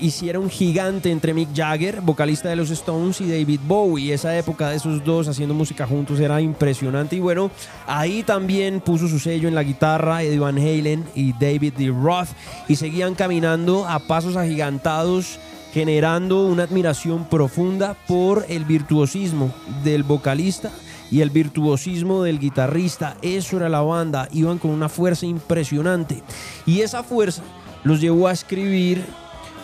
hiciera 0.00 0.38
un 0.38 0.50
gigante 0.50 1.10
entre 1.10 1.34
Mick 1.34 1.54
Jagger, 1.54 2.00
vocalista 2.00 2.48
de 2.48 2.56
los 2.56 2.70
Stones, 2.70 3.20
y 3.20 3.30
David 3.30 3.60
Bowie. 3.66 4.12
Esa 4.12 4.36
época 4.36 4.70
de 4.70 4.76
esos 4.76 5.04
dos 5.04 5.28
haciendo 5.28 5.54
música 5.54 5.86
juntos 5.86 6.20
era 6.20 6.40
impresionante. 6.40 7.16
Y 7.16 7.20
bueno, 7.20 7.50
ahí 7.86 8.22
también 8.22 8.80
puso 8.80 9.08
su 9.08 9.18
sello 9.18 9.48
en 9.48 9.54
la 9.54 9.62
guitarra 9.62 10.22
Eddie 10.22 10.38
Van 10.38 10.58
Halen 10.58 11.04
y 11.14 11.32
David 11.32 11.74
Lee 11.78 11.90
Roth. 11.90 12.28
Y 12.68 12.76
seguían 12.76 13.14
caminando 13.14 13.86
a 13.86 13.98
pasos 13.98 14.36
agigantados 14.36 15.38
generando 15.72 16.46
una 16.46 16.64
admiración 16.64 17.24
profunda 17.24 17.96
por 18.06 18.44
el 18.48 18.66
virtuosismo 18.66 19.54
del 19.82 20.02
vocalista 20.02 20.70
y 21.10 21.22
el 21.22 21.30
virtuosismo 21.30 22.22
del 22.22 22.38
guitarrista. 22.38 23.16
Eso 23.22 23.56
era 23.56 23.68
la 23.68 23.80
banda, 23.80 24.28
iban 24.32 24.58
con 24.58 24.70
una 24.70 24.88
fuerza 24.88 25.26
impresionante. 25.26 26.22
Y 26.66 26.80
esa 26.80 27.02
fuerza 27.02 27.42
los 27.84 28.00
llevó 28.00 28.28
a 28.28 28.32
escribir 28.32 29.04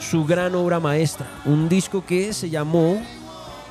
su 0.01 0.25
gran 0.25 0.55
obra 0.55 0.81
maestra, 0.81 1.27
un 1.45 1.69
disco 1.69 2.05
que 2.05 2.33
se 2.33 2.51
llamó 2.51 3.01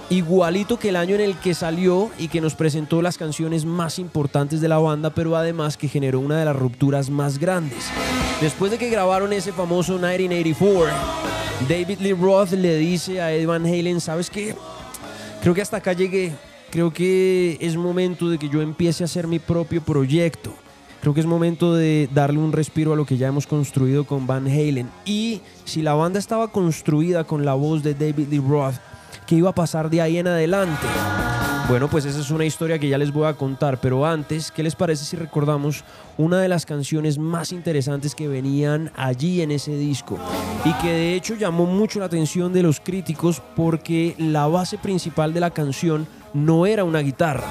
igualito 0.10 0.80
que 0.80 0.90
el 0.90 0.96
año 0.96 1.16
en 1.16 1.22
el 1.22 1.36
que 1.38 1.54
salió 1.54 2.12
y 2.18 2.28
que 2.30 2.42
nos 2.42 2.56
presentó 2.56 3.02
las 3.02 3.18
canciones 3.18 3.66
más 3.66 4.00
importantes 4.00 4.62
de 4.62 4.68
la 4.68 4.78
banda, 4.78 5.10
pero 5.10 5.36
además 5.36 5.78
que 5.78 5.88
generó 5.88 6.20
una 6.20 6.40
de 6.40 6.46
las 6.46 6.56
rupturas 6.56 7.10
más 7.10 7.38
grandes. 7.38 7.90
Después 8.40 8.72
de 8.72 8.78
que 8.78 8.90
grabaron 8.90 9.34
ese 9.34 9.52
famoso 9.52 9.94
1984, 9.94 10.96
David 11.68 12.00
Lee 12.00 12.13
Roth 12.13 12.52
le 12.52 12.78
dice 12.78 13.22
a 13.22 13.34
Ed 13.34 13.48
Van 13.48 13.66
Halen, 13.66 14.00
¿sabes 14.00 14.30
qué? 14.30 14.56
Creo 15.42 15.54
que 15.54 15.62
hasta 15.62 15.78
acá 15.78 15.94
llegué. 15.94 16.34
Creo 16.70 16.92
que 16.92 17.58
es 17.60 17.76
momento 17.76 18.30
de 18.30 18.38
que 18.38 18.50
yo 18.50 18.62
empiece 18.62 19.04
a 19.04 19.06
hacer 19.06 19.28
mi 19.28 19.40
propio 19.40 19.82
proyecto. 19.82 20.54
Creo 21.02 21.14
que 21.14 21.20
es 21.20 21.26
momento 21.26 21.76
de 21.76 22.10
darle 22.14 22.40
un 22.40 22.52
respiro 22.52 22.94
a 22.94 22.96
lo 22.96 23.06
que 23.06 23.18
ya 23.18 23.28
hemos 23.28 23.48
construido 23.48 24.06
con 24.06 24.28
Van 24.28 24.48
Halen. 24.48 24.90
Y 25.06 25.42
si 25.64 25.82
la 25.82 25.94
banda 25.94 26.20
estaba 26.20 26.50
construida 26.50 27.24
con 27.24 27.46
la 27.46 27.54
voz 27.54 27.84
de 27.84 27.94
David 27.94 28.28
Lee 28.30 28.40
Roth, 28.40 28.76
¿qué 29.26 29.36
iba 29.36 29.50
a 29.50 29.56
pasar 29.56 29.90
de 29.90 30.02
ahí 30.02 30.18
en 30.18 30.28
adelante? 30.28 30.88
Bueno, 31.68 31.90
pues 31.90 32.06
esa 32.06 32.22
es 32.22 32.32
una 32.32 32.46
historia 32.46 32.80
que 32.80 32.88
ya 32.88 32.98
les 32.98 33.12
voy 33.12 33.28
a 33.28 33.34
contar, 33.34 33.82
pero 33.82 34.06
antes, 34.06 34.52
¿qué 34.52 34.64
les 34.64 34.74
parece 34.74 35.04
si 35.04 35.18
recordamos 35.18 35.84
una 36.18 36.40
de 36.40 36.48
las 36.48 36.66
canciones 36.66 37.18
más 37.18 37.52
interesantes 37.52 38.16
que 38.16 38.30
venían 38.30 38.90
allí 38.96 39.42
en 39.42 39.52
ese 39.52 39.76
disco? 39.76 40.18
Y 40.64 40.72
que 40.76 40.88
de 40.88 41.16
hecho 41.16 41.36
llamó 41.36 41.66
mucho 41.66 42.00
la 42.00 42.06
atención 42.06 42.54
de 42.54 42.64
los 42.64 42.80
críticos 42.80 43.42
porque 43.54 44.16
la 44.18 44.48
base 44.48 44.78
principal 44.78 45.34
de 45.34 45.42
la 45.42 45.50
canción 45.50 46.08
no 46.34 46.66
era 46.66 46.86
una 46.86 47.00
guitarra. 47.00 47.48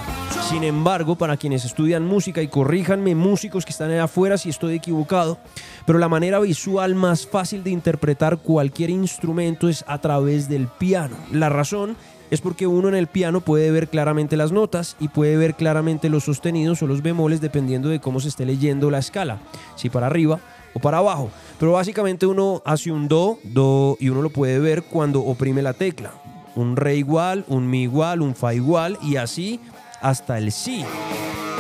Sin 0.49 0.65
embargo, 0.65 1.17
para 1.17 1.37
quienes 1.37 1.67
estudian 1.67 2.07
música 2.07 2.41
y 2.41 2.49
corríjanme 2.49 3.15
músicos 3.15 3.67
que 3.67 3.73
están 3.73 3.91
allá 3.91 4.05
afuera 4.05 4.39
si 4.39 4.49
estoy 4.49 4.77
equivocado, 4.77 5.39
pero 5.87 5.99
la 5.99 6.09
manera 6.09 6.41
visual 6.41 6.95
más 6.95 7.27
fácil 7.27 7.63
de 7.63 7.71
interpretar 7.71 8.39
cualquier 8.39 8.91
instrumento 8.91 9.69
es 9.69 9.85
a 9.87 10.01
través 10.01 10.49
del 10.49 10.67
piano. 10.67 11.17
La 11.31 11.49
razón 11.49 11.97
es 12.31 12.41
porque 12.41 12.67
uno 12.67 12.89
en 12.89 12.97
el 12.97 13.07
piano 13.07 13.41
puede 13.41 13.71
ver 13.71 13.89
claramente 13.89 14.37
las 14.37 14.51
notas 14.51 14.97
y 14.99 15.09
puede 15.09 15.37
ver 15.37 15.55
claramente 15.55 16.09
los 16.09 16.25
sostenidos 16.25 16.83
o 16.83 16.87
los 16.89 17.03
bemoles 17.03 17.41
dependiendo 17.41 17.89
de 17.89 18.01
cómo 18.01 18.19
se 18.19 18.29
esté 18.29 18.45
leyendo 18.45 18.91
la 18.91 18.99
escala, 18.99 19.39
si 19.77 19.89
para 19.89 20.09
arriba 20.09 20.41
o 20.75 20.81
para 20.81 20.99
abajo. 20.99 21.31
Pero 21.61 21.73
básicamente 21.73 22.27
uno 22.27 22.63
hace 22.65 22.91
un 22.91 23.07
do, 23.07 23.39
do 23.45 23.97
y 24.01 24.09
uno 24.09 24.23
lo 24.23 24.31
puede 24.31 24.59
ver 24.59 24.83
cuando 24.83 25.21
oprime 25.21 25.63
la 25.63 25.73
tecla. 25.73 26.13
Un 26.57 26.75
re 26.75 26.97
igual, 26.97 27.45
un 27.49 27.71
mi 27.71 27.83
igual, 27.83 28.23
un 28.23 28.35
fa 28.35 28.55
igual 28.55 28.99
y 29.03 29.17
así 29.17 29.61
hasta 30.01 30.39
el 30.39 30.51
si. 30.51 30.85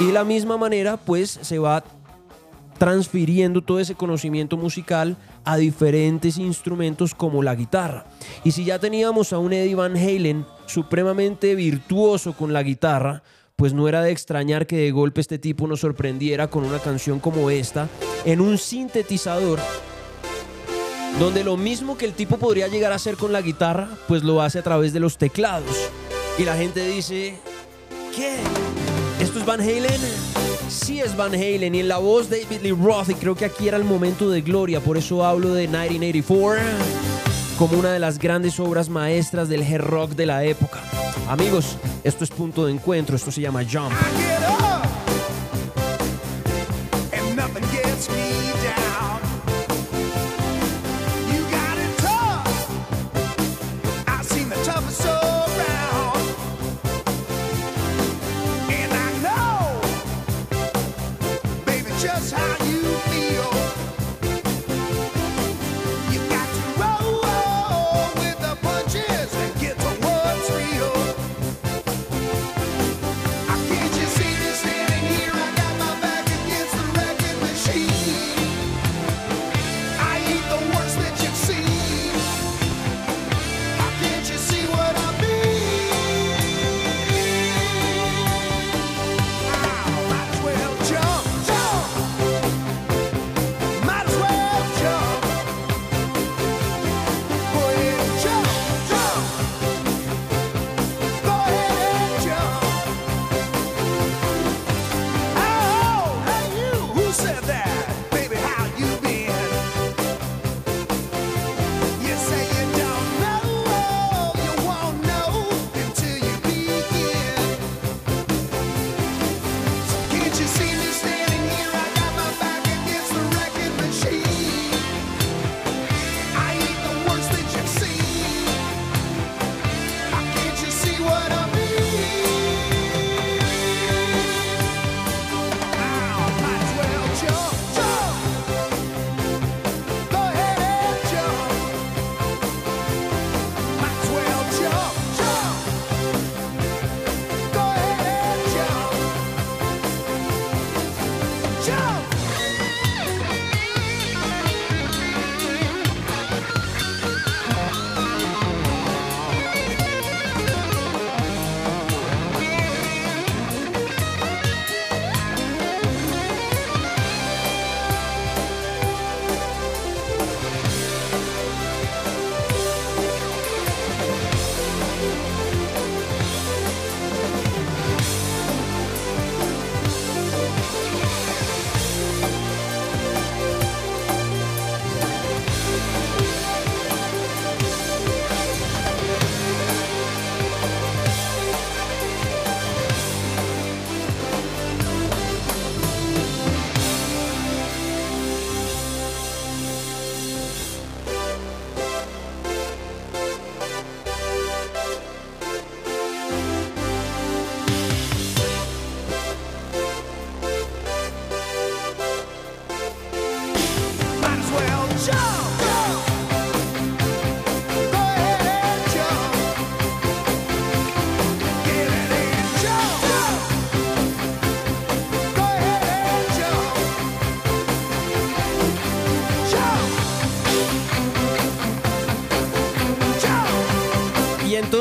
Y 0.01 0.07
de 0.07 0.13
la 0.13 0.25
misma 0.25 0.57
manera 0.57 0.97
pues 0.97 1.39
se 1.43 1.59
va 1.59 1.85
transfiriendo 2.77 3.63
todo 3.63 3.81
ese 3.81 3.95
conocimiento 3.95 4.57
musical 4.57 5.17
a 5.45 5.57
diferentes 5.57 6.39
instrumentos 6.39 7.15
como 7.15 7.43
la 7.43 7.55
guitarra. 7.55 8.07
Y 8.45 8.53
si 8.53 8.65
ya 8.65 8.79
teníamos 8.79 9.33
a 9.33 9.39
un 9.39 9.53
Eddie 9.53 9.75
Van 9.75 9.97
Halen 9.97 10.45
supremamente 10.67 11.55
virtuoso 11.55 12.33
con 12.35 12.53
la 12.53 12.63
guitarra, 12.63 13.23
pues 13.57 13.73
no 13.73 13.89
era 13.89 14.03
de 14.03 14.13
extrañar 14.13 14.67
que 14.67 14.77
de 14.77 14.91
golpe 14.91 15.21
este 15.21 15.39
tipo 15.39 15.67
nos 15.67 15.81
sorprendiera 15.81 16.49
con 16.49 16.65
una 16.65 16.79
canción 16.79 17.21
como 17.21 17.51
esta 17.51 17.89
en 18.25 18.41
un 18.41 18.59
sintetizador 18.59 19.59
donde 21.19 21.45
lo 21.45 21.57
mismo 21.57 21.97
que 21.97 22.05
el 22.05 22.13
tipo 22.13 22.37
podría 22.37 22.69
llegar 22.69 22.93
a 22.93 22.97
hacer 22.97 23.17
con 23.17 23.33
la 23.33 23.41
guitarra, 23.41 23.89
pues 24.07 24.23
lo 24.23 24.43
hace 24.43 24.59
a 24.59 24.63
través 24.63 24.93
de 24.93 25.01
los 25.01 25.17
teclados. 25.17 25.91
Y 26.39 26.45
la 26.45 26.57
gente 26.57 26.87
dice, 26.87 27.39
¿qué? 28.15 28.37
¿Esto 29.21 29.39
es 29.39 29.47
Van 29.47 29.61
Halen? 29.61 30.56
Sí 30.69 31.01
es 31.01 31.17
Van 31.17 31.35
Halen 31.35 31.75
y 31.75 31.81
en 31.81 31.89
la 31.89 31.99
voz 31.99 32.29
David 32.29 32.61
Lee 32.63 32.73
Roth 32.73 33.11
y 33.11 33.15
creo 33.15 33.35
que 33.35 33.45
aquí 33.45 33.69
era 33.69 33.77
el 33.77 33.85
momento 33.85 34.29
de 34.31 34.43
gloria, 34.43 34.81
por 34.81 34.97
eso 34.97 35.25
hablo 35.25 35.55
de 35.55 35.69
1984 35.69 37.07
como 37.59 37.79
una 37.79 37.93
de 37.93 37.99
las 37.99 38.19
grandes 38.19 38.61
obras 38.61 38.89
maestras 38.89 39.49
del 39.49 39.63
hard 39.63 39.85
rock 39.85 40.11
de 40.11 40.27
la 40.27 40.45
época. 40.45 40.81
Amigos, 41.29 41.79
esto 42.05 42.25
es 42.25 42.31
punto 42.31 42.67
de 42.67 42.73
encuentro, 42.73 43.17
esto 43.17 43.31
se 43.31 43.41
llama 43.41 43.63
Jump. 43.65 43.95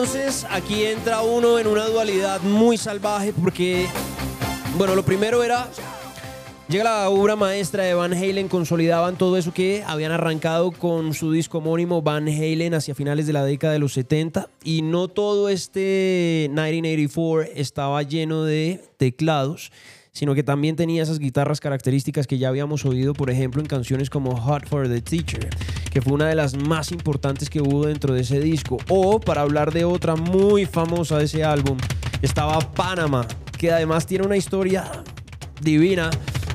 Entonces 0.05 0.45
aquí 0.51 0.83
entra 0.83 1.23
uno 1.23 1.57
en 1.57 1.65
una 1.65 1.87
dualidad 1.87 2.39
muy 2.41 2.77
salvaje 2.77 3.33
porque, 3.33 3.87
bueno, 4.77 4.93
lo 4.93 5.03
primero 5.03 5.43
era, 5.43 5.67
llega 6.69 6.83
la 6.83 7.09
obra 7.09 7.35
maestra 7.35 7.85
de 7.85 7.95
Van 7.95 8.13
Halen, 8.13 8.47
consolidaban 8.47 9.17
todo 9.17 9.35
eso 9.35 9.51
que 9.51 9.83
habían 9.87 10.11
arrancado 10.11 10.71
con 10.71 11.15
su 11.15 11.31
disco 11.31 11.57
homónimo 11.57 12.03
Van 12.03 12.27
Halen 12.27 12.75
hacia 12.75 12.93
finales 12.93 13.25
de 13.25 13.33
la 13.33 13.43
década 13.43 13.73
de 13.73 13.79
los 13.79 13.93
70 13.93 14.47
y 14.63 14.83
no 14.83 15.07
todo 15.07 15.49
este 15.49 16.49
1984 16.51 17.53
estaba 17.55 18.03
lleno 18.03 18.43
de 18.43 18.83
teclados 18.97 19.71
sino 20.16 20.34
que 20.34 20.43
también 20.43 20.78
tenía 20.78 21.03
esas 21.03 21.20
guitarras 21.20 21.59
características 21.59 22.26
que 22.26 22.38
ya 22.38 22.47
habíamos 22.47 22.86
oído, 22.86 23.13
por 23.13 23.30
ejemplo, 23.30 23.61
en 23.61 23.68
canciones 23.68 24.09
como 24.09 24.34
Hot 24.38 24.66
for 24.66 24.88
the 24.88 25.01
Teacher, 25.01 25.49
que 25.91 26.01
fue 26.01 26.13
una 26.13 26.30
de 26.30 26.36
las 26.36 26.55
más 26.55 26.93
importantes 26.93 27.49
que 27.49 27.59
hubo 27.59 27.86
dentro 27.86 28.13
de 28.13 28.22
ese 28.22 28.39
disco. 28.39 28.78
O, 28.88 29.20
para 29.20 29.41
hablar 29.41 29.74
de 29.74 29.84
otra 29.84 30.16
muy 30.16 30.66
famosa 30.66 31.18
de 31.18 31.26
ese 31.26 31.43
álbum, 31.43 31.78
estaba 32.22 32.59
Panama, 32.59 33.28
que 33.57 33.74
además 33.74 34.07
tiene 34.07 34.26
una 34.26 34.38
historia 34.38 34.89
divina. 35.61 36.09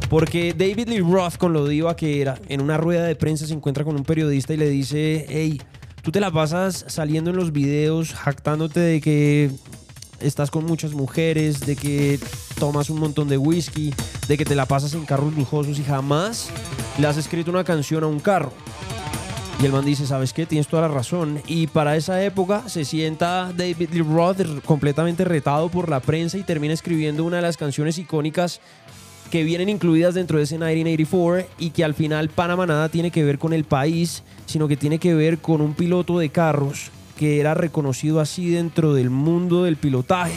Porque 0.08 0.54
David 0.54 0.88
Lee 0.88 1.00
Roth, 1.00 1.36
con 1.36 1.52
lo 1.52 1.68
diva 1.68 1.94
que 1.94 2.22
era, 2.22 2.40
en 2.48 2.62
una 2.62 2.78
rueda 2.78 3.04
de 3.04 3.14
prensa 3.14 3.46
se 3.46 3.52
encuentra 3.52 3.84
con 3.84 3.94
un 3.94 4.04
periodista 4.04 4.54
y 4.54 4.56
le 4.56 4.70
dice, 4.70 5.26
hey, 5.28 5.60
tú 6.02 6.10
te 6.10 6.18
la 6.18 6.30
pasas 6.30 6.86
saliendo 6.88 7.28
en 7.28 7.36
los 7.36 7.52
videos 7.52 8.14
jactándote 8.14 8.80
de 8.80 9.00
que 9.02 9.50
estás 10.20 10.50
con 10.50 10.64
muchas 10.64 10.92
mujeres, 10.92 11.60
de 11.60 11.76
que 11.76 12.18
tomas 12.58 12.90
un 12.90 13.00
montón 13.00 13.28
de 13.28 13.38
whisky, 13.38 13.92
de 14.28 14.38
que 14.38 14.44
te 14.44 14.54
la 14.54 14.66
pasas 14.66 14.94
en 14.94 15.04
carros 15.04 15.34
lujosos 15.34 15.78
y 15.78 15.84
jamás 15.84 16.48
le 16.98 17.06
has 17.06 17.16
escrito 17.16 17.50
una 17.50 17.64
canción 17.64 18.04
a 18.04 18.06
un 18.06 18.20
carro. 18.20 18.52
Y 19.60 19.66
el 19.66 19.72
man 19.72 19.84
dice, 19.84 20.06
¿sabes 20.06 20.32
qué? 20.32 20.46
Tienes 20.46 20.68
toda 20.68 20.88
la 20.88 20.94
razón. 20.94 21.42
Y 21.46 21.66
para 21.66 21.94
esa 21.94 22.22
época 22.24 22.68
se 22.68 22.86
sienta 22.86 23.52
David 23.54 23.90
Lee 23.92 24.00
Roth 24.00 24.64
completamente 24.64 25.24
retado 25.24 25.68
por 25.68 25.90
la 25.90 26.00
prensa 26.00 26.38
y 26.38 26.44
termina 26.44 26.72
escribiendo 26.72 27.24
una 27.24 27.36
de 27.36 27.42
las 27.42 27.58
canciones 27.58 27.98
icónicas 27.98 28.60
que 29.30 29.44
vienen 29.44 29.68
incluidas 29.68 30.14
dentro 30.14 30.38
de 30.38 30.44
ese 30.44 30.56
1984 30.56 31.54
y 31.58 31.70
que 31.70 31.84
al 31.84 31.94
final 31.94 32.30
Panamá 32.30 32.66
nada 32.66 32.88
tiene 32.88 33.10
que 33.10 33.22
ver 33.22 33.38
con 33.38 33.52
el 33.52 33.64
país, 33.64 34.22
sino 34.46 34.66
que 34.66 34.78
tiene 34.78 34.98
que 34.98 35.14
ver 35.14 35.38
con 35.38 35.60
un 35.60 35.74
piloto 35.74 36.18
de 36.18 36.30
carros 36.30 36.90
que 37.20 37.38
era 37.38 37.52
reconocido 37.52 38.18
así 38.18 38.48
dentro 38.48 38.94
del 38.94 39.10
mundo 39.10 39.64
del 39.64 39.76
pilotaje. 39.76 40.32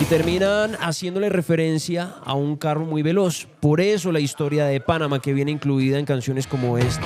Y 0.00 0.04
terminan 0.04 0.76
haciéndole 0.76 1.28
referencia 1.28 2.14
a 2.24 2.34
un 2.34 2.54
carro 2.54 2.84
muy 2.84 3.02
veloz. 3.02 3.48
Por 3.58 3.80
eso 3.80 4.12
la 4.12 4.20
historia 4.20 4.66
de 4.66 4.78
Panamá 4.80 5.20
que 5.20 5.32
viene 5.32 5.50
incluida 5.50 5.98
en 5.98 6.04
canciones 6.04 6.46
como 6.46 6.78
esta. 6.78 7.02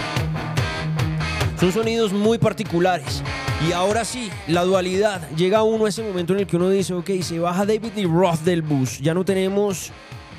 Son 1.58 1.72
sonidos 1.72 2.12
muy 2.12 2.36
particulares. 2.36 3.22
Y 3.66 3.72
ahora 3.72 4.04
sí, 4.04 4.28
la 4.46 4.62
dualidad. 4.64 5.26
Llega 5.30 5.62
uno 5.62 5.86
a 5.86 5.88
ese 5.88 6.02
momento 6.02 6.34
en 6.34 6.40
el 6.40 6.46
que 6.46 6.56
uno 6.56 6.68
dice, 6.68 6.92
ok, 6.92 7.10
se 7.22 7.38
baja 7.38 7.64
David 7.64 7.92
Lee 7.96 8.04
Roth 8.04 8.40
del 8.40 8.60
bus. 8.60 8.98
Ya 8.98 9.14
no 9.14 9.24
tenemos 9.24 9.90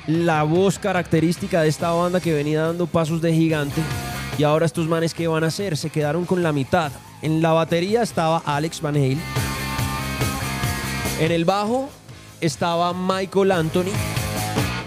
la 0.06 0.44
voz 0.44 0.78
característica 0.78 1.62
de 1.62 1.68
esta 1.68 1.90
banda 1.90 2.20
que 2.20 2.32
venía 2.32 2.62
dando 2.62 2.86
pasos 2.86 3.20
de 3.20 3.34
gigante. 3.34 3.82
Y 4.38 4.44
ahora 4.44 4.64
estos 4.64 4.86
manes, 4.86 5.12
¿qué 5.12 5.26
van 5.26 5.42
a 5.42 5.48
hacer? 5.48 5.76
Se 5.76 5.90
quedaron 5.90 6.24
con 6.24 6.44
la 6.44 6.52
mitad. 6.52 6.92
En 7.20 7.42
la 7.42 7.52
batería 7.52 8.02
estaba 8.02 8.42
Alex 8.44 8.80
Van 8.80 8.94
Hale. 8.94 9.18
En 11.20 11.32
el 11.32 11.44
bajo 11.44 11.88
estaba 12.40 12.92
Michael 12.94 13.50
Anthony. 13.50 13.92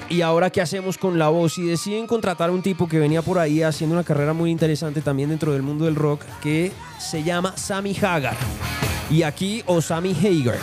Y 0.10 0.22
ahora, 0.22 0.50
¿qué 0.50 0.62
hacemos 0.62 0.98
con 0.98 1.20
la 1.20 1.30
voz? 1.30 1.58
Y 1.58 1.64
deciden 1.64 2.08
contratar 2.08 2.50
a 2.50 2.54
un 2.54 2.62
tipo 2.62 2.88
que 2.88 3.00
venía 3.00 3.22
por 3.22 3.40
ahí 3.40 3.64
haciendo 3.64 3.96
una 3.96 4.04
carrera 4.04 4.34
muy 4.34 4.50
interesante 4.50 5.02
también 5.02 5.30
dentro 5.30 5.54
del 5.54 5.62
mundo 5.62 5.86
del 5.86 5.96
rock, 5.96 6.22
que 6.42 6.72
se 7.00 7.24
llama 7.24 7.56
Sammy 7.58 7.96
Hagar. 8.02 8.36
Y 9.10 9.24
aquí, 9.24 9.64
o 9.66 9.82
Sammy 9.82 10.12
Hagar. 10.14 10.60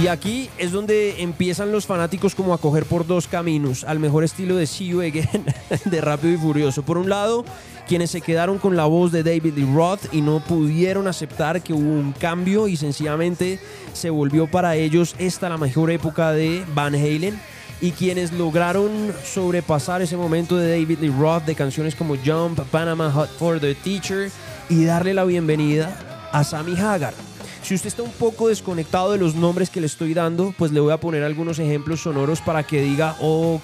Y 0.00 0.06
aquí 0.06 0.48
es 0.58 0.70
donde 0.70 1.22
empiezan 1.22 1.72
los 1.72 1.86
fanáticos 1.86 2.34
como 2.34 2.54
a 2.54 2.58
coger 2.58 2.86
por 2.86 3.06
dos 3.06 3.26
caminos, 3.26 3.82
al 3.84 3.98
mejor 3.98 4.22
estilo 4.22 4.56
de 4.56 4.66
See 4.66 4.88
You 4.88 5.00
Again, 5.00 5.46
de 5.84 6.00
Rápido 6.00 6.34
y 6.34 6.36
Furioso. 6.36 6.82
Por 6.82 6.98
un 6.98 7.08
lado, 7.08 7.44
quienes 7.88 8.10
se 8.10 8.20
quedaron 8.20 8.58
con 8.58 8.76
la 8.76 8.84
voz 8.84 9.12
de 9.12 9.22
David 9.22 9.54
Lee 9.56 9.66
Roth 9.74 10.12
y 10.12 10.20
no 10.20 10.40
pudieron 10.40 11.08
aceptar 11.08 11.62
que 11.62 11.72
hubo 11.72 11.90
un 11.90 12.12
cambio 12.12 12.68
y 12.68 12.76
sencillamente 12.76 13.58
se 13.94 14.10
volvió 14.10 14.46
para 14.46 14.76
ellos 14.76 15.16
esta 15.18 15.48
la 15.48 15.56
mejor 15.56 15.90
época 15.90 16.32
de 16.32 16.64
Van 16.74 16.94
Halen 16.94 17.40
y 17.80 17.92
quienes 17.92 18.32
lograron 18.32 18.90
sobrepasar 19.24 20.02
ese 20.02 20.18
momento 20.18 20.58
de 20.58 20.70
David 20.70 20.98
Lee 21.00 21.14
Roth 21.18 21.44
de 21.44 21.54
canciones 21.54 21.94
como 21.94 22.14
Jump, 22.16 22.60
Panama 22.70 23.10
Hot 23.10 23.30
for 23.38 23.58
the 23.58 23.74
Teacher 23.74 24.30
y 24.68 24.84
darle 24.84 25.14
la 25.14 25.24
bienvenida 25.24 26.28
a 26.30 26.44
Sammy 26.44 26.76
Hagar. 26.78 27.14
Si 27.62 27.74
usted 27.74 27.88
está 27.88 28.02
un 28.02 28.12
poco 28.12 28.48
desconectado 28.48 29.12
de 29.12 29.18
los 29.18 29.34
nombres 29.34 29.70
que 29.70 29.80
le 29.80 29.86
estoy 29.86 30.12
dando, 30.12 30.54
pues 30.58 30.72
le 30.72 30.80
voy 30.80 30.92
a 30.92 31.00
poner 31.00 31.24
algunos 31.24 31.58
ejemplos 31.58 32.00
sonoros 32.00 32.42
para 32.42 32.64
que 32.64 32.82
diga, 32.82 33.16
ok, 33.20 33.62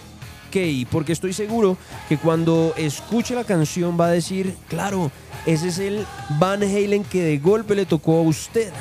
porque 0.91 1.13
estoy 1.13 1.33
seguro 1.33 1.77
que 2.09 2.17
cuando 2.17 2.75
escuche 2.77 3.35
la 3.35 3.45
canción 3.45 3.99
va 3.99 4.07
a 4.07 4.11
decir, 4.11 4.55
claro, 4.69 5.11
ese 5.47 5.69
es 5.69 5.79
el 5.79 6.07
Van 6.39 6.63
Halen 6.63 7.03
que 7.03 7.23
de 7.23 7.39
golpe 7.39 7.75
le 7.75 7.87
tocó 7.87 8.19
a 8.19 8.23
usted. 8.23 8.73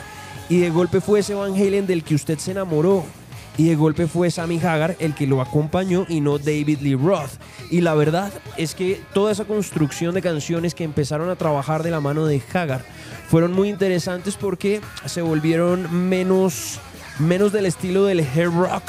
Y 0.49 0.59
de 0.59 0.69
golpe 0.69 1.01
fue 1.01 1.21
ese 1.21 1.34
Van 1.34 1.53
Halen 1.53 1.88
del 1.88 2.03
que 2.03 2.13
usted 2.13 2.38
se 2.38 2.51
enamoró. 2.51 3.03
Y 3.57 3.69
de 3.69 3.76
golpe 3.76 4.07
fue 4.07 4.30
Sammy 4.30 4.59
Hagar 4.59 4.95
el 4.99 5.15
que 5.15 5.28
lo 5.28 5.41
acompañó 5.41 6.05
y 6.09 6.21
no 6.21 6.38
David 6.38 6.80
Lee 6.82 6.95
Roth. 6.95 7.39
Y 7.71 7.82
la 7.82 7.95
verdad 7.95 8.32
es 8.57 8.76
que 8.76 9.01
toda 9.13 9.32
esa 9.32 9.45
construcción 9.45 10.13
de 10.13 10.21
canciones 10.21 10.76
que 10.76 10.84
empezaron 10.84 11.30
a 11.30 11.36
trabajar 11.36 11.82
de 11.82 11.91
la 11.91 12.01
mano 12.01 12.26
de 12.26 12.41
Hagar 12.53 12.84
fueron 13.30 13.51
muy 13.53 13.69
interesantes 13.69 14.36
porque 14.36 14.82
se 15.05 15.21
volvieron 15.21 16.07
menos, 16.07 16.80
menos 17.19 17.51
del 17.51 17.65
estilo 17.65 18.05
del 18.05 18.19
hair 18.19 18.51
rock 18.51 18.84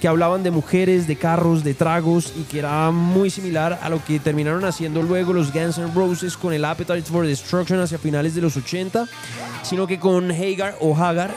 que 0.00 0.08
hablaban 0.08 0.42
de 0.42 0.50
mujeres, 0.50 1.06
de 1.06 1.16
carros, 1.16 1.64
de 1.64 1.74
tragos 1.74 2.32
y 2.38 2.42
que 2.42 2.58
era 2.58 2.90
muy 2.90 3.30
similar 3.30 3.78
a 3.82 3.88
lo 3.88 4.04
que 4.04 4.18
terminaron 4.18 4.64
haciendo 4.64 5.02
luego 5.02 5.32
los 5.32 5.52
Guns 5.52 5.78
N' 5.78 5.92
Roses 5.94 6.36
con 6.36 6.52
el 6.52 6.64
Appetite 6.64 7.02
for 7.02 7.26
Destruction 7.26 7.80
hacia 7.80 7.98
finales 7.98 8.34
de 8.34 8.42
los 8.42 8.56
80, 8.56 9.06
sino 9.62 9.86
que 9.86 9.98
con 9.98 10.30
Hagar 10.30 10.76
o 10.80 10.96
Hagar 10.96 11.34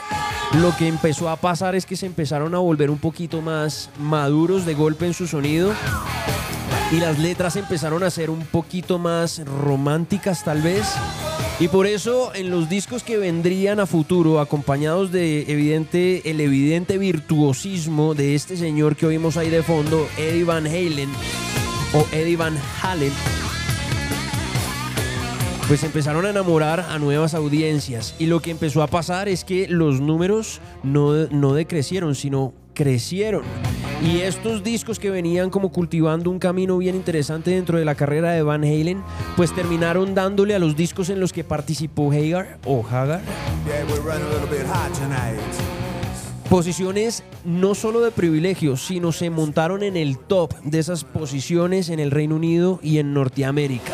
lo 0.60 0.76
que 0.76 0.88
empezó 0.88 1.28
a 1.28 1.36
pasar 1.36 1.74
es 1.74 1.86
que 1.86 1.96
se 1.96 2.06
empezaron 2.06 2.54
a 2.54 2.58
volver 2.58 2.90
un 2.90 2.98
poquito 2.98 3.40
más 3.40 3.88
maduros 3.98 4.66
de 4.66 4.74
golpe 4.74 5.06
en 5.06 5.14
su 5.14 5.26
sonido 5.26 5.72
y 6.90 6.96
las 6.96 7.18
letras 7.18 7.56
empezaron 7.56 8.02
a 8.02 8.10
ser 8.10 8.30
un 8.30 8.44
poquito 8.46 8.98
más 8.98 9.42
románticas 9.44 10.44
tal 10.44 10.60
vez. 10.60 10.86
Y 11.60 11.68
por 11.68 11.86
eso 11.86 12.34
en 12.34 12.48
los 12.48 12.70
discos 12.70 13.02
que 13.02 13.18
vendrían 13.18 13.80
a 13.80 13.86
futuro, 13.86 14.40
acompañados 14.40 15.12
de 15.12 15.42
evidente, 15.42 16.30
el 16.30 16.40
evidente 16.40 16.96
virtuosismo 16.96 18.14
de 18.14 18.34
este 18.34 18.56
señor 18.56 18.96
que 18.96 19.04
oímos 19.04 19.36
ahí 19.36 19.50
de 19.50 19.62
fondo, 19.62 20.08
Eddie 20.16 20.44
Van 20.44 20.66
Halen 20.66 21.10
o 21.92 22.06
Eddie 22.12 22.38
Van 22.38 22.56
Halen, 22.82 23.12
pues 25.68 25.84
empezaron 25.84 26.24
a 26.24 26.30
enamorar 26.30 26.80
a 26.80 26.98
nuevas 26.98 27.34
audiencias. 27.34 28.14
Y 28.18 28.24
lo 28.24 28.40
que 28.40 28.52
empezó 28.52 28.82
a 28.82 28.86
pasar 28.86 29.28
es 29.28 29.44
que 29.44 29.68
los 29.68 30.00
números 30.00 30.62
no, 30.82 31.26
no 31.26 31.52
decrecieron, 31.52 32.14
sino 32.14 32.54
crecieron. 32.80 33.42
Y 34.02 34.20
estos 34.20 34.64
discos 34.64 34.98
que 34.98 35.10
venían 35.10 35.50
como 35.50 35.70
cultivando 35.70 36.30
un 36.30 36.38
camino 36.38 36.78
bien 36.78 36.94
interesante 36.94 37.50
dentro 37.50 37.78
de 37.78 37.84
la 37.84 37.94
carrera 37.94 38.32
de 38.32 38.42
Van 38.42 38.64
Halen, 38.64 39.02
pues 39.36 39.54
terminaron 39.54 40.14
dándole 40.14 40.54
a 40.54 40.58
los 40.58 40.76
discos 40.76 41.10
en 41.10 41.20
los 41.20 41.30
que 41.34 41.44
participó 41.44 42.10
Hagar 42.10 42.56
o 42.64 42.82
Hagar 42.90 43.20
posiciones 46.48 47.22
no 47.44 47.76
solo 47.76 48.00
de 48.00 48.10
privilegios, 48.10 48.84
sino 48.84 49.12
se 49.12 49.30
montaron 49.30 49.84
en 49.84 49.96
el 49.96 50.18
top 50.18 50.54
de 50.64 50.80
esas 50.80 51.04
posiciones 51.04 51.90
en 51.90 52.00
el 52.00 52.10
Reino 52.10 52.34
Unido 52.34 52.80
y 52.82 52.98
en 52.98 53.14
Norteamérica. 53.14 53.92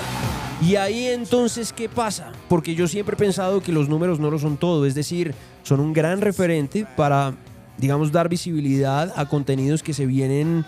Y 0.63 0.77
ahí 0.77 1.07
entonces, 1.07 1.75
¿qué 1.75 1.91
pasa? 1.91 2.33
Porque 2.49 2.75
yo 2.75 2.89
siempre 2.89 3.15
he 3.15 3.19
pensado 3.19 3.61
que 3.61 3.73
los 3.73 3.91
números 3.91 4.21
no 4.21 4.31
lo 4.31 4.39
son 4.39 4.57
todo, 4.57 4.87
es 4.87 4.95
decir, 4.95 5.35
son 5.65 5.81
un 5.81 5.93
gran 5.93 6.23
referente 6.23 6.87
para, 6.97 7.35
digamos, 7.79 8.13
dar 8.13 8.29
visibilidad 8.29 9.13
a 9.17 9.27
contenidos 9.27 9.83
que 9.83 9.95
se 9.95 10.07
vienen 10.07 10.65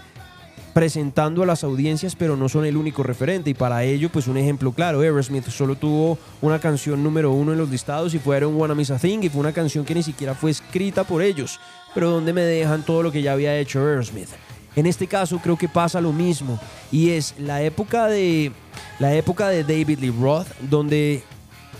presentando 0.75 1.43
a 1.43 1.47
las 1.47 1.65
audiencias, 1.65 2.15
pero 2.15 2.37
no 2.37 2.49
son 2.49 2.65
el 2.65 2.77
único 2.77 3.03
referente. 3.03 3.51
Y 3.51 3.55
para 3.55 3.83
ello, 3.85 4.11
pues 4.11 4.29
un 4.29 4.37
ejemplo 4.37 4.73
claro, 4.73 5.01
Aerosmith 5.01 5.49
solo 5.49 5.75
tuvo 5.75 6.19
una 6.41 6.61
canción 6.61 7.03
número 7.03 7.33
uno 7.33 7.53
en 7.53 7.59
los 7.59 7.69
listados 7.69 8.15
y 8.15 8.19
fue 8.19 8.45
Wanna 8.45 8.75
Miss 8.75 8.91
a 8.91 8.99
Thing, 8.99 9.21
y 9.23 9.29
fue 9.29 9.41
una 9.41 9.53
canción 9.53 9.85
que 9.85 9.95
ni 9.95 10.03
siquiera 10.03 10.35
fue 10.35 10.51
escrita 10.51 11.05
por 11.05 11.23
ellos. 11.23 11.59
Pero 11.95 12.11
¿dónde 12.11 12.33
me 12.33 12.43
dejan 12.43 12.85
todo 12.85 13.03
lo 13.03 13.11
que 13.11 13.23
ya 13.23 13.33
había 13.33 13.59
hecho 13.59 13.81
Aerosmith? 13.81 14.29
En 14.77 14.87
este 14.87 15.09
caso 15.09 15.41
creo 15.43 15.57
que 15.57 15.69
pasa 15.69 16.01
lo 16.01 16.13
mismo 16.13 16.61
y 16.93 17.11
es 17.11 17.35
la 17.39 17.63
época 17.63 18.07
de 18.07 18.53
la 19.01 19.13
época 19.15 19.49
de 19.49 19.65
David 19.65 19.99
Lee 19.99 20.15
Roth 20.17 20.47
donde 20.71 21.25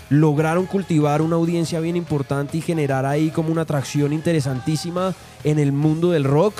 lograron 0.09 0.65
cultivar 0.65 1.21
una 1.21 1.35
audiencia 1.35 1.79
bien 1.79 1.95
importante 1.95 2.57
y 2.57 2.61
generar 2.61 3.05
ahí 3.05 3.29
como 3.29 3.51
una 3.51 3.61
atracción 3.61 4.11
interesantísima 4.13 5.13
en 5.43 5.59
el 5.59 5.71
mundo 5.71 6.11
del 6.11 6.23
rock. 6.23 6.55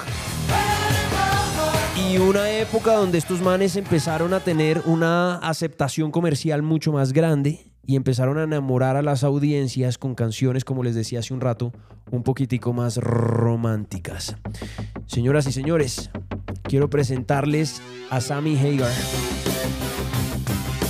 Y 2.10 2.18
una 2.18 2.50
época 2.52 2.94
donde 2.94 3.18
estos 3.18 3.42
manes 3.42 3.76
empezaron 3.76 4.34
a 4.34 4.40
tener 4.40 4.82
una 4.86 5.36
aceptación 5.36 6.12
comercial 6.12 6.62
mucho 6.62 6.92
más 6.92 7.14
grande 7.14 7.66
y 7.86 7.96
empezaron 7.96 8.38
a 8.38 8.44
enamorar 8.44 8.96
a 8.96 9.02
las 9.02 9.24
audiencias 9.24 9.98
con 9.98 10.16
canciones, 10.16 10.64
como 10.64 10.84
les 10.84 10.96
decía 10.96 11.20
hace 11.20 11.34
un 11.34 11.42
rato, 11.42 11.74
un 12.12 12.24
poquitico 12.24 12.72
más 12.72 12.98
románticas. 12.98 14.36
Señoras 15.08 15.48
y 15.48 15.52
señores, 15.52 16.12
quiero 16.64 16.90
presentarles 16.90 17.82
a 18.10 18.22
Sammy 18.22 18.58
Hagar. 18.58 18.94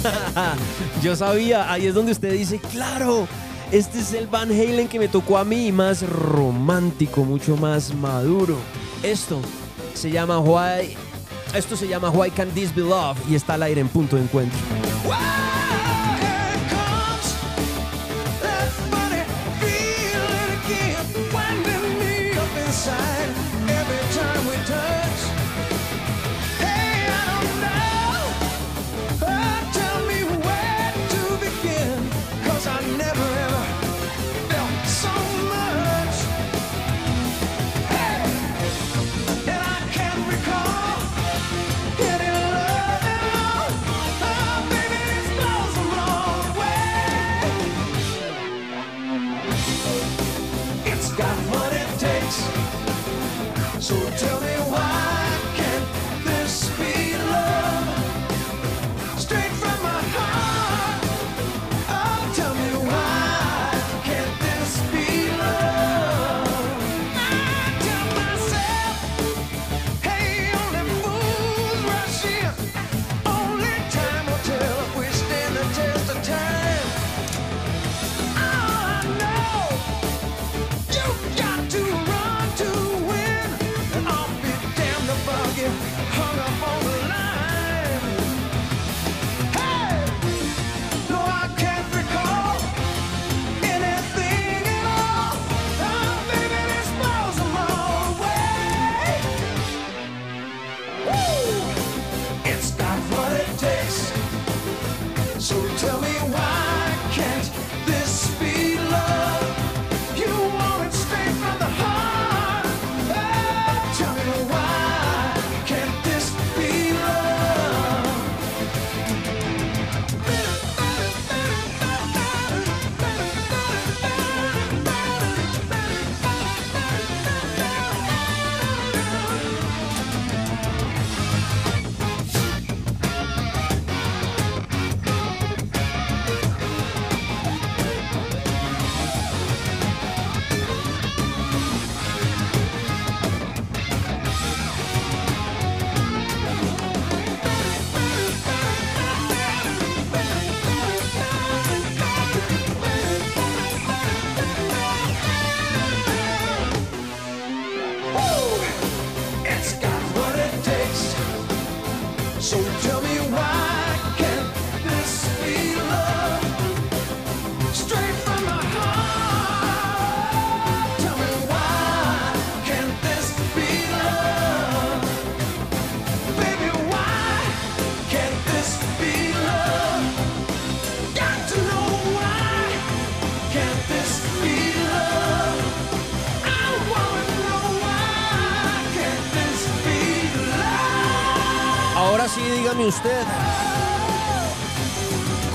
Yo 1.03 1.15
sabía, 1.15 1.71
ahí 1.71 1.87
es 1.87 1.93
donde 1.93 2.11
usted 2.11 2.33
dice, 2.33 2.59
claro, 2.59 3.27
este 3.71 3.99
es 3.99 4.13
el 4.13 4.27
Van 4.27 4.49
Halen 4.49 4.87
que 4.87 4.99
me 4.99 5.07
tocó 5.07 5.37
a 5.37 5.45
mí, 5.45 5.71
más 5.71 6.07
romántico, 6.07 7.23
mucho 7.23 7.57
más 7.57 7.93
maduro. 7.93 8.57
Esto 9.03 9.39
se 9.93 10.11
llama 10.11 10.39
Why, 10.39 10.95
esto 11.53 11.75
se 11.75 11.87
llama 11.87 12.09
Why 12.09 12.31
Can't 12.31 12.53
This 12.53 12.73
Be 12.73 12.81
Love 12.81 13.17
y 13.29 13.35
está 13.35 13.55
al 13.55 13.63
aire 13.63 13.81
en 13.81 13.87
punto 13.87 14.15
de 14.15 14.23
encuentro. 14.23 14.59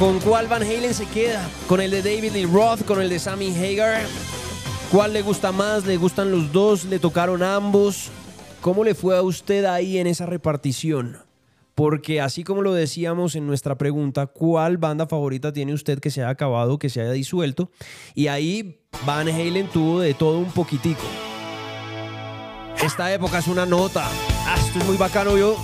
¿Con 0.04 0.20
cuál 0.20 0.48
Van 0.48 0.62
Halen 0.62 0.92
se 0.92 1.06
queda? 1.06 1.48
¿Con 1.66 1.80
el 1.80 1.90
de 1.90 2.02
David 2.02 2.32
Lee 2.34 2.44
Roth? 2.44 2.84
¿Con 2.84 3.00
el 3.00 3.08
de 3.08 3.18
Sammy 3.18 3.56
Hagar? 3.56 4.02
¿Cuál 4.92 5.14
le 5.14 5.22
gusta 5.22 5.50
más? 5.50 5.86
¿Le 5.86 5.96
gustan 5.96 6.30
los 6.30 6.52
dos? 6.52 6.84
¿Le 6.84 6.98
tocaron 6.98 7.42
ambos? 7.42 8.10
¿Cómo 8.60 8.84
le 8.84 8.94
fue 8.94 9.16
a 9.16 9.22
usted 9.22 9.64
ahí 9.64 9.96
en 9.96 10.06
esa 10.06 10.26
repartición? 10.26 11.16
Porque 11.74 12.20
así 12.20 12.44
como 12.44 12.60
lo 12.60 12.74
decíamos 12.74 13.34
en 13.34 13.46
nuestra 13.46 13.78
pregunta, 13.78 14.26
¿cuál 14.26 14.76
banda 14.76 15.06
favorita 15.06 15.54
tiene 15.54 15.72
usted 15.72 16.00
que 16.00 16.10
se 16.10 16.20
haya 16.20 16.28
acabado, 16.28 16.78
que 16.78 16.90
se 16.90 17.00
haya 17.00 17.12
disuelto? 17.12 17.70
Y 18.14 18.26
ahí 18.26 18.82
Van 19.06 19.26
Halen 19.26 19.68
tuvo 19.68 20.00
de 20.00 20.12
todo 20.12 20.38
un 20.38 20.52
poquitico. 20.52 21.00
Esta 22.84 23.10
época 23.10 23.38
es 23.38 23.46
una 23.46 23.64
nota. 23.64 24.06
Ah, 24.46 24.56
esto 24.58 24.80
es 24.80 24.84
muy 24.84 24.98
bacano. 24.98 25.38
Yo 25.38 25.56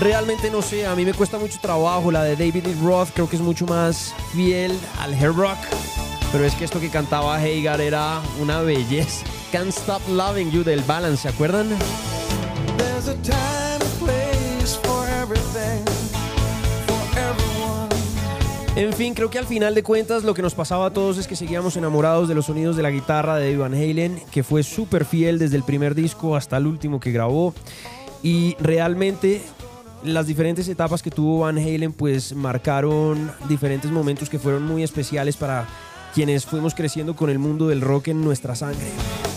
realmente 0.00 0.50
no 0.50 0.62
sé, 0.62 0.86
a 0.86 0.94
mí 0.94 1.04
me 1.04 1.14
cuesta 1.14 1.38
mucho 1.38 1.58
trabajo. 1.60 2.10
La 2.10 2.24
de 2.24 2.36
David 2.36 2.66
Lee 2.66 2.76
Roth 2.82 3.10
creo 3.14 3.28
que 3.28 3.36
es 3.36 3.42
mucho 3.42 3.66
más 3.66 4.14
fiel 4.32 4.78
al 5.00 5.14
hair 5.14 5.34
rock. 5.34 5.58
Pero 6.32 6.44
es 6.44 6.54
que 6.54 6.64
esto 6.64 6.80
que 6.80 6.90
cantaba 6.90 7.36
Hagar 7.36 7.80
era 7.80 8.20
una 8.40 8.60
belleza. 8.60 9.24
Can't 9.52 9.68
Stop 9.68 10.02
Loving 10.08 10.50
You 10.50 10.64
del 10.64 10.82
Balance, 10.82 11.22
¿se 11.22 11.28
acuerdan? 11.28 11.68
There's 12.76 13.06
a 13.06 13.14
time 13.22 13.80
and 13.80 13.98
place 14.00 14.76
for 14.82 15.08
everything, 15.22 15.84
for 16.86 17.18
everyone. 17.18 17.88
En 18.74 18.92
fin, 18.92 19.14
creo 19.14 19.30
que 19.30 19.38
al 19.38 19.46
final 19.46 19.76
de 19.76 19.84
cuentas 19.84 20.24
lo 20.24 20.34
que 20.34 20.42
nos 20.42 20.54
pasaba 20.56 20.86
a 20.86 20.90
todos 20.90 21.18
es 21.18 21.28
que 21.28 21.36
seguíamos 21.36 21.76
enamorados 21.76 22.28
de 22.28 22.34
los 22.34 22.46
sonidos 22.46 22.74
de 22.76 22.82
la 22.82 22.90
guitarra 22.90 23.36
de 23.36 23.50
Eddie 23.50 23.58
Van 23.58 23.74
Halen, 23.74 24.20
que 24.32 24.42
fue 24.42 24.64
súper 24.64 25.04
fiel 25.04 25.38
desde 25.38 25.54
el 25.54 25.62
primer 25.62 25.94
disco 25.94 26.34
hasta 26.34 26.56
el 26.56 26.66
último 26.66 26.98
que 26.98 27.12
grabó. 27.12 27.54
Y 28.24 28.56
realmente 28.58 29.42
las 30.04 30.26
diferentes 30.26 30.68
etapas 30.68 31.02
que 31.02 31.10
tuvo 31.10 31.40
Van 31.40 31.56
Halen 31.56 31.92
pues 31.92 32.34
marcaron 32.34 33.32
diferentes 33.48 33.90
momentos 33.90 34.28
que 34.28 34.38
fueron 34.38 34.64
muy 34.64 34.82
especiales 34.82 35.36
para 35.36 35.66
quienes 36.14 36.44
fuimos 36.44 36.74
creciendo 36.74 37.16
con 37.16 37.30
el 37.30 37.38
mundo 37.38 37.68
del 37.68 37.80
rock 37.80 38.08
en 38.08 38.22
nuestra 38.22 38.54
sangre. 38.54 38.86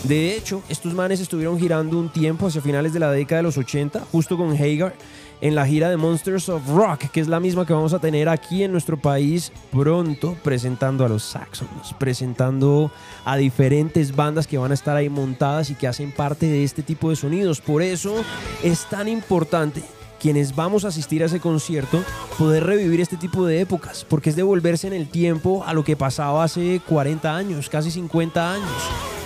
De 0.04 0.36
hecho, 0.36 0.62
estos 0.68 0.94
manes 0.94 1.18
estuvieron 1.20 1.58
girando 1.58 1.98
un 1.98 2.08
tiempo 2.08 2.46
hacia 2.46 2.60
finales 2.60 2.92
de 2.92 3.00
la 3.00 3.10
década 3.10 3.38
de 3.38 3.42
los 3.44 3.58
80, 3.58 4.00
justo 4.12 4.36
con 4.36 4.52
Hagar, 4.52 4.94
en 5.40 5.54
la 5.54 5.66
gira 5.66 5.88
de 5.88 5.96
Monsters 5.96 6.48
of 6.48 6.68
Rock, 6.68 7.10
que 7.10 7.20
es 7.20 7.28
la 7.28 7.40
misma 7.40 7.66
que 7.66 7.72
vamos 7.72 7.94
a 7.94 7.98
tener 7.98 8.28
aquí 8.28 8.62
en 8.62 8.70
nuestro 8.70 8.96
país 8.96 9.52
pronto, 9.72 10.36
presentando 10.44 11.04
a 11.04 11.08
los 11.08 11.24
Saxons, 11.24 11.94
presentando 11.98 12.92
a 13.24 13.36
diferentes 13.36 14.14
bandas 14.14 14.46
que 14.46 14.58
van 14.58 14.70
a 14.70 14.74
estar 14.74 14.96
ahí 14.96 15.08
montadas 15.08 15.70
y 15.70 15.74
que 15.74 15.88
hacen 15.88 16.12
parte 16.12 16.46
de 16.46 16.62
este 16.62 16.82
tipo 16.82 17.10
de 17.10 17.16
sonidos. 17.16 17.60
Por 17.60 17.82
eso 17.82 18.14
es 18.62 18.84
tan 18.86 19.08
importante 19.08 19.82
quienes 20.20 20.54
vamos 20.54 20.84
a 20.84 20.88
asistir 20.88 21.22
a 21.22 21.26
ese 21.26 21.40
concierto, 21.40 22.02
poder 22.38 22.64
revivir 22.64 23.00
este 23.00 23.16
tipo 23.16 23.46
de 23.46 23.60
épocas, 23.60 24.04
porque 24.08 24.30
es 24.30 24.36
devolverse 24.36 24.86
en 24.86 24.92
el 24.92 25.08
tiempo 25.08 25.64
a 25.66 25.72
lo 25.74 25.84
que 25.84 25.96
pasaba 25.96 26.44
hace 26.44 26.80
40 26.86 27.36
años, 27.36 27.68
casi 27.68 27.90
50 27.90 28.52
años. 28.52 28.70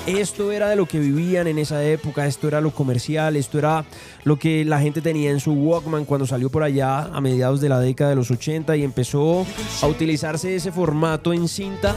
Esto 0.06 0.50
era 0.50 0.68
de 0.68 0.74
lo 0.74 0.86
que 0.86 0.98
vivían 0.98 1.46
en 1.46 1.60
esa 1.60 1.84
época, 1.84 2.26
esto 2.26 2.48
era 2.48 2.60
lo 2.60 2.72
comercial, 2.72 3.36
esto 3.36 3.58
era 3.58 3.84
lo 4.24 4.36
que 4.36 4.64
la 4.64 4.80
gente 4.80 5.00
tenía 5.00 5.30
en 5.30 5.38
su 5.38 5.52
Walkman 5.52 6.06
cuando 6.06 6.26
salió 6.26 6.50
por 6.50 6.64
allá 6.64 7.02
a 7.04 7.20
mediados 7.20 7.60
de 7.60 7.68
la 7.68 7.78
década 7.78 8.10
de 8.10 8.16
los 8.16 8.28
80 8.28 8.76
y 8.76 8.82
empezó 8.82 9.46
a 9.80 9.86
utilizarse 9.86 10.56
ese 10.56 10.72
formato 10.72 11.32
en 11.32 11.46
cinta 11.46 11.94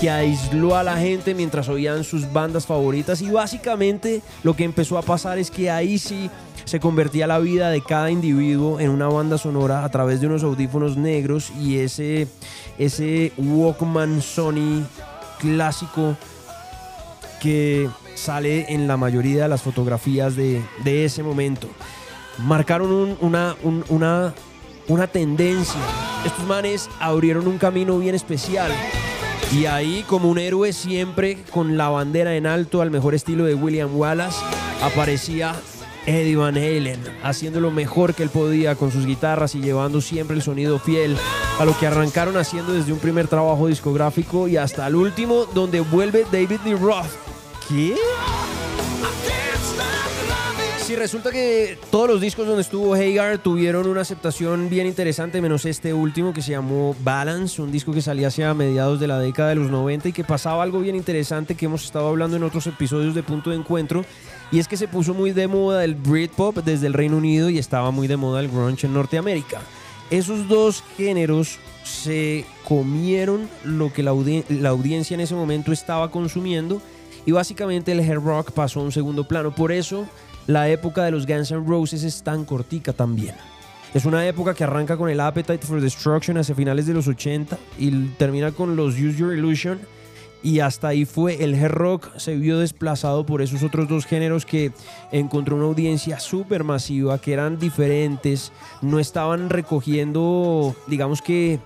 que 0.00 0.08
aisló 0.08 0.76
a 0.76 0.84
la 0.84 0.98
gente 0.98 1.34
mientras 1.34 1.68
oían 1.68 2.04
sus 2.04 2.32
bandas 2.32 2.64
favoritas 2.64 3.20
y 3.22 3.30
básicamente 3.32 4.22
lo 4.44 4.54
que 4.54 4.62
empezó 4.62 4.96
a 4.96 5.02
pasar 5.02 5.40
es 5.40 5.50
que 5.50 5.68
ahí 5.68 5.98
sí 5.98 6.30
se 6.68 6.80
convertía 6.80 7.26
la 7.26 7.38
vida 7.38 7.70
de 7.70 7.80
cada 7.80 8.10
individuo 8.10 8.78
en 8.78 8.90
una 8.90 9.08
banda 9.08 9.38
sonora 9.38 9.84
a 9.84 9.88
través 9.90 10.20
de 10.20 10.26
unos 10.26 10.42
audífonos 10.44 10.96
negros 10.96 11.50
y 11.60 11.78
ese, 11.78 12.28
ese 12.78 13.32
Walkman 13.38 14.20
Sony 14.22 14.84
clásico 15.40 16.16
que 17.40 17.88
sale 18.14 18.72
en 18.72 18.88
la 18.88 18.96
mayoría 18.96 19.44
de 19.44 19.48
las 19.48 19.62
fotografías 19.62 20.34
de, 20.36 20.62
de 20.84 21.04
ese 21.04 21.22
momento. 21.22 21.68
Marcaron 22.38 22.90
un- 22.92 23.16
una, 23.20 23.56
un- 23.62 23.84
una, 23.88 24.34
una 24.88 25.06
tendencia. 25.06 25.80
Estos 26.26 26.44
manes 26.46 26.88
abrieron 27.00 27.46
un 27.46 27.58
camino 27.58 27.98
bien 27.98 28.14
especial. 28.14 28.72
Y 29.52 29.64
ahí, 29.66 30.04
como 30.06 30.28
un 30.28 30.38
héroe 30.38 30.72
siempre 30.72 31.38
con 31.50 31.76
la 31.78 31.88
bandera 31.88 32.34
en 32.36 32.46
alto, 32.46 32.82
al 32.82 32.90
mejor 32.90 33.14
estilo 33.14 33.44
de 33.44 33.54
William 33.54 33.96
Wallace, 33.96 34.38
aparecía 34.82 35.54
Eddie 36.08 36.36
Van 36.36 36.56
Halen, 36.56 37.00
haciendo 37.22 37.60
lo 37.60 37.70
mejor 37.70 38.14
que 38.14 38.22
él 38.22 38.30
podía 38.30 38.76
con 38.76 38.90
sus 38.90 39.04
guitarras 39.04 39.54
y 39.54 39.60
llevando 39.60 40.00
siempre 40.00 40.36
el 40.36 40.42
sonido 40.42 40.78
fiel 40.78 41.14
a 41.58 41.66
lo 41.66 41.78
que 41.78 41.86
arrancaron 41.86 42.38
haciendo 42.38 42.72
desde 42.72 42.94
un 42.94 42.98
primer 42.98 43.28
trabajo 43.28 43.66
discográfico 43.66 44.48
y 44.48 44.56
hasta 44.56 44.86
el 44.86 44.94
último, 44.94 45.44
donde 45.52 45.80
vuelve 45.80 46.24
David 46.32 46.60
Lee 46.64 46.74
Roth. 46.74 47.10
¿Qué? 47.68 47.94
Sí, 50.88 50.96
resulta 50.96 51.30
que 51.30 51.78
todos 51.90 52.08
los 52.08 52.18
discos 52.22 52.46
donde 52.46 52.62
estuvo 52.62 52.94
Hagar 52.94 53.36
tuvieron 53.36 53.86
una 53.86 54.00
aceptación 54.00 54.70
bien 54.70 54.86
interesante, 54.86 55.42
menos 55.42 55.66
este 55.66 55.92
último 55.92 56.32
que 56.32 56.40
se 56.40 56.52
llamó 56.52 56.96
Balance, 57.04 57.60
un 57.60 57.70
disco 57.70 57.92
que 57.92 58.00
salía 58.00 58.28
hacia 58.28 58.54
mediados 58.54 58.98
de 58.98 59.08
la 59.08 59.18
década 59.18 59.50
de 59.50 59.56
los 59.56 59.70
90 59.70 60.08
y 60.08 60.12
que 60.14 60.24
pasaba 60.24 60.62
algo 60.62 60.80
bien 60.80 60.96
interesante 60.96 61.54
que 61.54 61.66
hemos 61.66 61.84
estado 61.84 62.08
hablando 62.08 62.38
en 62.38 62.42
otros 62.42 62.66
episodios 62.66 63.14
de 63.14 63.22
Punto 63.22 63.50
de 63.50 63.56
Encuentro, 63.56 64.06
y 64.50 64.58
es 64.58 64.68
que 64.68 64.76
se 64.76 64.88
puso 64.88 65.14
muy 65.14 65.32
de 65.32 65.46
moda 65.48 65.84
el 65.84 65.94
Britpop 65.94 66.58
desde 66.58 66.86
el 66.86 66.94
Reino 66.94 67.16
Unido 67.18 67.50
y 67.50 67.58
estaba 67.58 67.90
muy 67.90 68.06
de 68.08 68.16
moda 68.16 68.40
el 68.40 68.48
grunge 68.48 68.86
en 68.86 68.94
Norteamérica. 68.94 69.60
Esos 70.10 70.48
dos 70.48 70.82
géneros 70.96 71.58
se 71.84 72.44
comieron 72.66 73.48
lo 73.64 73.92
que 73.92 74.02
la, 74.02 74.12
audi- 74.12 74.44
la 74.48 74.70
audiencia 74.70 75.14
en 75.14 75.20
ese 75.20 75.34
momento 75.34 75.70
estaba 75.72 76.10
consumiendo 76.10 76.80
y 77.26 77.32
básicamente 77.32 77.92
el 77.92 78.00
hair 78.00 78.20
rock 78.22 78.52
pasó 78.52 78.80
a 78.80 78.84
un 78.84 78.92
segundo 78.92 79.28
plano. 79.28 79.54
Por 79.54 79.70
eso 79.72 80.06
la 80.46 80.68
época 80.70 81.04
de 81.04 81.10
los 81.10 81.26
Guns 81.26 81.50
N' 81.50 81.64
Roses 81.66 82.02
es 82.04 82.22
tan 82.22 82.44
cortica 82.46 82.92
también. 82.94 83.34
Es 83.92 84.04
una 84.06 84.26
época 84.26 84.54
que 84.54 84.64
arranca 84.64 84.96
con 84.96 85.08
el 85.10 85.20
Appetite 85.20 85.66
for 85.66 85.80
Destruction 85.80 86.36
hacia 86.38 86.54
finales 86.54 86.86
de 86.86 86.94
los 86.94 87.06
80 87.08 87.58
y 87.78 87.90
termina 88.18 88.52
con 88.52 88.76
los 88.76 88.94
Use 88.94 89.16
Your 89.16 89.34
Illusion. 89.34 89.78
Y 90.42 90.60
hasta 90.60 90.88
ahí 90.88 91.04
fue 91.04 91.42
el 91.42 91.58
rock, 91.68 92.16
se 92.16 92.36
vio 92.36 92.58
desplazado 92.58 93.26
por 93.26 93.42
esos 93.42 93.62
otros 93.62 93.88
dos 93.88 94.06
géneros 94.06 94.46
que 94.46 94.72
encontró 95.10 95.56
una 95.56 95.64
audiencia 95.64 96.20
súper 96.20 96.62
masiva, 96.62 97.18
que 97.18 97.32
eran 97.32 97.58
diferentes, 97.58 98.52
no 98.80 99.00
estaban 99.00 99.50
recogiendo, 99.50 100.76
digamos 100.86 101.22
que, 101.22 101.58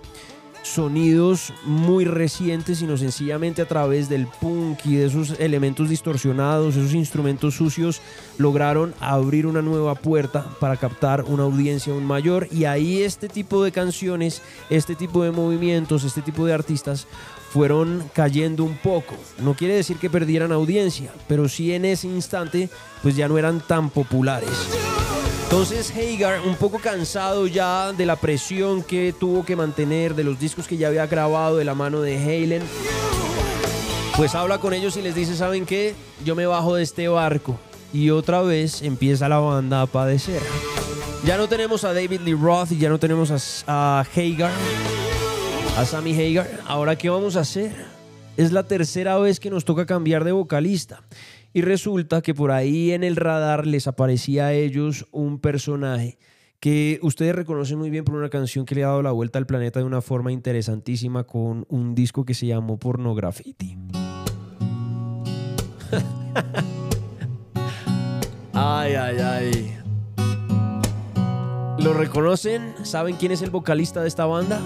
sonidos 0.62 1.52
muy 1.64 2.04
recientes, 2.04 2.78
sino 2.78 2.96
sencillamente 2.96 3.62
a 3.62 3.68
través 3.68 4.08
del 4.08 4.26
punk 4.40 4.78
y 4.84 4.96
de 4.96 5.06
esos 5.06 5.38
elementos 5.40 5.88
distorsionados, 5.88 6.76
esos 6.76 6.94
instrumentos 6.94 7.54
sucios, 7.54 8.00
lograron 8.38 8.94
abrir 9.00 9.46
una 9.46 9.60
nueva 9.60 9.94
puerta 9.94 10.46
para 10.60 10.76
captar 10.76 11.24
una 11.24 11.42
audiencia 11.42 11.92
aún 11.92 12.04
mayor. 12.04 12.48
Y 12.50 12.64
ahí 12.64 13.02
este 13.02 13.28
tipo 13.28 13.62
de 13.62 13.72
canciones, 13.72 14.40
este 14.70 14.94
tipo 14.94 15.24
de 15.24 15.32
movimientos, 15.32 16.04
este 16.04 16.22
tipo 16.22 16.46
de 16.46 16.54
artistas 16.54 17.06
fueron 17.52 18.10
cayendo 18.14 18.64
un 18.64 18.76
poco. 18.78 19.14
No 19.38 19.54
quiere 19.54 19.74
decir 19.74 19.98
que 19.98 20.08
perdieran 20.08 20.52
audiencia, 20.52 21.12
pero 21.28 21.48
sí 21.48 21.74
en 21.74 21.84
ese 21.84 22.06
instante 22.08 22.70
pues 23.02 23.14
ya 23.14 23.28
no 23.28 23.36
eran 23.36 23.60
tan 23.60 23.90
populares. 23.90 24.48
Entonces 25.44 25.92
Hagar, 25.94 26.40
un 26.46 26.56
poco 26.56 26.78
cansado 26.78 27.46
ya 27.46 27.92
de 27.92 28.06
la 28.06 28.16
presión 28.16 28.82
que 28.82 29.12
tuvo 29.12 29.44
que 29.44 29.54
mantener, 29.54 30.14
de 30.14 30.24
los 30.24 30.40
discos 30.40 30.66
que 30.66 30.78
ya 30.78 30.88
había 30.88 31.06
grabado 31.06 31.58
de 31.58 31.64
la 31.66 31.74
mano 31.74 32.00
de 32.00 32.16
Halen, 32.16 32.62
pues 34.16 34.34
habla 34.34 34.56
con 34.56 34.72
ellos 34.72 34.96
y 34.96 35.02
les 35.02 35.14
dice, 35.14 35.36
¿saben 35.36 35.66
qué? 35.66 35.94
Yo 36.24 36.34
me 36.34 36.46
bajo 36.46 36.74
de 36.74 36.82
este 36.82 37.06
barco. 37.08 37.58
Y 37.92 38.08
otra 38.08 38.40
vez 38.40 38.80
empieza 38.80 39.28
la 39.28 39.40
banda 39.40 39.82
a 39.82 39.86
padecer. 39.86 40.40
Ya 41.24 41.36
no 41.36 41.46
tenemos 41.48 41.84
a 41.84 41.92
David 41.92 42.22
Lee 42.22 42.34
Roth 42.34 42.72
y 42.72 42.78
ya 42.78 42.88
no 42.88 42.98
tenemos 42.98 43.30
a, 43.30 44.00
a 44.00 44.00
Hagar, 44.00 44.52
a 45.76 45.84
Sammy 45.86 46.12
Hagar. 46.12 46.48
Ahora, 46.66 46.96
¿qué 46.96 47.08
vamos 47.08 47.36
a 47.36 47.40
hacer? 47.40 47.72
Es 48.36 48.52
la 48.52 48.64
tercera 48.64 49.16
vez 49.18 49.40
que 49.40 49.50
nos 49.50 49.64
toca 49.64 49.86
cambiar 49.86 50.24
de 50.24 50.32
vocalista. 50.32 51.02
Y 51.54 51.62
resulta 51.62 52.20
que 52.22 52.34
por 52.34 52.50
ahí 52.50 52.92
en 52.92 53.04
el 53.04 53.16
radar 53.16 53.66
les 53.66 53.86
aparecía 53.86 54.46
a 54.46 54.52
ellos 54.52 55.06
un 55.12 55.38
personaje 55.38 56.18
que 56.60 56.98
ustedes 57.02 57.34
reconocen 57.34 57.78
muy 57.78 57.90
bien 57.90 58.04
por 58.04 58.14
una 58.14 58.28
canción 58.28 58.64
que 58.64 58.74
le 58.74 58.84
ha 58.84 58.88
dado 58.88 59.02
la 59.02 59.12
vuelta 59.12 59.38
al 59.38 59.46
planeta 59.46 59.80
de 59.80 59.86
una 59.86 60.00
forma 60.00 60.30
interesantísima 60.30 61.24
con 61.24 61.66
un 61.68 61.94
disco 61.94 62.24
que 62.24 62.34
se 62.34 62.46
llamó 62.46 62.78
Pornografiti. 62.78 63.76
ay, 68.52 68.94
ay, 68.94 69.18
ay. 69.18 69.78
¿Lo 71.78 71.94
reconocen? 71.94 72.74
¿Saben 72.84 73.16
quién 73.16 73.32
es 73.32 73.42
el 73.42 73.50
vocalista 73.50 74.00
de 74.02 74.08
esta 74.08 74.26
banda? 74.26 74.60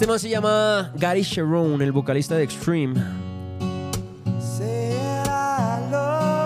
Este 0.00 0.08
man 0.08 0.18
se 0.18 0.30
llama 0.30 0.92
Gary 0.96 1.20
Sharon, 1.20 1.82
el 1.82 1.92
vocalista 1.92 2.34
de 2.34 2.42
Extreme. 2.42 2.94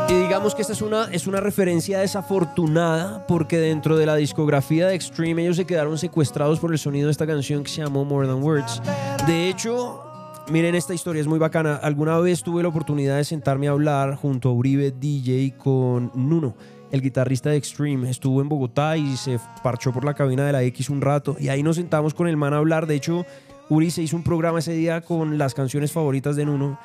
Y 0.08 0.12
digamos 0.12 0.56
que 0.56 0.62
esta 0.62 0.72
es 0.72 0.82
una, 0.82 1.04
es 1.12 1.28
una 1.28 1.38
referencia 1.38 2.00
desafortunada 2.00 3.24
porque 3.28 3.58
dentro 3.58 3.96
de 3.96 4.06
la 4.06 4.16
discografía 4.16 4.88
de 4.88 4.96
Extreme 4.96 5.42
ellos 5.42 5.54
se 5.54 5.66
quedaron 5.66 5.96
secuestrados 5.98 6.58
por 6.58 6.72
el 6.72 6.80
sonido 6.80 7.06
de 7.06 7.12
esta 7.12 7.28
canción 7.28 7.62
que 7.62 7.70
se 7.70 7.80
llamó 7.80 8.04
More 8.04 8.26
Than 8.26 8.42
Words. 8.42 8.82
De 9.28 9.48
hecho, 9.48 10.02
miren 10.50 10.74
esta 10.74 10.92
historia, 10.92 11.20
es 11.20 11.28
muy 11.28 11.38
bacana. 11.38 11.76
Alguna 11.76 12.18
vez 12.18 12.42
tuve 12.42 12.60
la 12.60 12.70
oportunidad 12.70 13.18
de 13.18 13.24
sentarme 13.24 13.68
a 13.68 13.70
hablar 13.70 14.16
junto 14.16 14.48
a 14.48 14.52
Uribe 14.52 14.90
DJ 14.90 15.56
con 15.56 16.10
Nuno, 16.16 16.56
el 16.94 17.02
guitarrista 17.02 17.50
de 17.50 17.56
Extreme. 17.56 18.08
Estuvo 18.08 18.40
en 18.40 18.48
Bogotá 18.48 18.96
y 18.96 19.16
se 19.16 19.40
parchó 19.64 19.92
por 19.92 20.04
la 20.04 20.14
cabina 20.14 20.46
de 20.46 20.52
la 20.52 20.62
X 20.62 20.90
un 20.90 21.00
rato 21.00 21.36
y 21.40 21.48
ahí 21.48 21.62
nos 21.62 21.76
sentamos 21.76 22.14
con 22.14 22.28
el 22.28 22.36
man 22.36 22.54
a 22.54 22.58
hablar. 22.58 22.86
De 22.86 22.94
hecho, 22.94 23.26
Uri 23.68 23.90
se 23.90 24.02
hizo 24.02 24.16
un 24.16 24.22
programa 24.22 24.60
ese 24.60 24.72
día 24.72 25.00
con 25.00 25.36
las 25.36 25.54
canciones 25.54 25.90
favoritas 25.90 26.36
de 26.36 26.44
Nuno 26.44 26.78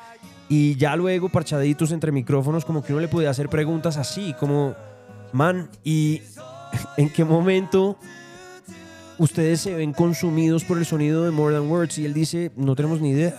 y 0.48 0.74
ya 0.74 0.96
luego, 0.96 1.28
parchaditos 1.28 1.92
entre 1.92 2.10
micrófonos, 2.10 2.64
como 2.64 2.82
que 2.82 2.92
uno 2.92 3.00
le 3.00 3.06
podía 3.06 3.30
hacer 3.30 3.48
preguntas 3.48 3.96
así, 3.96 4.34
como, 4.36 4.74
man, 5.32 5.70
¿y 5.84 6.22
en 6.96 7.08
qué 7.08 7.24
momento 7.24 7.96
ustedes 9.16 9.60
se 9.60 9.74
ven 9.74 9.92
consumidos 9.92 10.64
por 10.64 10.78
el 10.78 10.86
sonido 10.86 11.24
de 11.24 11.30
More 11.30 11.54
Than 11.54 11.70
Words? 11.70 11.98
Y 11.98 12.04
él 12.04 12.14
dice, 12.14 12.50
no 12.56 12.74
tenemos 12.74 13.00
ni 13.00 13.10
idea. 13.10 13.36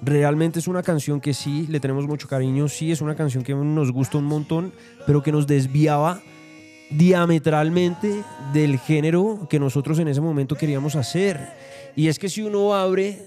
Realmente 0.00 0.60
es 0.60 0.68
una 0.68 0.82
canción 0.82 1.20
que 1.20 1.34
sí, 1.34 1.66
le 1.68 1.80
tenemos 1.80 2.06
mucho 2.06 2.28
cariño, 2.28 2.68
sí, 2.68 2.92
es 2.92 3.00
una 3.00 3.16
canción 3.16 3.42
que 3.42 3.54
nos 3.54 3.90
gusta 3.92 4.18
un 4.18 4.26
montón, 4.26 4.72
pero 5.06 5.22
que 5.22 5.32
nos 5.32 5.46
desviaba 5.46 6.20
diametralmente 6.90 8.22
del 8.52 8.78
género 8.78 9.46
que 9.50 9.58
nosotros 9.58 9.98
en 9.98 10.08
ese 10.08 10.20
momento 10.20 10.54
queríamos 10.54 10.94
hacer. 10.96 11.52
Y 11.96 12.08
es 12.08 12.18
que 12.18 12.28
si 12.28 12.42
uno 12.42 12.74
abre 12.74 13.26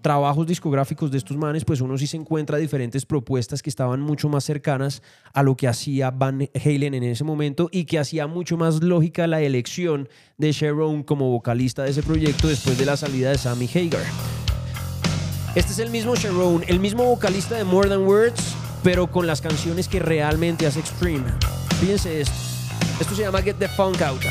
trabajos 0.00 0.46
discográficos 0.46 1.10
de 1.10 1.16
estos 1.16 1.36
manes, 1.36 1.64
pues 1.64 1.80
uno 1.80 1.96
sí 1.96 2.06
se 2.06 2.18
encuentra 2.18 2.58
diferentes 2.58 3.06
propuestas 3.06 3.62
que 3.62 3.70
estaban 3.70 4.00
mucho 4.00 4.28
más 4.28 4.44
cercanas 4.44 5.02
a 5.32 5.42
lo 5.42 5.56
que 5.56 5.66
hacía 5.66 6.10
Van 6.10 6.48
Halen 6.62 6.92
en 6.92 7.04
ese 7.04 7.24
momento 7.24 7.70
y 7.72 7.86
que 7.86 7.98
hacía 7.98 8.26
mucho 8.26 8.58
más 8.58 8.82
lógica 8.82 9.26
la 9.26 9.40
elección 9.40 10.08
de 10.36 10.52
Sharon 10.52 11.02
como 11.04 11.30
vocalista 11.30 11.84
de 11.84 11.90
ese 11.90 12.02
proyecto 12.02 12.48
después 12.48 12.78
de 12.78 12.84
la 12.84 12.98
salida 12.98 13.30
de 13.30 13.38
Sammy 13.38 13.66
Hagar. 13.74 14.43
Este 15.54 15.70
es 15.70 15.78
el 15.78 15.90
mismo 15.90 16.16
Sharon, 16.16 16.64
el 16.66 16.80
mismo 16.80 17.04
vocalista 17.04 17.54
de 17.54 17.62
More 17.62 17.88
Than 17.88 18.02
Words, 18.02 18.56
pero 18.82 19.06
con 19.06 19.28
las 19.28 19.40
canciones 19.40 19.86
que 19.86 20.00
realmente 20.00 20.66
hace 20.66 20.80
Extreme. 20.80 21.22
Fíjense 21.80 22.22
esto. 22.22 22.34
Esto 22.98 23.14
se 23.14 23.22
llama 23.22 23.40
Get 23.40 23.58
the 23.60 23.68
Funk 23.68 24.02
Out. 24.02 24.22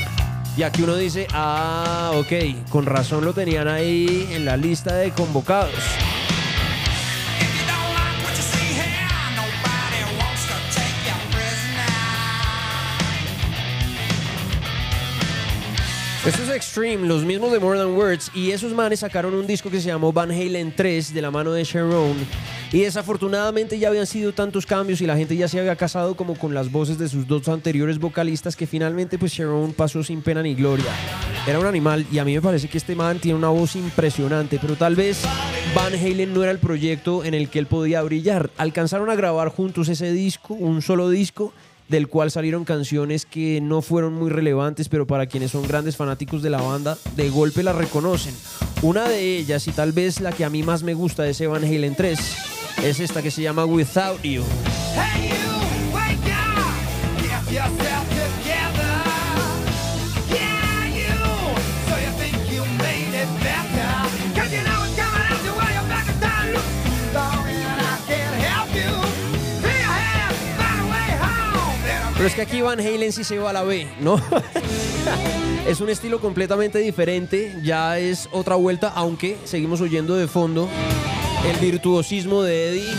Y 0.57 0.63
aquí 0.63 0.81
uno 0.81 0.95
dice, 0.95 1.27
ah, 1.31 2.11
ok, 2.15 2.67
con 2.69 2.85
razón 2.85 3.23
lo 3.23 3.33
tenían 3.33 3.69
ahí 3.69 4.27
en 4.33 4.43
la 4.43 4.57
lista 4.57 4.95
de 4.95 5.11
convocados. 5.11 5.73
Esto 16.25 16.41
es 16.43 16.49
Extreme, 16.51 17.05
los 17.05 17.25
mismos 17.25 17.51
de 17.51 17.59
More 17.59 17.77
Than 17.77 17.97
Words, 17.97 18.31
y 18.33 18.51
esos 18.51 18.71
manes 18.71 19.01
sacaron 19.01 19.33
un 19.33 19.45
disco 19.45 19.69
que 19.69 19.81
se 19.81 19.87
llamó 19.87 20.13
Van 20.13 20.31
Halen 20.31 20.73
3 20.73 21.13
de 21.13 21.21
la 21.21 21.31
mano 21.31 21.51
de 21.51 21.65
Sharon. 21.65 22.15
Y 22.71 22.79
desafortunadamente 22.79 23.77
ya 23.77 23.89
habían 23.89 24.07
sido 24.07 24.31
tantos 24.31 24.65
cambios 24.65 25.01
y 25.01 25.05
la 25.05 25.17
gente 25.17 25.35
ya 25.35 25.49
se 25.49 25.59
había 25.59 25.75
casado 25.75 26.15
como 26.15 26.35
con 26.35 26.53
las 26.53 26.71
voces 26.71 26.97
de 26.97 27.09
sus 27.09 27.27
dos 27.27 27.49
anteriores 27.49 27.99
vocalistas 27.99 28.55
que 28.55 28.65
finalmente 28.65 29.19
pues 29.19 29.33
Sharon 29.33 29.73
pasó 29.73 30.01
sin 30.01 30.21
pena 30.21 30.41
ni 30.41 30.55
gloria. 30.55 30.91
Era 31.45 31.59
un 31.59 31.65
animal 31.65 32.05
y 32.09 32.19
a 32.19 32.23
mí 32.23 32.33
me 32.33 32.41
parece 32.41 32.69
que 32.69 32.77
este 32.77 32.95
man 32.95 33.19
tiene 33.19 33.37
una 33.37 33.49
voz 33.49 33.75
impresionante, 33.75 34.59
pero 34.61 34.77
tal 34.77 34.95
vez 34.95 35.21
Van 35.75 35.93
Halen 35.93 36.33
no 36.33 36.41
era 36.41 36.53
el 36.53 36.59
proyecto 36.59 37.25
en 37.25 37.33
el 37.33 37.49
que 37.49 37.59
él 37.59 37.67
podía 37.67 38.01
brillar. 38.01 38.49
Alcanzaron 38.55 39.09
a 39.09 39.15
grabar 39.15 39.49
juntos 39.49 39.89
ese 39.89 40.13
disco, 40.13 40.53
un 40.53 40.81
solo 40.81 41.09
disco, 41.09 41.51
del 41.93 42.07
cual 42.07 42.31
salieron 42.31 42.65
canciones 42.65 43.23
que 43.27 43.61
no 43.61 43.83
fueron 43.83 44.15
muy 44.15 44.31
relevantes, 44.31 44.89
pero 44.89 45.05
para 45.05 45.27
quienes 45.27 45.51
son 45.51 45.67
grandes 45.67 45.95
fanáticos 45.95 46.41
de 46.41 46.49
la 46.49 46.59
banda, 46.59 46.97
de 47.15 47.29
golpe 47.29 47.61
la 47.61 47.71
reconocen. 47.71 48.33
Una 48.81 49.07
de 49.07 49.37
ellas, 49.37 49.67
y 49.67 49.73
tal 49.73 49.91
vez 49.91 50.19
la 50.19 50.31
que 50.31 50.43
a 50.43 50.49
mí 50.49 50.63
más 50.63 50.81
me 50.81 50.95
gusta 50.95 51.21
de 51.21 51.29
ese 51.29 51.45
Van 51.45 51.63
Halen 51.63 51.93
3, 51.93 52.19
es 52.83 52.99
esta 52.99 53.21
que 53.21 53.29
se 53.29 53.43
llama 53.43 53.65
Without 53.65 54.23
You. 54.23 54.41
You, 54.41 55.62
es 72.33 72.35
que 72.35 72.41
aquí 72.41 72.61
Van 72.63 72.79
Halen 72.79 73.11
sí 73.11 73.23
se 73.23 73.37
va 73.37 73.51
a 73.51 73.53
la 73.53 73.61
B, 73.61 73.85
¿no? 73.99 74.19
es 75.67 75.81
un 75.81 75.89
estilo 75.89 76.19
completamente 76.19 76.79
diferente, 76.79 77.55
ya 77.63 77.99
es 77.99 78.27
otra 78.31 78.55
vuelta, 78.55 78.91
aunque 78.95 79.37
seguimos 79.43 79.81
oyendo 79.81 80.15
de 80.15 80.27
fondo 80.27 80.67
el 81.47 81.55
virtuosismo 81.57 82.41
de 82.41 82.69
Eddie. 82.69 82.93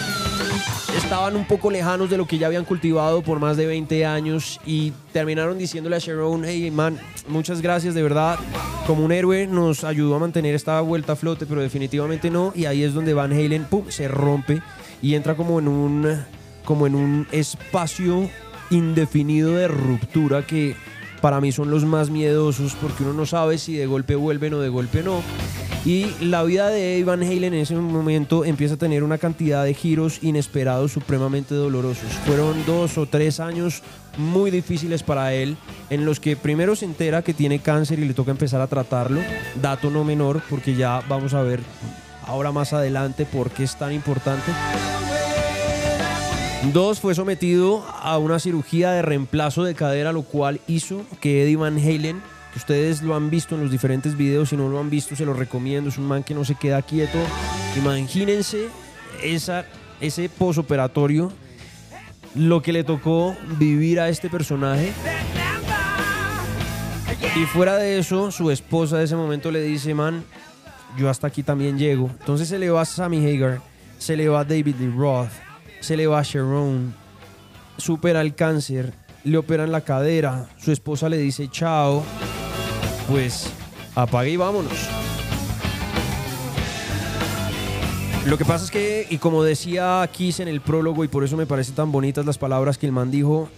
Estaban 0.97 1.35
un 1.35 1.45
poco 1.49 1.69
lejanos 1.73 2.11
de 2.11 2.17
lo 2.17 2.29
que 2.29 2.39
ya 2.39 2.47
habían 2.47 2.65
cultivado 2.65 3.23
por 3.23 3.41
más 3.41 3.57
de 3.57 3.67
20 3.67 4.07
años 4.07 4.61
y 4.65 4.93
terminaron 5.13 5.59
diciéndole 5.59 5.97
a 5.97 5.99
Sharon, 5.99 6.45
hey 6.45 6.71
man, 6.71 7.01
muchas 7.27 7.61
gracias 7.61 7.95
de 7.95 8.05
verdad, 8.05 8.39
como 8.87 9.05
un 9.05 9.11
héroe 9.11 9.49
nos 9.49 9.83
ayudó 9.83 10.15
a 10.15 10.21
mantener 10.21 10.55
esta 10.55 10.81
vuelta 10.81 11.15
a 11.15 11.17
flote, 11.17 11.45
pero 11.45 11.61
definitivamente 11.61 12.31
no, 12.31 12.53
y 12.55 12.67
ahí 12.67 12.85
es 12.85 12.95
donde 12.95 13.15
Van 13.15 13.33
Halen, 13.33 13.65
pum, 13.65 13.87
se 13.89 14.07
rompe 14.07 14.63
y 15.03 15.17
entra 15.17 15.35
como 15.35 15.59
en 15.59 15.67
un, 15.67 16.25
como 16.65 16.87
en 16.87 16.95
un 16.95 17.27
espacio 17.33 18.31
indefinido 18.71 19.53
de 19.55 19.69
ruptura 19.69 20.47
que 20.47 20.77
para 21.21 21.41
mí 21.41 21.53
son 21.53 21.71
los 21.71 21.85
más 21.85 22.11
miedosos 22.11 22.77
porque 22.81 23.03
uno 23.03 23.15
no 23.15 23.25
sabe 23.25 23.57
si 23.57 23.75
de 23.75 23.87
golpe 23.87 24.15
vuelven 24.15 24.55
o 24.55 24.61
de 24.61 24.69
golpe 24.69 25.03
no. 25.03 25.23
Y 25.87 26.07
la 26.21 26.43
vida 26.43 26.69
de 26.69 27.03
Van 27.05 27.23
Halen 27.23 27.53
en 27.53 27.61
ese 27.61 27.77
momento 27.77 28.45
empieza 28.45 28.75
a 28.75 28.79
tener 28.79 29.03
una 29.03 29.19
cantidad 29.19 29.65
de 29.65 29.75
giros 29.75 30.23
inesperados 30.23 30.93
supremamente 30.93 31.55
dolorosos. 31.55 32.11
Fueron 32.27 32.65
dos 32.67 32.97
o 32.97 33.07
tres 33.07 33.39
años 33.39 33.83
muy 34.17 34.51
difíciles 34.51 35.03
para 35.03 35.35
él, 35.35 35.57
en 35.91 36.07
los 36.07 36.21
que 36.21 36.37
primero 36.37 36.75
se 36.75 36.87
entera 36.87 37.23
que 37.23 37.35
tiene 37.35 37.59
cáncer 37.59 37.99
y 37.99 38.07
le 38.07 38.15
toca 38.15 38.31
empezar 38.31 38.63
a 38.63 38.67
tratarlo. 38.67 39.21
Dato 39.61 39.91
no 39.91 40.05
menor, 40.05 40.43
porque 40.49 40.75
ya 40.75 41.03
vamos 41.09 41.35
a 41.35 41.43
ver 41.43 41.61
ahora 42.27 42.53
más 42.53 42.73
adelante 42.73 43.27
por 43.27 43.51
qué 43.51 43.65
es 43.65 43.77
tan 43.77 43.93
importante. 43.93 44.53
Dos, 46.73 47.01
fue 47.01 47.15
sometido 47.15 47.85
a 48.01 48.19
una 48.19 48.39
cirugía 48.39 48.91
de 48.91 49.03
reemplazo 49.03 49.65
de 49.65 49.75
cadera, 49.75 50.13
lo 50.13 50.23
cual 50.23 50.61
hizo 50.67 51.03
que 51.21 51.45
Eddie 51.45 51.57
Van 51.57 51.79
Halen, 51.79 52.21
que 52.53 52.59
ustedes 52.59 53.03
lo 53.03 53.15
han 53.15 53.31
visto 53.31 53.55
en 53.55 53.61
los 53.61 53.71
diferentes 53.71 54.17
videos, 54.17 54.49
si 54.49 54.57
no 54.57 54.69
lo 54.69 54.81
han 54.81 54.91
visto 54.91 55.15
se 55.15 55.27
lo 55.27 55.35
recomiendo, 55.35 55.91
es 55.91 55.99
un 55.99 56.07
man 56.07 56.25
que 56.25 56.35
no 56.35 56.45
se 56.45 56.55
queda 56.55 56.83
quieto. 56.83 57.19
Imagínense 57.77 58.69
esa, 59.23 59.67
ese 60.01 60.29
posoperatorio, 60.29 61.33
lo 62.35 62.63
que 62.63 62.73
le 62.73 62.83
tocó 62.83 63.37
vivir 63.59 64.01
a 64.01 64.09
este 64.09 64.29
personaje. 64.29 64.93
Y 67.37 67.45
fuera 67.47 67.77
de 67.77 67.99
eso, 67.99 68.31
su 68.31 68.51
esposa 68.51 68.99
de 68.99 69.05
ese 69.05 69.17
momento 69.17 69.51
le 69.51 69.61
dice, 69.61 69.95
man, 69.95 70.25
yo 70.97 71.11
hasta 71.11 71.27
aquí 71.27 71.43
también 71.43 71.79
llego. 71.79 72.11
Entonces 72.21 72.49
se 72.49 72.59
le 72.59 72.71
va 72.71 72.85
Sammy 72.85 73.25
Hagar, 73.27 73.61
se 73.99 74.17
le 74.17 74.29
va 74.29 74.45
David 74.45 74.77
Lee 74.79 74.93
Roth, 74.97 75.31
se 75.85 75.99
le 75.99 76.07
va 76.07 76.21
a 76.21 76.23
Sharon, 76.23 76.95
supera 77.77 78.23
el 78.23 78.35
cáncer, 78.35 78.95
le 79.23 79.37
operan 79.37 79.71
la 79.71 79.83
cadera, 79.83 80.49
su 80.57 80.73
esposa 80.73 81.11
le 81.11 81.19
dice 81.19 81.51
chao, 81.51 82.03
pues 83.07 83.51
apague 83.95 84.31
y 84.31 84.37
vámonos. 84.39 84.73
Lo 88.25 88.39
que 88.39 88.47
pasa 88.47 88.65
es 88.65 88.71
que, 88.71 89.07
y 89.11 89.19
como 89.19 89.45
decía 89.45 90.09
Kiss 90.11 90.41
en 90.41 90.49
el 90.49 90.63
prólogo, 90.63 91.05
y 91.05 91.09
por 91.09 91.23
eso 91.23 91.37
me 91.37 91.45
parecen 91.45 91.75
tan 91.75 91.93
bonitas 91.93 92.25
las 92.25 92.39
palabras 92.39 92.79
que 92.79 92.87
el 92.87 92.93
man 92.93 93.11
dijo, 93.11 93.51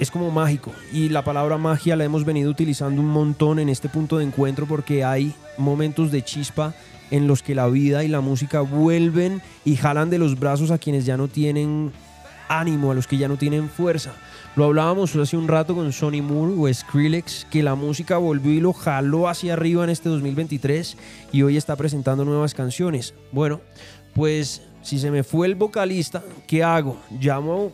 es 0.00 0.10
como 0.10 0.32
mágico. 0.32 0.72
Y 0.92 1.08
la 1.08 1.22
palabra 1.22 1.56
magia 1.56 1.94
la 1.94 2.02
hemos 2.02 2.24
venido 2.24 2.50
utilizando 2.50 3.00
un 3.00 3.10
montón 3.10 3.60
en 3.60 3.68
este 3.68 3.88
punto 3.88 4.18
de 4.18 4.24
encuentro 4.24 4.66
porque 4.66 5.04
hay 5.04 5.32
momentos 5.56 6.10
de 6.10 6.22
chispa 6.22 6.74
en 7.12 7.28
los 7.28 7.42
que 7.44 7.54
la 7.54 7.68
vida 7.68 8.02
y 8.02 8.08
la 8.08 8.20
música 8.20 8.60
vuelven 8.62 9.40
y 9.64 9.76
jalan 9.76 10.10
de 10.10 10.18
los 10.18 10.36
brazos 10.40 10.72
a 10.72 10.78
quienes 10.78 11.04
ya 11.06 11.16
no 11.16 11.28
tienen 11.28 11.92
ánimo, 12.48 12.90
a 12.90 12.94
los 12.94 13.06
que 13.06 13.16
ya 13.18 13.28
no 13.28 13.36
tienen 13.36 13.68
fuerza. 13.68 14.14
Lo 14.56 14.64
hablábamos 14.64 15.14
hace 15.16 15.36
un 15.36 15.46
rato 15.48 15.74
con 15.74 15.92
Sonny 15.92 16.20
Moore 16.20 16.54
o 16.58 16.74
Skrillex, 16.74 17.46
que 17.50 17.62
la 17.62 17.74
música 17.74 18.18
volvió 18.18 18.52
y 18.52 18.60
lo 18.60 18.72
jaló 18.72 19.28
hacia 19.28 19.52
arriba 19.54 19.84
en 19.84 19.90
este 19.90 20.08
2023 20.08 20.96
y 21.32 21.42
hoy 21.42 21.56
está 21.56 21.76
presentando 21.76 22.24
nuevas 22.24 22.52
canciones. 22.52 23.14
Bueno, 23.30 23.60
pues 24.14 24.62
si 24.82 24.98
se 24.98 25.10
me 25.10 25.22
fue 25.22 25.46
el 25.46 25.54
vocalista, 25.54 26.22
¿qué 26.46 26.62
hago? 26.64 26.98
Llamo 27.20 27.72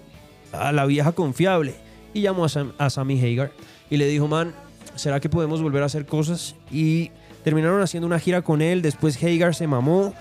a 0.53 0.71
la 0.73 0.85
vieja 0.87 1.13
confiable 1.13 1.75
y 2.15 2.21
llamó 2.23 2.45
a, 2.45 2.49
Sam- 2.49 2.73
a 2.79 2.91
Sammy 2.91 3.21
Hagar 3.21 3.51
y 3.91 3.97
le 3.97 4.07
dijo, 4.07 4.29
man, 4.29 4.55
¿será 4.95 5.19
que 5.19 5.29
podemos 5.29 5.61
volver 5.63 5.83
a 5.83 5.87
hacer 5.87 6.07
cosas? 6.07 6.55
Y 6.71 7.11
terminaron 7.49 7.81
haciendo 7.81 8.07
una 8.07 8.19
gira 8.19 8.43
con 8.43 8.61
él, 8.61 8.83
después 8.83 9.17
Hagar 9.25 9.55
se 9.55 9.67
mamó, 9.67 10.13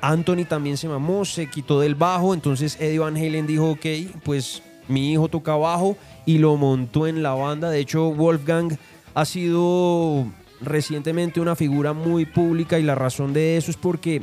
Anthony 0.00 0.46
también 0.48 0.78
se 0.78 0.88
mamó, 0.88 1.26
se 1.26 1.50
quitó 1.50 1.80
del 1.80 1.94
bajo, 1.94 2.32
entonces 2.32 2.78
Eddie 2.80 2.98
Van 2.98 3.14
Halen 3.14 3.46
dijo, 3.46 3.72
ok, 3.72 3.84
pues 4.24 4.62
mi 4.88 5.12
hijo 5.12 5.28
toca 5.28 5.54
bajo 5.54 5.98
y 6.24 6.38
lo 6.38 6.56
montó 6.56 7.06
en 7.06 7.22
la 7.22 7.34
banda, 7.34 7.68
de 7.68 7.80
hecho 7.80 8.10
Wolfgang 8.10 8.78
ha 9.12 9.26
sido 9.26 10.24
recientemente 10.62 11.40
una 11.40 11.56
figura 11.56 11.92
muy 11.92 12.24
pública 12.24 12.78
y 12.78 12.82
la 12.84 12.94
razón 12.94 13.34
de 13.34 13.58
eso 13.58 13.70
es 13.70 13.76
porque 13.76 14.22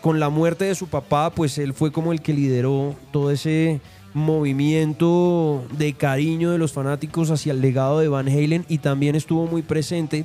con 0.00 0.20
la 0.20 0.28
muerte 0.28 0.66
de 0.66 0.76
su 0.76 0.86
papá, 0.86 1.30
pues 1.30 1.58
él 1.58 1.74
fue 1.74 1.90
como 1.90 2.12
el 2.12 2.22
que 2.22 2.32
lideró 2.32 2.94
todo 3.10 3.32
ese 3.32 3.80
movimiento 4.14 5.64
de 5.76 5.94
cariño 5.94 6.52
de 6.52 6.58
los 6.58 6.72
fanáticos 6.72 7.32
hacia 7.32 7.52
el 7.52 7.60
legado 7.60 7.98
de 7.98 8.06
Van 8.06 8.28
Halen 8.28 8.64
y 8.68 8.78
también 8.78 9.16
estuvo 9.16 9.46
muy 9.46 9.62
presente 9.62 10.24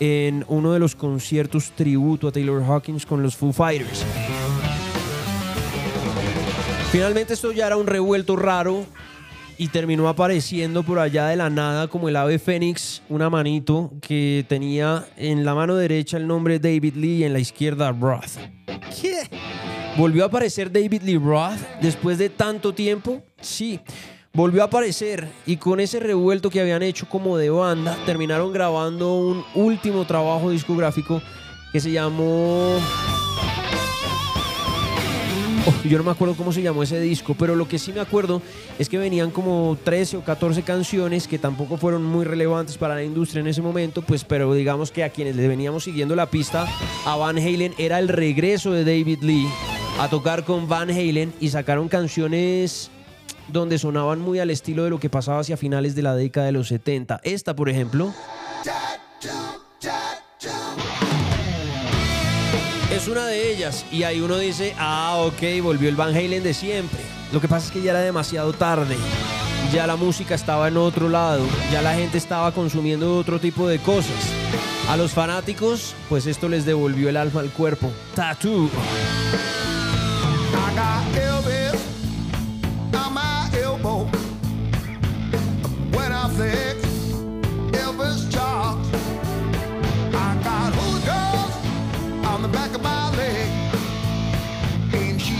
en 0.00 0.44
uno 0.48 0.72
de 0.72 0.78
los 0.78 0.96
conciertos 0.96 1.72
tributo 1.76 2.28
a 2.28 2.32
Taylor 2.32 2.62
Hawkins 2.62 3.06
con 3.06 3.22
los 3.22 3.36
Foo 3.36 3.52
Fighters. 3.52 4.04
Finalmente 6.90 7.34
esto 7.34 7.52
ya 7.52 7.66
era 7.66 7.76
un 7.76 7.86
revuelto 7.86 8.34
raro 8.34 8.84
y 9.58 9.68
terminó 9.68 10.08
apareciendo 10.08 10.82
por 10.82 10.98
allá 10.98 11.26
de 11.26 11.36
la 11.36 11.50
nada 11.50 11.86
como 11.86 12.08
el 12.08 12.16
ave 12.16 12.38
fénix, 12.38 13.02
una 13.10 13.28
manito 13.28 13.92
que 14.00 14.44
tenía 14.48 15.06
en 15.16 15.44
la 15.44 15.54
mano 15.54 15.76
derecha 15.76 16.16
el 16.16 16.26
nombre 16.26 16.58
David 16.58 16.94
Lee 16.94 17.18
y 17.18 17.24
en 17.24 17.34
la 17.34 17.38
izquierda 17.38 17.92
Roth. 17.92 18.38
¿Qué? 19.00 19.28
¿Volvió 19.98 20.24
a 20.24 20.28
aparecer 20.28 20.72
David 20.72 21.02
Lee 21.02 21.18
Roth 21.18 21.60
después 21.82 22.16
de 22.16 22.30
tanto 22.30 22.72
tiempo? 22.72 23.22
Sí, 23.40 23.78
volvió 24.32 24.62
a 24.62 24.66
aparecer 24.66 25.28
y 25.44 25.56
con 25.56 25.80
ese 25.80 25.98
revuelto 25.98 26.50
que 26.50 26.60
habían 26.60 26.82
hecho 26.82 27.08
como 27.08 27.36
de 27.36 27.50
banda, 27.50 27.96
terminaron 28.06 28.52
grabando 28.52 29.16
un 29.16 29.44
último 29.54 30.04
trabajo 30.04 30.50
discográfico 30.50 31.20
que 31.72 31.80
se 31.80 31.90
llamó... 31.90 32.76
Oh, 35.66 35.74
yo 35.84 35.98
no 35.98 36.04
me 36.04 36.10
acuerdo 36.10 36.34
cómo 36.36 36.54
se 36.54 36.62
llamó 36.62 36.82
ese 36.82 36.98
disco, 37.00 37.34
pero 37.38 37.54
lo 37.54 37.68
que 37.68 37.78
sí 37.78 37.92
me 37.92 38.00
acuerdo 38.00 38.40
es 38.78 38.88
que 38.88 38.96
venían 38.96 39.30
como 39.30 39.76
13 39.84 40.16
o 40.16 40.24
14 40.24 40.62
canciones 40.62 41.28
que 41.28 41.38
tampoco 41.38 41.76
fueron 41.76 42.02
muy 42.02 42.24
relevantes 42.24 42.78
para 42.78 42.94
la 42.94 43.04
industria 43.04 43.40
en 43.40 43.48
ese 43.48 43.60
momento, 43.60 44.00
pues 44.00 44.24
pero 44.24 44.54
digamos 44.54 44.90
que 44.90 45.04
a 45.04 45.10
quienes 45.10 45.36
le 45.36 45.46
veníamos 45.48 45.84
siguiendo 45.84 46.16
la 46.16 46.30
pista 46.30 46.66
a 47.04 47.16
Van 47.16 47.36
Halen 47.36 47.74
era 47.76 47.98
el 47.98 48.08
regreso 48.08 48.72
de 48.72 48.84
David 48.84 49.18
Lee 49.20 49.48
a 49.98 50.08
tocar 50.08 50.44
con 50.44 50.66
Van 50.66 50.88
Halen 50.88 51.34
y 51.40 51.50
sacaron 51.50 51.88
canciones 51.88 52.90
donde 53.52 53.78
sonaban 53.78 54.20
muy 54.20 54.38
al 54.38 54.50
estilo 54.50 54.84
de 54.84 54.90
lo 54.90 55.00
que 55.00 55.10
pasaba 55.10 55.40
hacia 55.40 55.56
finales 55.56 55.94
de 55.94 56.02
la 56.02 56.14
década 56.14 56.46
de 56.46 56.52
los 56.52 56.68
70. 56.68 57.20
Esta, 57.22 57.54
por 57.54 57.68
ejemplo, 57.68 58.12
es 62.90 63.08
una 63.08 63.26
de 63.26 63.52
ellas. 63.52 63.84
Y 63.90 64.02
ahí 64.02 64.20
uno 64.20 64.36
dice, 64.36 64.74
ah, 64.78 65.16
ok, 65.26 65.62
volvió 65.62 65.88
el 65.88 65.96
Van 65.96 66.14
Halen 66.14 66.42
de 66.42 66.54
siempre. 66.54 67.00
Lo 67.32 67.40
que 67.40 67.48
pasa 67.48 67.66
es 67.66 67.72
que 67.72 67.82
ya 67.82 67.92
era 67.92 68.00
demasiado 68.00 68.52
tarde. 68.52 68.96
ya 69.72 69.86
la 69.86 69.96
música 69.96 70.34
estaba 70.34 70.66
en 70.66 70.76
otro 70.76 71.08
lado, 71.08 71.46
ya 71.70 71.80
la 71.80 71.94
gente 71.94 72.18
estaba 72.18 72.50
consumiendo 72.52 73.16
otro 73.16 73.38
tipo 73.38 73.68
de 73.68 73.78
cosas. 73.78 74.10
A 74.88 74.96
los 74.96 75.12
fanáticos, 75.12 75.94
pues 76.08 76.26
esto 76.26 76.48
les 76.48 76.64
devolvió 76.64 77.08
el 77.08 77.16
alma 77.16 77.40
al 77.40 77.50
cuerpo. 77.50 77.92
Tattoo. 78.16 78.68
Elvis. 87.72 88.32
I 90.14 90.40
got 90.42 90.72
hookers 90.74 92.26
on 92.26 92.42
the 92.42 92.48
back 92.48 92.74
of 92.74 92.82
my 92.82 93.10
leg. 93.16 93.48
And 94.94 95.20
she 95.20 95.36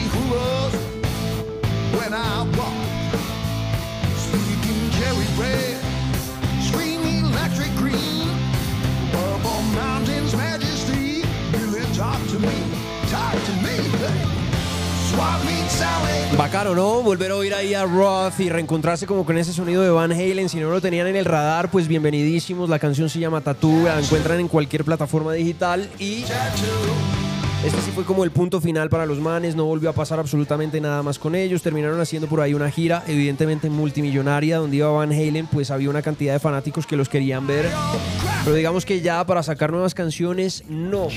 when 1.96 2.12
I 2.12 2.42
walk. 2.56 2.70
Cherry 5.00 5.26
red, 5.38 5.76
electric 7.24 7.74
green. 7.76 8.28
Purple 9.12 9.62
mountains 9.74 10.36
majesty, 10.36 11.22
talk 11.94 12.20
to 12.28 12.38
me, 12.38 12.69
Bacano, 16.36 16.74
¿no? 16.74 17.02
Volver 17.02 17.32
a 17.32 17.36
oír 17.36 17.54
ahí 17.54 17.74
a 17.74 17.84
Roth 17.84 18.40
y 18.40 18.48
reencontrarse 18.48 19.06
como 19.06 19.24
con 19.24 19.36
ese 19.36 19.52
sonido 19.52 19.82
de 19.82 19.90
Van 19.90 20.12
Halen. 20.12 20.48
Si 20.48 20.58
no 20.58 20.70
lo 20.70 20.80
tenían 20.80 21.06
en 21.06 21.16
el 21.16 21.24
radar, 21.24 21.70
pues 21.70 21.88
bienvenidísimos. 21.88 22.68
La 22.68 22.78
canción 22.78 23.08
se 23.08 23.18
llama 23.18 23.40
Tattoo, 23.40 23.84
la 23.84 23.98
encuentran 23.98 24.40
en 24.40 24.48
cualquier 24.48 24.84
plataforma 24.84 25.32
digital 25.32 25.88
y 25.98 26.24
este 27.64 27.82
sí 27.82 27.90
fue 27.94 28.04
como 28.04 28.24
el 28.24 28.30
punto 28.30 28.58
final 28.62 28.88
para 28.88 29.04
los 29.04 29.18
manes, 29.18 29.54
no 29.54 29.66
volvió 29.66 29.90
a 29.90 29.92
pasar 29.92 30.18
absolutamente 30.18 30.80
nada 30.80 31.02
más 31.02 31.18
con 31.18 31.34
ellos, 31.34 31.60
terminaron 31.60 32.00
haciendo 32.00 32.26
por 32.26 32.40
ahí 32.40 32.54
una 32.54 32.70
gira, 32.70 33.04
evidentemente 33.06 33.68
multimillonaria, 33.68 34.56
donde 34.56 34.78
iba 34.78 34.90
Van 34.90 35.12
Halen, 35.12 35.46
pues 35.46 35.70
había 35.70 35.90
una 35.90 36.00
cantidad 36.00 36.32
de 36.32 36.38
fanáticos 36.38 36.86
que 36.86 36.96
los 36.96 37.10
querían 37.10 37.46
ver, 37.46 37.68
pero 38.44 38.56
digamos 38.56 38.86
que 38.86 39.02
ya 39.02 39.26
para 39.26 39.42
sacar 39.42 39.72
nuevas 39.72 39.92
canciones, 39.92 40.64
no. 40.68 41.08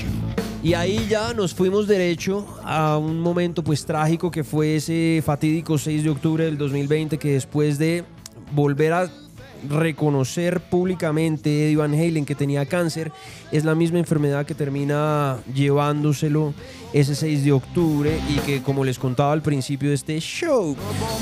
Y 0.64 0.72
ahí 0.72 1.06
ya 1.10 1.34
nos 1.34 1.52
fuimos 1.52 1.86
derecho 1.86 2.46
a 2.64 2.96
un 2.96 3.20
momento 3.20 3.62
pues 3.62 3.84
trágico 3.84 4.30
que 4.30 4.42
fue 4.42 4.76
ese 4.76 5.22
fatídico 5.22 5.76
6 5.76 6.04
de 6.04 6.08
octubre 6.08 6.46
del 6.46 6.56
2020 6.56 7.18
que 7.18 7.34
después 7.34 7.76
de 7.76 8.02
volver 8.52 8.94
a 8.94 9.10
reconocer 9.68 10.60
públicamente 10.60 11.66
Eddie 11.66 11.76
Van 11.76 11.92
Halen 11.92 12.24
que 12.24 12.34
tenía 12.34 12.64
cáncer 12.64 13.12
es 13.52 13.64
la 13.66 13.74
misma 13.74 13.98
enfermedad 13.98 14.46
que 14.46 14.54
termina 14.54 15.36
llevándoselo 15.54 16.54
ese 16.94 17.14
6 17.14 17.44
de 17.44 17.52
octubre 17.52 18.18
y 18.30 18.38
que 18.40 18.62
como 18.62 18.84
les 18.84 18.98
contaba 18.98 19.32
al 19.32 19.42
principio 19.42 19.90
de 19.90 19.96
este 19.96 20.18
show 20.20 20.74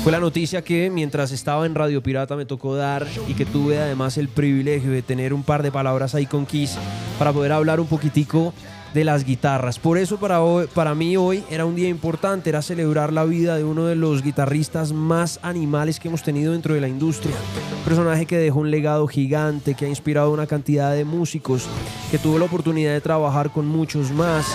fue 0.03 0.13
la 0.13 0.21
noticia 0.21 0.61
que 0.61 0.89
mientras 0.89 1.33
estaba 1.33 1.65
en 1.65 1.75
Radio 1.75 2.01
Pirata 2.01 2.37
me 2.37 2.45
tocó 2.45 2.77
dar 2.77 3.05
y 3.27 3.33
que 3.33 3.45
tuve 3.45 3.77
además 3.77 4.17
el 4.17 4.29
privilegio 4.29 4.91
de 4.91 5.01
tener 5.01 5.33
un 5.33 5.43
par 5.43 5.63
de 5.63 5.71
palabras 5.71 6.15
ahí 6.15 6.27
con 6.27 6.45
Kiss 6.45 6.77
para 7.19 7.33
poder 7.33 7.51
hablar 7.51 7.81
un 7.81 7.87
poquitico 7.87 8.53
de 8.93 9.03
las 9.03 9.25
guitarras. 9.25 9.79
Por 9.79 9.97
eso 9.97 10.17
para, 10.17 10.39
para 10.73 10.95
mí 10.95 11.17
hoy 11.17 11.43
era 11.49 11.65
un 11.65 11.75
día 11.75 11.89
importante, 11.89 12.49
era 12.49 12.61
celebrar 12.61 13.11
la 13.11 13.25
vida 13.25 13.55
de 13.55 13.63
uno 13.63 13.85
de 13.85 13.95
los 13.95 14.21
guitarristas 14.21 14.93
más 14.93 15.39
animales 15.41 15.99
que 15.99 16.07
hemos 16.07 16.23
tenido 16.23 16.53
dentro 16.53 16.73
de 16.73 16.81
la 16.81 16.87
industria. 16.87 17.35
Un 17.79 17.83
personaje 17.83 18.25
que 18.25 18.37
dejó 18.37 18.59
un 18.59 18.71
legado 18.71 19.07
gigante, 19.07 19.73
que 19.73 19.85
ha 19.85 19.89
inspirado 19.89 20.31
una 20.31 20.47
cantidad 20.47 20.93
de 20.93 21.05
músicos, 21.05 21.67
que 22.11 22.17
tuvo 22.17 22.37
la 22.37 22.45
oportunidad 22.45 22.93
de 22.93 23.01
trabajar 23.01 23.51
con 23.51 23.67
muchos 23.67 24.11
más. 24.11 24.45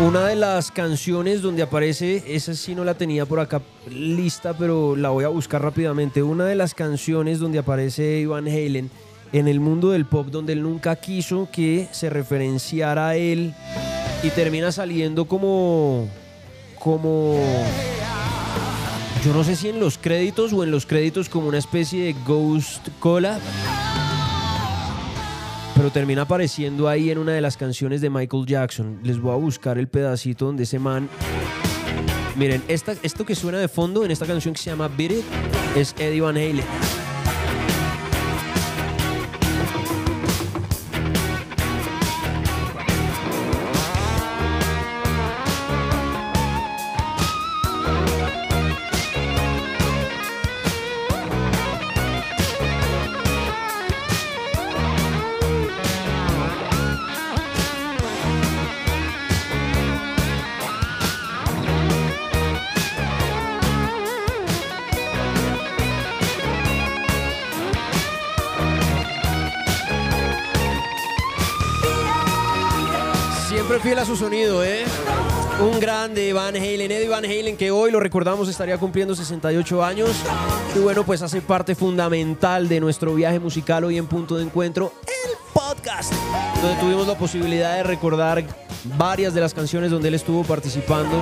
Una 0.00 0.26
de 0.26 0.34
las 0.34 0.72
canciones 0.72 1.42
donde 1.42 1.62
aparece, 1.62 2.24
esa 2.26 2.54
sí 2.54 2.74
no 2.74 2.82
la 2.82 2.94
tenía 2.94 3.26
por 3.26 3.38
acá 3.38 3.60
lista, 3.88 4.54
pero 4.56 4.96
la 4.96 5.10
voy 5.10 5.24
a 5.24 5.28
buscar 5.28 5.62
rápidamente. 5.62 6.22
Una 6.22 6.46
de 6.46 6.56
las 6.56 6.74
canciones 6.74 7.38
donde 7.38 7.58
aparece 7.58 8.18
Ivan 8.18 8.48
Halen 8.48 8.90
en 9.32 9.48
el 9.48 9.60
mundo 9.60 9.90
del 9.90 10.04
pop 10.04 10.28
donde 10.28 10.52
él 10.52 10.62
nunca 10.62 10.96
quiso 10.96 11.48
que 11.50 11.88
se 11.90 12.10
referenciara 12.10 13.08
a 13.08 13.16
él 13.16 13.54
y 14.22 14.30
termina 14.30 14.70
saliendo 14.72 15.24
como 15.24 16.08
como 16.78 17.38
yo 19.24 19.32
no 19.32 19.44
sé 19.44 19.56
si 19.56 19.68
en 19.68 19.80
los 19.80 19.98
créditos 19.98 20.52
o 20.52 20.64
en 20.64 20.70
los 20.70 20.84
créditos 20.84 21.28
como 21.28 21.48
una 21.48 21.58
especie 21.58 22.04
de 22.04 22.16
ghost 22.26 22.88
collab 22.98 23.40
pero 25.74 25.90
termina 25.90 26.22
apareciendo 26.22 26.88
ahí 26.88 27.10
en 27.10 27.18
una 27.18 27.32
de 27.32 27.40
las 27.40 27.56
canciones 27.56 28.00
de 28.00 28.10
Michael 28.10 28.46
Jackson. 28.46 29.00
Les 29.02 29.18
voy 29.20 29.32
a 29.32 29.36
buscar 29.36 29.78
el 29.78 29.88
pedacito 29.88 30.46
donde 30.46 30.64
ese 30.64 30.78
man 30.78 31.08
miren 32.36 32.62
esta, 32.68 32.94
esto 33.02 33.24
que 33.24 33.34
suena 33.34 33.58
de 33.58 33.68
fondo 33.68 34.04
en 34.04 34.10
esta 34.10 34.26
canción 34.26 34.54
que 34.54 34.60
se 34.60 34.70
llama 34.70 34.88
Beat 34.88 35.12
It 35.12 35.24
es 35.76 35.94
Eddie 35.98 36.20
Van 36.20 36.36
Halen 36.36 37.01
sonido, 74.22 74.62
¿eh? 74.62 74.84
Un 75.60 75.80
grande 75.80 76.32
Van 76.32 76.54
Halen, 76.54 76.92
Eddie 76.92 77.08
Van 77.08 77.24
Halen, 77.24 77.56
que 77.56 77.72
hoy 77.72 77.90
lo 77.90 77.98
recordamos 77.98 78.48
estaría 78.48 78.78
cumpliendo 78.78 79.16
68 79.16 79.84
años. 79.84 80.10
Y 80.76 80.78
bueno, 80.78 81.02
pues 81.02 81.22
hace 81.22 81.40
parte 81.40 81.74
fundamental 81.74 82.68
de 82.68 82.78
nuestro 82.78 83.16
viaje 83.16 83.40
musical 83.40 83.82
hoy 83.82 83.98
en 83.98 84.06
Punto 84.06 84.36
de 84.36 84.44
Encuentro, 84.44 84.92
el 85.08 85.32
podcast, 85.52 86.12
donde 86.62 86.80
tuvimos 86.80 87.08
la 87.08 87.18
posibilidad 87.18 87.74
de 87.74 87.82
recordar 87.82 88.44
varias 88.96 89.34
de 89.34 89.40
las 89.40 89.54
canciones 89.54 89.90
donde 89.90 90.06
él 90.06 90.14
estuvo 90.14 90.44
participando 90.44 91.20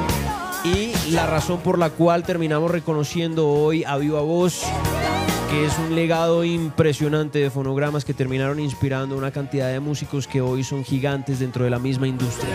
y 0.62 0.92
la 1.11 1.24
razón 1.24 1.61
por 1.61 1.78
la 1.78 1.88
cual 1.88 2.22
terminamos 2.22 2.70
reconociendo 2.70 3.48
hoy 3.48 3.82
a 3.82 3.96
viva 3.96 4.20
voz 4.20 4.62
que 5.51 5.64
es 5.64 5.76
un 5.78 5.96
legado 5.96 6.44
impresionante 6.44 7.40
de 7.40 7.51
fonogramas 7.51 8.05
que 8.05 8.14
terminaron 8.14 8.61
inspirando 8.61 9.16
una 9.16 9.32
cantidad 9.32 9.68
de 9.68 9.80
músicos 9.80 10.28
que 10.28 10.40
hoy 10.40 10.62
son 10.62 10.84
gigantes 10.84 11.40
dentro 11.40 11.64
de 11.64 11.70
la 11.70 11.80
misma 11.80 12.07
industria. 12.07 12.55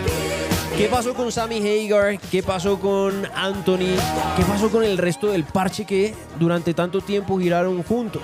¿Qué 0.77 0.87
pasó 0.87 1.13
con 1.13 1.29
Sammy 1.29 1.57
Hagar? 1.57 2.17
¿Qué 2.31 2.41
pasó 2.41 2.79
con 2.79 3.25
Anthony? 3.35 3.97
¿Qué 4.37 4.43
pasó 4.47 4.69
con 4.69 4.83
el 4.85 4.97
resto 4.97 5.27
del 5.27 5.43
parche 5.43 5.83
que 5.83 6.13
durante 6.39 6.73
tanto 6.73 7.01
tiempo 7.01 7.37
giraron 7.37 7.83
juntos? 7.83 8.23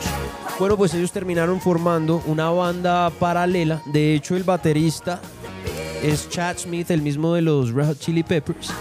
Bueno, 0.58 0.78
pues 0.78 0.94
ellos 0.94 1.12
terminaron 1.12 1.60
formando 1.60 2.24
una 2.26 2.50
banda 2.50 3.10
paralela. 3.10 3.82
De 3.88 4.16
hecho, 4.16 4.38
el 4.38 4.44
baterista 4.44 5.20
es 6.02 6.30
Chad 6.30 6.58
Smith, 6.58 6.92
el 6.92 7.02
mismo 7.02 7.34
de 7.34 7.42
los 7.42 7.72
Red 7.74 7.88
Hot 7.88 8.00
Chili 8.00 8.24
Peppers, 8.24 8.72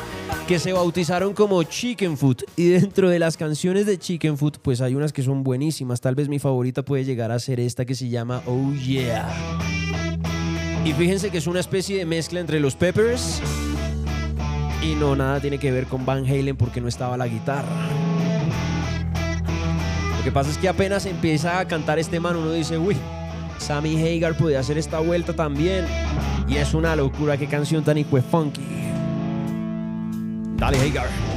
que 0.47 0.59
se 0.59 0.73
bautizaron 0.73 1.33
como 1.33 1.63
Chicken 1.63 2.17
Foot. 2.17 2.43
Y 2.57 2.69
dentro 2.71 3.09
de 3.09 3.19
las 3.19 3.37
canciones 3.37 3.87
de 3.87 3.99
Chicken 3.99 4.37
Foot, 4.37 4.59
pues 4.59 4.81
hay 4.81 4.95
unas 4.95 5.13
que 5.13 5.23
son 5.23 5.45
buenísimas. 5.45 6.01
Tal 6.01 6.15
vez 6.15 6.29
mi 6.29 6.39
favorita 6.39 6.85
puede 6.85 7.05
llegar 7.05 7.31
a 7.31 7.39
ser 7.39 7.61
esta 7.61 7.85
que 7.85 7.95
se 7.95 8.09
llama 8.09 8.43
Oh 8.47 8.73
Yeah. 8.75 9.29
Y 10.85 10.93
fíjense 10.93 11.31
que 11.31 11.39
es 11.39 11.47
una 11.47 11.61
especie 11.61 11.99
de 11.99 12.05
mezcla 12.07 12.41
entre 12.41 12.59
los 12.59 12.75
Peppers 12.75 13.41
y 14.83 14.95
no 14.95 15.15
nada 15.15 15.41
tiene 15.41 15.59
que 15.59 15.71
ver 15.71 15.87
con 15.87 16.07
Van 16.07 16.25
Halen 16.25 16.57
porque 16.57 16.81
no 16.81 16.89
estaba 16.89 17.17
la 17.17 17.29
guitarra. 17.29 17.69
Lo 20.17 20.25
que 20.25 20.33
pasa 20.33 20.51
es 20.51 20.59
que 20.59 20.69
apenas 20.69 21.07
empieza 21.07 21.61
a 21.61 21.69
cantar 21.69 21.99
este 21.99 22.19
man, 22.19 22.37
uno 22.37 22.53
dice, 22.53 22.77
uy, 22.77 22.97
Sammy 23.59 23.97
Hagar 24.03 24.37
puede 24.37 24.57
hacer 24.57 24.79
esta 24.79 25.01
vuelta 25.01 25.35
también. 25.35 25.85
Y 26.49 26.57
es 26.57 26.75
una 26.75 26.97
locura, 26.97 27.37
qué 27.37 27.47
canción 27.47 27.85
tan 27.85 27.99
hijo 27.99 28.19
de 30.61 30.77
funky. 30.77 30.77
Dale, 30.77 30.77
Hagar. 30.77 31.09
If 31.09 31.30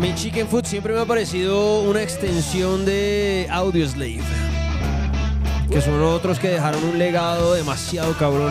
A 0.00 0.02
mí 0.02 0.14
Chicken 0.14 0.48
Food 0.48 0.64
siempre 0.64 0.94
me 0.94 1.00
ha 1.00 1.04
parecido 1.04 1.82
una 1.82 2.00
extensión 2.00 2.86
de 2.86 3.46
Audioslave. 3.50 4.22
Que 5.70 5.82
son 5.82 6.02
otros 6.02 6.38
que 6.38 6.48
dejaron 6.48 6.82
un 6.84 6.98
legado 6.98 7.52
demasiado 7.52 8.16
cabrón. 8.16 8.50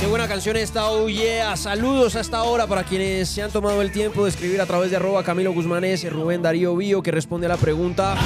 Qué 0.00 0.08
buena 0.08 0.26
canción 0.26 0.56
esta, 0.56 0.90
oh 0.90 1.08
yeah. 1.08 1.56
Saludos 1.56 2.16
hasta 2.16 2.38
ahora 2.38 2.66
para 2.66 2.82
quienes 2.82 3.28
se 3.28 3.44
han 3.44 3.52
tomado 3.52 3.80
el 3.80 3.92
tiempo 3.92 4.24
de 4.24 4.30
escribir 4.30 4.60
a 4.60 4.66
través 4.66 4.90
de 4.90 4.96
arroba 4.96 5.22
Camilo 5.22 5.52
Guzmán 5.52 5.84
S, 5.84 6.10
Rubén 6.10 6.42
Darío 6.42 6.74
Bío, 6.74 7.04
que 7.04 7.12
responde 7.12 7.46
a 7.46 7.50
la 7.50 7.58
pregunta. 7.58 8.16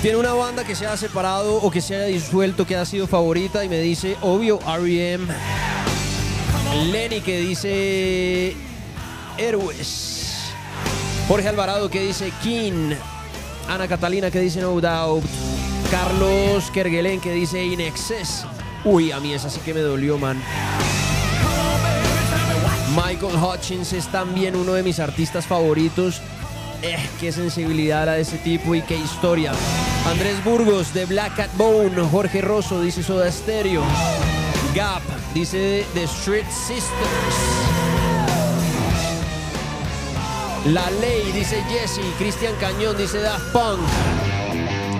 Tiene 0.00 0.16
una 0.16 0.32
banda 0.32 0.62
que 0.62 0.76
se 0.76 0.86
ha 0.86 0.96
separado 0.96 1.56
o 1.56 1.72
que 1.72 1.80
se 1.80 1.96
haya 1.96 2.04
disuelto, 2.04 2.64
que 2.64 2.76
ha 2.76 2.84
sido 2.84 3.08
favorita 3.08 3.64
y 3.64 3.68
me 3.68 3.80
dice, 3.80 4.16
obvio, 4.22 4.60
R.E.M. 4.64 5.26
Lenny 6.92 7.20
que 7.20 7.40
dice 7.40 8.54
Héroes. 9.38 10.52
Jorge 11.28 11.48
Alvarado 11.48 11.90
que 11.90 12.00
dice 12.00 12.32
King. 12.42 12.94
Ana 13.68 13.88
Catalina 13.88 14.30
que 14.30 14.40
dice 14.40 14.60
No 14.60 14.80
Doubt. 14.80 15.24
Carlos 15.90 16.70
Kerguelen 16.72 17.20
que 17.20 17.32
dice 17.32 17.64
In 17.64 17.80
Excess. 17.80 18.44
Uy, 18.84 19.12
a 19.12 19.20
mí 19.20 19.32
esa 19.34 19.50
sí 19.50 19.60
que 19.64 19.74
me 19.74 19.80
dolió, 19.80 20.18
man. 20.18 20.40
Michael 22.96 23.36
Hutchins 23.36 23.92
es 23.92 24.06
también 24.08 24.56
uno 24.56 24.72
de 24.72 24.82
mis 24.82 25.00
artistas 25.00 25.46
favoritos. 25.46 26.22
Eh, 26.82 26.96
qué 27.20 27.32
sensibilidad 27.32 28.08
a 28.08 28.18
ese 28.18 28.38
tipo 28.38 28.74
y 28.74 28.82
qué 28.82 28.96
historia. 28.96 29.52
Andrés 30.06 30.42
Burgos 30.44 30.94
de 30.94 31.04
Black 31.04 31.36
Cat 31.36 31.50
Bone. 31.56 32.00
Jorge 32.10 32.40
Rosso 32.40 32.80
dice 32.80 33.02
Soda 33.02 33.30
Stereo. 33.30 33.82
Gap 34.74 35.02
dice 35.34 35.84
The 35.94 36.04
Street 36.04 36.46
Sisters. 36.50 37.65
La 40.72 40.90
Ley 40.90 41.30
dice 41.30 41.62
Jesse. 41.68 42.00
Cristian 42.18 42.52
Cañón 42.58 42.96
dice 42.96 43.20
Daft 43.20 43.52
Punk. 43.52 43.78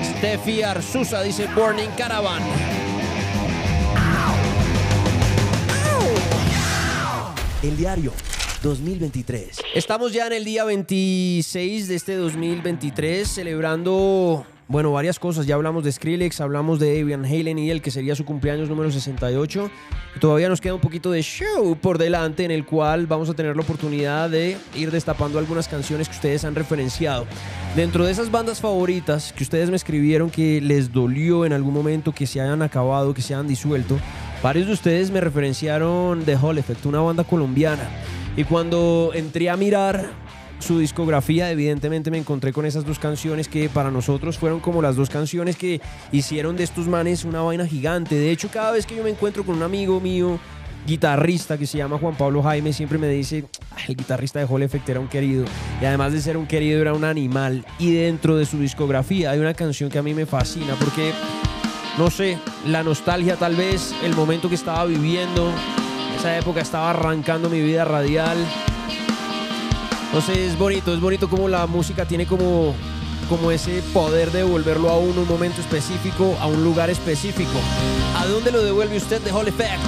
Steffi 0.01 0.63
Arzusa 0.63 1.23
dice 1.23 1.49
Burning 1.57 1.91
Caravan. 1.97 2.41
El 7.65 7.77
diario 7.77 8.13
2023. 8.63 9.59
Estamos 9.75 10.13
ya 10.13 10.29
en 10.29 10.35
el 10.35 10.45
día 10.45 10.63
26 10.63 11.89
de 11.89 11.95
este 11.97 12.15
2023 12.15 13.27
celebrando, 13.27 14.47
bueno, 14.69 14.91
varias 14.91 15.19
cosas. 15.19 15.47
Ya 15.47 15.55
hablamos 15.55 15.85
de 15.85 15.93
Skrillex, 15.93 16.41
hablamos 16.41 16.81
de 16.81 16.99
Evan 16.99 17.25
Halen 17.25 17.59
y 17.59 17.71
el 17.71 17.81
que 17.81 17.93
sería 17.93 18.17
su 18.17 18.25
cumpleaños 18.25 18.69
número 18.69 18.91
68. 18.91 19.71
Y 20.17 20.19
todavía 20.19 20.49
nos 20.49 20.61
queda 20.61 20.75
un 20.75 20.81
poquito 20.81 21.13
de 21.13 21.23
show 21.23 21.77
por 21.81 21.99
delante 21.99 22.45
en 22.45 22.51
el 22.51 22.65
cual 22.65 23.07
vamos 23.07 23.31
a 23.31 23.35
tener 23.35 23.55
la 23.55 23.63
oportunidad 23.63 24.29
de 24.29 24.57
ir 24.75 24.91
destapando 24.91 25.39
algunas 25.39 25.69
canciones 25.69 26.09
que 26.09 26.17
ustedes 26.17 26.45
han 26.45 26.57
referenciado. 26.57 27.27
Dentro 27.77 28.05
de 28.05 28.11
esas 28.11 28.31
bandas 28.31 28.61
favoritas 28.61 29.33
que 29.33 29.45
ustedes 29.45 29.71
me 29.71 29.77
escribieron 29.77 30.31
que 30.31 30.61
les 30.61 30.93
dolió 30.93 31.45
en 31.45 31.53
algún 31.53 31.75
momento 31.75 32.13
que 32.13 32.27
se 32.27 32.41
hayan 32.41 32.63
acabado, 32.63 33.15
que 33.15 33.23
se 33.23 33.35
hayan 33.35 33.47
disuelto, 33.47 33.99
varios 34.43 34.67
de 34.67 34.73
ustedes 34.73 35.13
me 35.13 35.21
referenciaron 35.21 36.25
The 36.25 36.37
Hall 36.37 36.59
Effect, 36.59 36.87
una 36.87 37.01
banda 37.01 37.23
colombiana. 37.23 37.89
Y 38.37 38.45
cuando 38.45 39.13
entré 39.15 39.49
a 39.49 39.57
mirar 39.57 40.11
su 40.59 40.79
discografía, 40.79 41.51
evidentemente 41.51 42.11
me 42.11 42.19
encontré 42.19 42.53
con 42.53 42.67
esas 42.67 42.85
dos 42.85 42.99
canciones 42.99 43.49
que 43.49 43.69
para 43.69 43.91
nosotros 43.91 44.39
fueron 44.39 44.61
como 44.61 44.83
las 44.83 44.97
dos 44.97 45.11
canciones 45.11 45.57
que 45.57 45.81
hicieron 46.13 46.57
de 46.57 46.65
estos 46.65 46.89
manes 46.89 47.25
una 47.25 47.43
vaina 47.43 47.67
gigante. 47.67 48.15
De 48.15 48.31
hecho, 48.31 48.49
cada 48.51 48.73
vez 48.73 48.87
que 48.87 48.97
yo 48.97 49.05
me 49.05 49.11
encuentro 49.11 49.45
con 49.45 49.57
un 49.57 49.63
amigo 49.63 50.01
mío, 50.01 50.39
guitarrista 50.87 51.59
que 51.59 51.67
se 51.67 51.79
llama 51.79 51.99
Juan 51.99 52.15
Pablo 52.17 52.43
Jaime, 52.43 52.73
siempre 52.73 52.97
me 52.97 53.09
dice, 53.09 53.45
"Ay, 53.75 53.85
el 53.89 53.97
guitarrista 53.97 54.39
de 54.39 54.47
Hall 54.47 54.63
Effect 54.63 54.89
era 54.89 55.01
un 55.01 55.09
querido. 55.09 55.45
Y 55.83 55.85
además 55.85 56.13
de 56.13 56.21
ser 56.21 56.37
un 56.37 56.47
querido, 56.47 56.81
era 56.81 56.95
un 56.95 57.05
animal. 57.05 57.65
Y 57.79 57.93
dentro 57.93 58.37
de 58.37 58.47
su 58.47 58.59
discografía 58.59 59.33
hay 59.33 59.41
una 59.41 59.55
canción 59.55 59.91
que 59.91 59.99
a 59.99 60.03
mí 60.03 60.15
me 60.15 60.27
fascina 60.27 60.75
porque, 60.79 61.13
no 61.99 62.11
sé, 62.11 62.39
la 62.67 62.83
nostalgia 62.83 63.37
tal 63.37 63.57
vez, 63.57 63.93
el 64.05 64.15
momento 64.15 64.49
que 64.49 64.55
estaba 64.55 64.85
viviendo, 64.85 65.51
esa 66.17 66.39
época 66.39 66.61
estaba 66.61 66.91
arrancando 66.91 67.51
mi 67.51 67.61
vida 67.61 67.85
radial. 67.85 68.37
Sé, 70.25 70.47
es 70.47 70.59
bonito, 70.59 70.95
es 70.95 71.01
bonito 71.01 71.29
como 71.29 71.47
la 71.47 71.67
música 71.67 72.07
tiene 72.07 72.27
como, 72.27 72.75
como 73.29 73.51
ese 73.51 73.83
poder 73.93 74.33
de 74.33 74.39
devolverlo 74.39 74.89
a 74.89 74.99
uno 74.99 75.21
un 75.21 75.29
momento 75.29 75.61
específico, 75.61 76.37
a 76.41 76.47
un 76.47 76.65
lugar 76.65 76.89
específico. 76.89 77.61
¿A 78.17 78.25
dónde 78.27 78.51
lo 78.51 78.63
devuelve 78.63 78.97
usted 78.97 79.21
de 79.21 79.31
Hall 79.31 79.47
Effect? 79.47 79.79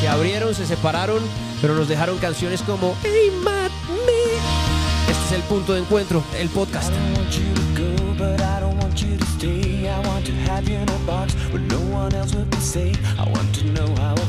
Se 0.00 0.08
abrieron, 0.08 0.54
se 0.54 0.66
separaron, 0.66 1.22
pero 1.60 1.74
nos 1.74 1.88
dejaron 1.88 2.18
canciones 2.18 2.62
como 2.62 2.96
Hey 3.02 3.30
Mad 3.44 3.70
Me. 4.06 5.12
Este 5.12 5.24
es 5.26 5.32
el 5.32 5.42
punto 5.42 5.74
de 5.74 5.80
encuentro, 5.80 6.24
el 6.38 6.48
podcast. 6.48 6.92
I 9.90 9.98
want 10.06 10.24
to 10.26 10.32
have 10.50 10.68
you 10.68 10.76
in 10.76 10.88
a 10.88 10.98
box 11.06 11.34
where 11.52 11.62
no 11.62 11.80
one 11.80 12.14
else 12.14 12.34
would 12.34 12.50
be. 12.50 12.56
I 13.18 13.28
want 13.28 13.54
to 13.56 13.64
know 13.72 13.88
how 13.96 14.19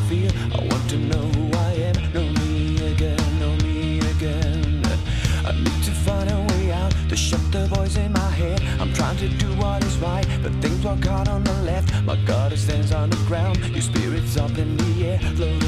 but 10.42 10.52
things 10.62 10.84
walk 10.84 11.04
hard 11.04 11.28
on 11.28 11.44
the 11.44 11.54
left. 11.64 11.94
My 12.04 12.16
God, 12.26 12.58
stands 12.58 12.92
on 12.92 13.10
the 13.10 13.18
ground. 13.28 13.58
Your 13.68 13.82
spirit's 13.82 14.38
up 14.38 14.58
in 14.58 14.78
the 14.78 15.06
air, 15.06 15.20
floating 15.36 15.61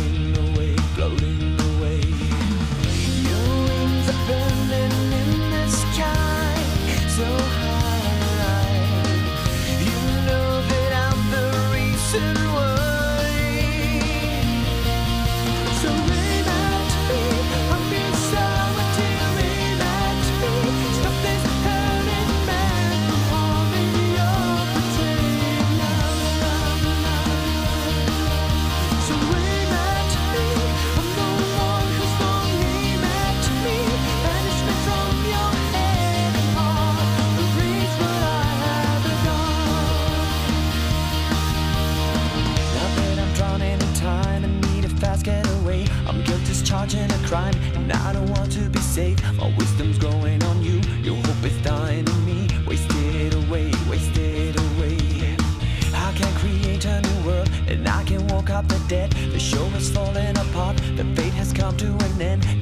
dead. 58.87 59.11
The 59.31 59.39
show 59.39 59.65
is 59.75 59.89
falling 59.89 60.37
apart, 60.37 60.77
the 60.95 61.05
fate 61.15 61.33
has 61.33 61.53
come 61.53 61.75
to 61.77 61.87
an 61.87 62.21
end. 62.21 62.52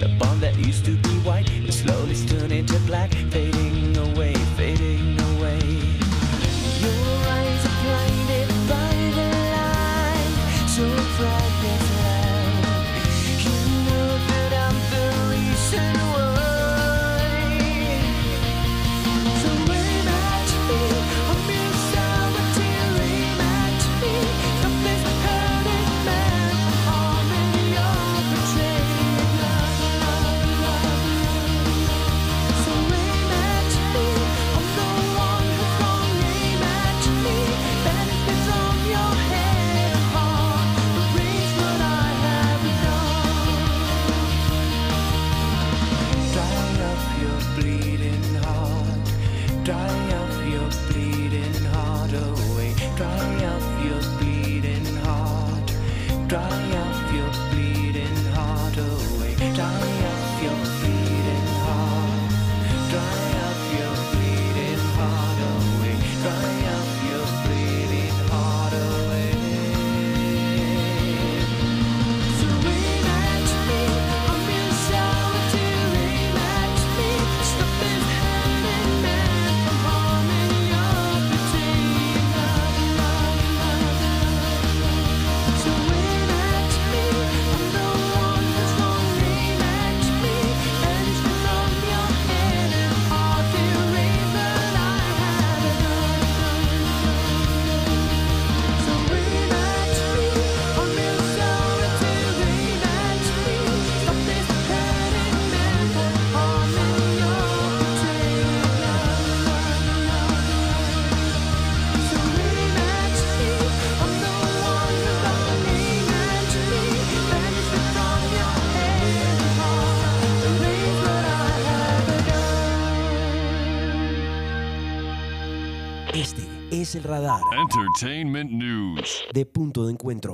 Radar 127.11 127.41
Entertainment 127.59 128.49
news. 128.51 129.25
de 129.33 129.45
punto 129.45 129.85
de 129.85 129.91
encuentro. 129.91 130.33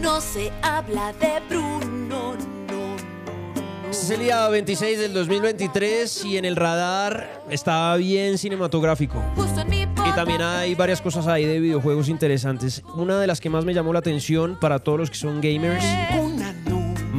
No 0.00 0.20
se 0.20 0.52
habla 0.62 1.12
de 1.14 1.40
Bruno, 1.48 1.80
no, 2.08 2.34
no. 2.36 2.96
Este 3.90 4.04
es 4.04 4.10
el 4.10 4.20
día 4.20 4.48
26 4.48 5.00
del 5.00 5.12
2023 5.14 6.24
y 6.26 6.36
en 6.36 6.44
el 6.44 6.54
radar 6.54 7.42
está 7.50 7.96
bien 7.96 8.38
cinematográfico. 8.38 9.20
Justo 9.34 9.62
en 9.62 9.68
mi 9.68 9.80
Y 9.82 10.12
también 10.14 10.42
hay 10.42 10.76
varias 10.76 11.00
cosas 11.02 11.26
ahí 11.26 11.44
de 11.44 11.58
videojuegos 11.58 12.08
interesantes. 12.08 12.84
Una 12.94 13.18
de 13.18 13.26
las 13.26 13.40
que 13.40 13.50
más 13.50 13.64
me 13.64 13.74
llamó 13.74 13.92
la 13.92 13.98
atención 13.98 14.56
para 14.60 14.78
todos 14.78 15.00
los 15.00 15.10
que 15.10 15.16
son 15.16 15.40
gamers. 15.40 15.84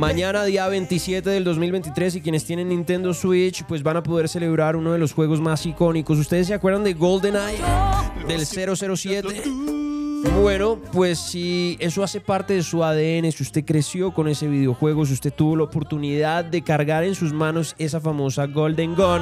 Mañana, 0.01 0.43
día 0.45 0.67
27 0.67 1.29
del 1.29 1.43
2023, 1.43 2.15
y 2.15 2.21
quienes 2.21 2.43
tienen 2.43 2.69
Nintendo 2.69 3.13
Switch, 3.13 3.63
pues 3.65 3.83
van 3.83 3.97
a 3.97 4.01
poder 4.01 4.27
celebrar 4.27 4.75
uno 4.75 4.93
de 4.93 4.97
los 4.97 5.13
juegos 5.13 5.39
más 5.39 5.63
icónicos. 5.67 6.17
¿Ustedes 6.17 6.47
se 6.47 6.55
acuerdan 6.55 6.83
de 6.83 6.95
GoldenEye? 6.95 7.61
Del 8.27 8.43
007. 8.43 9.43
Bueno, 10.41 10.79
pues 10.91 11.19
si 11.19 11.77
eso 11.79 12.01
hace 12.01 12.19
parte 12.19 12.55
de 12.55 12.63
su 12.63 12.83
ADN, 12.83 13.31
si 13.31 13.43
usted 13.43 13.63
creció 13.63 14.11
con 14.11 14.27
ese 14.27 14.47
videojuego, 14.47 15.05
si 15.05 15.13
usted 15.13 15.31
tuvo 15.31 15.55
la 15.55 15.65
oportunidad 15.65 16.45
de 16.45 16.63
cargar 16.63 17.03
en 17.03 17.13
sus 17.13 17.31
manos 17.31 17.75
esa 17.77 18.01
famosa 18.01 18.47
Golden 18.47 18.95
Gun, 18.95 19.21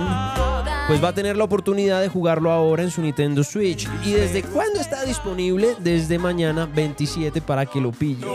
pues 0.88 1.04
va 1.04 1.10
a 1.10 1.14
tener 1.14 1.36
la 1.36 1.44
oportunidad 1.44 2.00
de 2.00 2.08
jugarlo 2.08 2.52
ahora 2.52 2.84
en 2.84 2.90
su 2.90 3.02
Nintendo 3.02 3.44
Switch. 3.44 3.86
¿Y 4.06 4.12
desde 4.12 4.44
cuándo 4.44 4.80
está 4.80 5.04
disponible? 5.04 5.76
Desde 5.80 6.18
mañana 6.18 6.66
27 6.74 7.42
para 7.42 7.66
que 7.66 7.82
lo 7.82 7.92
pille. 7.92 8.26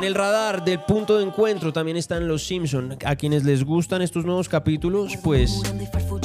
En 0.00 0.06
el 0.06 0.14
radar 0.14 0.64
del 0.64 0.80
punto 0.80 1.18
de 1.18 1.24
encuentro 1.24 1.74
también 1.74 1.98
están 1.98 2.26
los 2.26 2.46
Simpson. 2.46 2.96
A 3.04 3.16
quienes 3.16 3.44
les 3.44 3.62
gustan 3.64 4.00
estos 4.00 4.24
nuevos 4.24 4.48
capítulos, 4.48 5.18
pues 5.22 5.60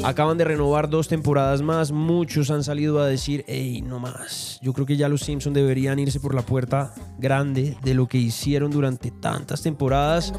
acaban 0.06 0.38
de 0.38 0.46
renovar 0.46 0.90
dos 0.90 1.10
temporadas 1.10 1.62
más. 1.62 1.92
Muchos 1.92 2.52
han 2.52 2.64
salido 2.64 3.02
a 3.02 3.08
decir, 3.08 3.44
hey, 3.50 3.82
no 3.86 4.00
más. 4.00 4.60
Yo 4.62 4.72
creo 4.72 4.86
que 4.86 4.96
ya 4.96 5.10
los 5.10 5.24
Simpson 5.24 5.52
deberían 5.52 6.00
irse 6.00 6.22
por 6.22 6.34
la 6.34 6.42
puerta 6.42 6.94
grande 7.18 7.76
de 7.84 7.94
lo 7.94 8.08
que 8.08 8.18
hicieron 8.18 8.72
durante 8.72 9.12
tantas 9.12 9.62
temporadas. 9.62 10.32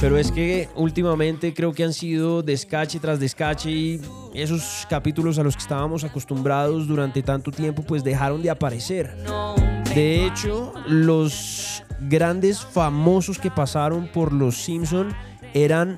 Pero 0.00 0.18
es 0.18 0.32
que 0.32 0.68
últimamente 0.74 1.54
creo 1.54 1.72
que 1.72 1.84
han 1.84 1.92
sido 1.92 2.42
descache 2.42 2.98
tras 2.98 3.20
descache 3.20 3.70
y 3.70 4.00
esos 4.34 4.88
capítulos 4.90 5.38
a 5.38 5.44
los 5.44 5.54
que 5.54 5.62
estábamos 5.62 6.02
acostumbrados 6.02 6.88
durante 6.88 7.22
tanto 7.22 7.52
tiempo 7.52 7.84
pues 7.84 8.02
dejaron 8.02 8.42
de 8.42 8.50
aparecer. 8.50 9.16
De 9.96 10.26
hecho, 10.26 10.74
los 10.86 11.82
grandes 12.02 12.62
famosos 12.62 13.38
que 13.38 13.50
pasaron 13.50 14.06
por 14.12 14.30
los 14.30 14.54
Simpson 14.54 15.08
eran 15.54 15.96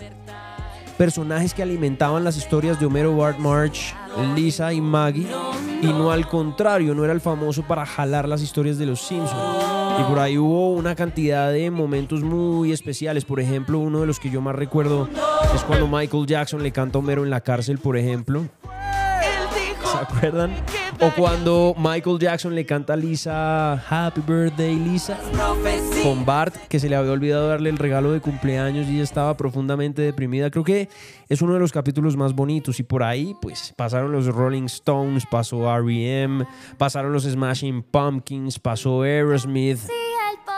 personajes 0.97 1.53
que 1.53 1.65
alimentaban 1.65 2.23
las 2.23 2.37
historias 2.37 2.79
de 2.79 2.87
Homero, 2.87 3.16
Bart, 3.16 3.41
March, 3.41 3.97
Lisa 4.37 4.73
y 4.73 4.81
Maggie 4.81 5.27
y 5.83 5.87
no 5.89 6.12
al 6.12 6.29
contrario, 6.29 6.95
no 6.95 7.03
era 7.03 7.12
el 7.12 7.20
famoso 7.20 7.65
para 7.65 7.85
jalar 7.85 8.29
las 8.29 8.41
historias 8.41 8.79
de 8.79 8.87
los 8.87 9.01
Simpson. 9.01 9.37
Y 9.99 10.05
por 10.05 10.20
ahí 10.20 10.39
hubo 10.39 10.75
una 10.75 10.95
cantidad 10.95 11.51
de 11.51 11.69
momentos 11.73 12.23
muy 12.23 12.70
especiales. 12.70 13.25
Por 13.25 13.41
ejemplo, 13.41 13.81
uno 13.81 14.03
de 14.03 14.07
los 14.07 14.20
que 14.20 14.31
yo 14.31 14.41
más 14.41 14.55
recuerdo 14.55 15.09
es 15.57 15.65
cuando 15.65 15.89
Michael 15.89 16.25
Jackson 16.25 16.62
le 16.62 16.70
canta 16.70 16.99
a 16.99 17.01
Homero 17.01 17.25
en 17.25 17.31
la 17.31 17.41
cárcel, 17.41 17.79
por 17.79 17.97
ejemplo. 17.97 18.47
¿Se 19.93 19.98
acuerdan? 19.98 20.55
O 21.01 21.10
cuando 21.16 21.74
Michael 21.78 22.19
Jackson 22.19 22.55
le 22.55 22.66
canta 22.66 22.94
a 22.94 22.97
Lisa 22.97 23.74
Happy 23.74 24.20
Birthday 24.20 24.74
Lisa 24.74 25.19
con 26.02 26.24
Bart, 26.24 26.55
que 26.69 26.81
se 26.81 26.89
le 26.89 26.97
había 26.97 27.12
olvidado 27.12 27.48
darle 27.48 27.70
el 27.70 27.78
regalo 27.78 28.12
de 28.12 28.20
cumpleaños 28.20 28.86
y 28.89 28.94
ella 28.94 29.05
estaba 29.05 29.36
profundamente 29.36 30.02
deprimida. 30.02 30.51
Creo 30.51 30.65
que 30.65 30.89
es 31.28 31.40
uno 31.40 31.55
de 31.55 31.60
los 31.60 31.73
capítulos 31.73 32.16
más 32.16 32.35
bonitos 32.35 32.81
y 32.81 32.82
por 32.82 33.02
ahí 33.02 33.36
pues 33.40 33.73
pasaron 33.77 34.12
los 34.12 34.27
Rolling 34.27 34.65
Stones, 34.65 35.24
pasó 35.31 35.73
R.E.M., 35.73 36.47
pasaron 36.77 37.12
los 37.12 37.24
Smashing 37.24 37.82
Pumpkins, 37.82 38.59
pasó 38.59 39.02
Aerosmith, 39.02 39.81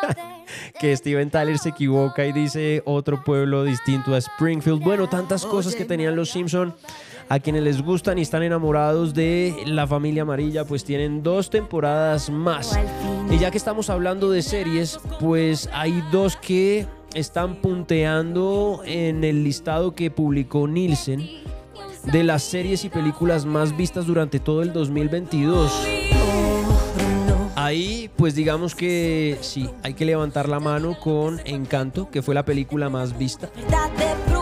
que 0.80 0.96
Steven 0.96 1.30
Tyler 1.30 1.58
se 1.58 1.70
equivoca 1.70 2.24
y 2.24 2.32
dice 2.32 2.82
otro 2.86 3.22
pueblo 3.22 3.64
distinto 3.64 4.14
a 4.14 4.18
Springfield. 4.18 4.82
Bueno, 4.82 5.08
tantas 5.08 5.44
cosas 5.44 5.74
que 5.74 5.84
tenían 5.84 6.16
los 6.16 6.30
Simpson. 6.30 6.74
A 7.30 7.38
quienes 7.38 7.62
les 7.62 7.80
gustan 7.80 8.18
y 8.18 8.22
están 8.22 8.42
enamorados 8.42 9.14
de 9.14 9.54
la 9.64 9.86
familia 9.86 10.22
amarilla, 10.22 10.64
pues 10.64 10.82
tienen 10.82 11.22
dos 11.22 11.48
temporadas 11.48 12.28
más. 12.28 12.76
Y 13.30 13.38
ya 13.38 13.52
que 13.52 13.56
estamos 13.56 13.88
hablando 13.88 14.32
de 14.32 14.42
series, 14.42 14.98
pues 15.20 15.70
hay 15.72 16.02
dos 16.10 16.36
que 16.36 16.88
están 17.14 17.54
punteando 17.54 18.82
en 18.84 19.22
el 19.22 19.44
listado 19.44 19.94
que 19.94 20.10
publicó 20.10 20.66
Nielsen 20.66 21.24
de 22.10 22.24
las 22.24 22.42
series 22.42 22.84
y 22.84 22.88
películas 22.88 23.46
más 23.46 23.76
vistas 23.76 24.06
durante 24.06 24.40
todo 24.40 24.62
el 24.62 24.72
2022. 24.72 25.86
Ahí, 27.54 28.10
pues 28.16 28.34
digamos 28.34 28.74
que 28.74 29.38
sí, 29.40 29.70
hay 29.84 29.94
que 29.94 30.04
levantar 30.04 30.48
la 30.48 30.58
mano 30.58 30.98
con 30.98 31.40
Encanto, 31.44 32.10
que 32.10 32.22
fue 32.22 32.34
la 32.34 32.44
película 32.44 32.88
más 32.88 33.16
vista. 33.16 33.50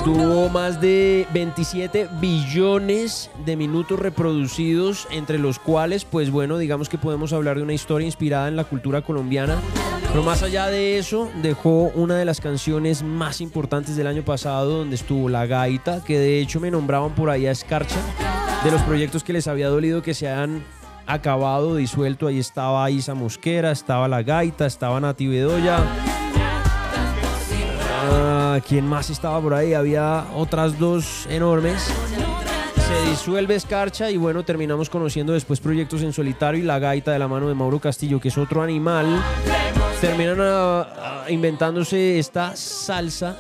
Tuvo 0.04 0.48
más 0.48 0.80
de 0.80 1.26
27 1.34 2.08
billones 2.20 3.30
de 3.44 3.56
minutos 3.56 3.98
reproducidos, 3.98 5.06
entre 5.10 5.38
los 5.38 5.58
cuales, 5.58 6.04
pues 6.04 6.30
bueno, 6.30 6.56
digamos 6.56 6.88
que 6.88 6.98
podemos 6.98 7.32
hablar 7.32 7.56
de 7.56 7.62
una 7.62 7.74
historia 7.74 8.06
inspirada 8.06 8.48
en 8.48 8.56
la 8.56 8.64
cultura 8.64 9.02
colombiana. 9.02 9.56
Pero 10.08 10.22
más 10.22 10.42
allá 10.42 10.68
de 10.68 10.98
eso, 10.98 11.28
dejó 11.42 11.90
una 11.94 12.16
de 12.16 12.24
las 12.24 12.40
canciones 12.40 13.02
más 13.02 13.42
importantes 13.42 13.96
del 13.96 14.06
año 14.06 14.24
pasado, 14.24 14.78
donde 14.78 14.96
estuvo 14.96 15.28
La 15.28 15.44
Gaita, 15.46 16.02
que 16.02 16.18
de 16.18 16.40
hecho 16.40 16.60
me 16.60 16.70
nombraban 16.70 17.14
por 17.14 17.28
ahí 17.28 17.46
a 17.46 17.50
Escarcha, 17.50 18.00
de 18.64 18.70
los 18.70 18.80
proyectos 18.82 19.22
que 19.22 19.34
les 19.34 19.46
había 19.46 19.68
dolido 19.68 20.02
que 20.02 20.14
se 20.14 20.30
han 20.30 20.64
acabado, 21.06 21.76
disuelto. 21.76 22.26
Ahí 22.26 22.38
estaba 22.38 22.90
Isa 22.90 23.14
Mosquera, 23.14 23.72
estaba 23.72 24.08
La 24.08 24.22
Gaita, 24.22 24.64
estaba 24.64 24.98
Nati 25.00 25.26
Bedoya. 25.26 25.84
¿Quién 28.60 28.86
más 28.86 29.10
estaba 29.10 29.40
por 29.40 29.54
ahí? 29.54 29.74
Había 29.74 30.26
otras 30.34 30.78
dos 30.78 31.26
enormes. 31.28 31.82
Se 32.76 33.10
disuelve 33.10 33.54
Escarcha 33.54 34.10
y 34.10 34.16
bueno, 34.16 34.44
terminamos 34.44 34.88
conociendo 34.88 35.34
después 35.34 35.60
proyectos 35.60 36.02
en 36.02 36.12
solitario 36.12 36.62
y 36.62 36.64
La 36.64 36.78
Gaita 36.78 37.12
de 37.12 37.18
la 37.18 37.28
mano 37.28 37.48
de 37.48 37.54
Mauro 37.54 37.78
Castillo, 37.78 38.18
que 38.18 38.28
es 38.28 38.38
otro 38.38 38.62
animal. 38.62 39.22
Terminan 40.00 40.38
ah, 40.40 40.88
ah, 40.96 41.24
inventándose 41.28 42.18
esta 42.18 42.56
salsa 42.56 43.36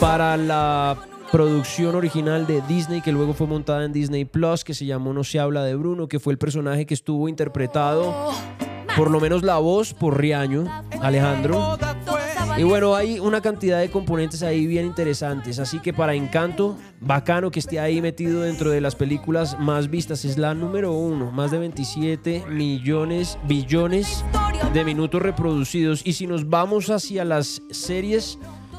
para 0.00 0.36
la 0.36 0.96
producción 1.30 1.94
original 1.94 2.46
de 2.46 2.62
Disney 2.62 3.02
que 3.02 3.12
luego 3.12 3.34
fue 3.34 3.46
montada 3.46 3.84
en 3.84 3.92
Disney 3.92 4.24
Plus 4.24 4.64
que 4.64 4.72
se 4.72 4.86
llamó 4.86 5.12
No 5.12 5.24
se 5.24 5.38
habla 5.38 5.62
de 5.62 5.74
Bruno 5.74 6.08
que 6.08 6.20
fue 6.20 6.32
el 6.32 6.38
personaje 6.38 6.86
que 6.86 6.94
estuvo 6.94 7.28
interpretado 7.28 8.32
por 8.96 9.10
lo 9.10 9.20
menos 9.20 9.42
la 9.42 9.58
voz 9.58 9.92
por 9.92 10.18
Riaño 10.18 10.64
Alejandro 11.02 11.76
y 12.58 12.62
bueno 12.64 12.96
hay 12.96 13.20
una 13.20 13.40
cantidad 13.40 13.78
de 13.78 13.90
componentes 13.90 14.42
ahí 14.42 14.66
bien 14.66 14.84
interesantes 14.84 15.58
así 15.58 15.78
que 15.78 15.92
para 15.92 16.14
Encanto 16.14 16.76
bacano 17.00 17.50
que 17.50 17.60
esté 17.60 17.78
ahí 17.78 18.02
metido 18.02 18.42
dentro 18.42 18.70
de 18.70 18.80
las 18.80 18.96
películas 18.96 19.58
más 19.60 19.88
vistas 19.88 20.24
es 20.24 20.36
la 20.36 20.54
número 20.54 20.92
uno 20.92 21.30
más 21.30 21.52
de 21.52 21.58
27 21.58 22.46
millones 22.48 23.38
billones 23.46 24.24
de 24.72 24.84
minutos 24.84 25.22
reproducidos. 25.22 26.02
Y 26.04 26.12
si 26.14 26.26
nos 26.26 26.48
vamos 26.48 26.90
hacia 26.90 27.24
las 27.24 27.62
series 27.70 28.38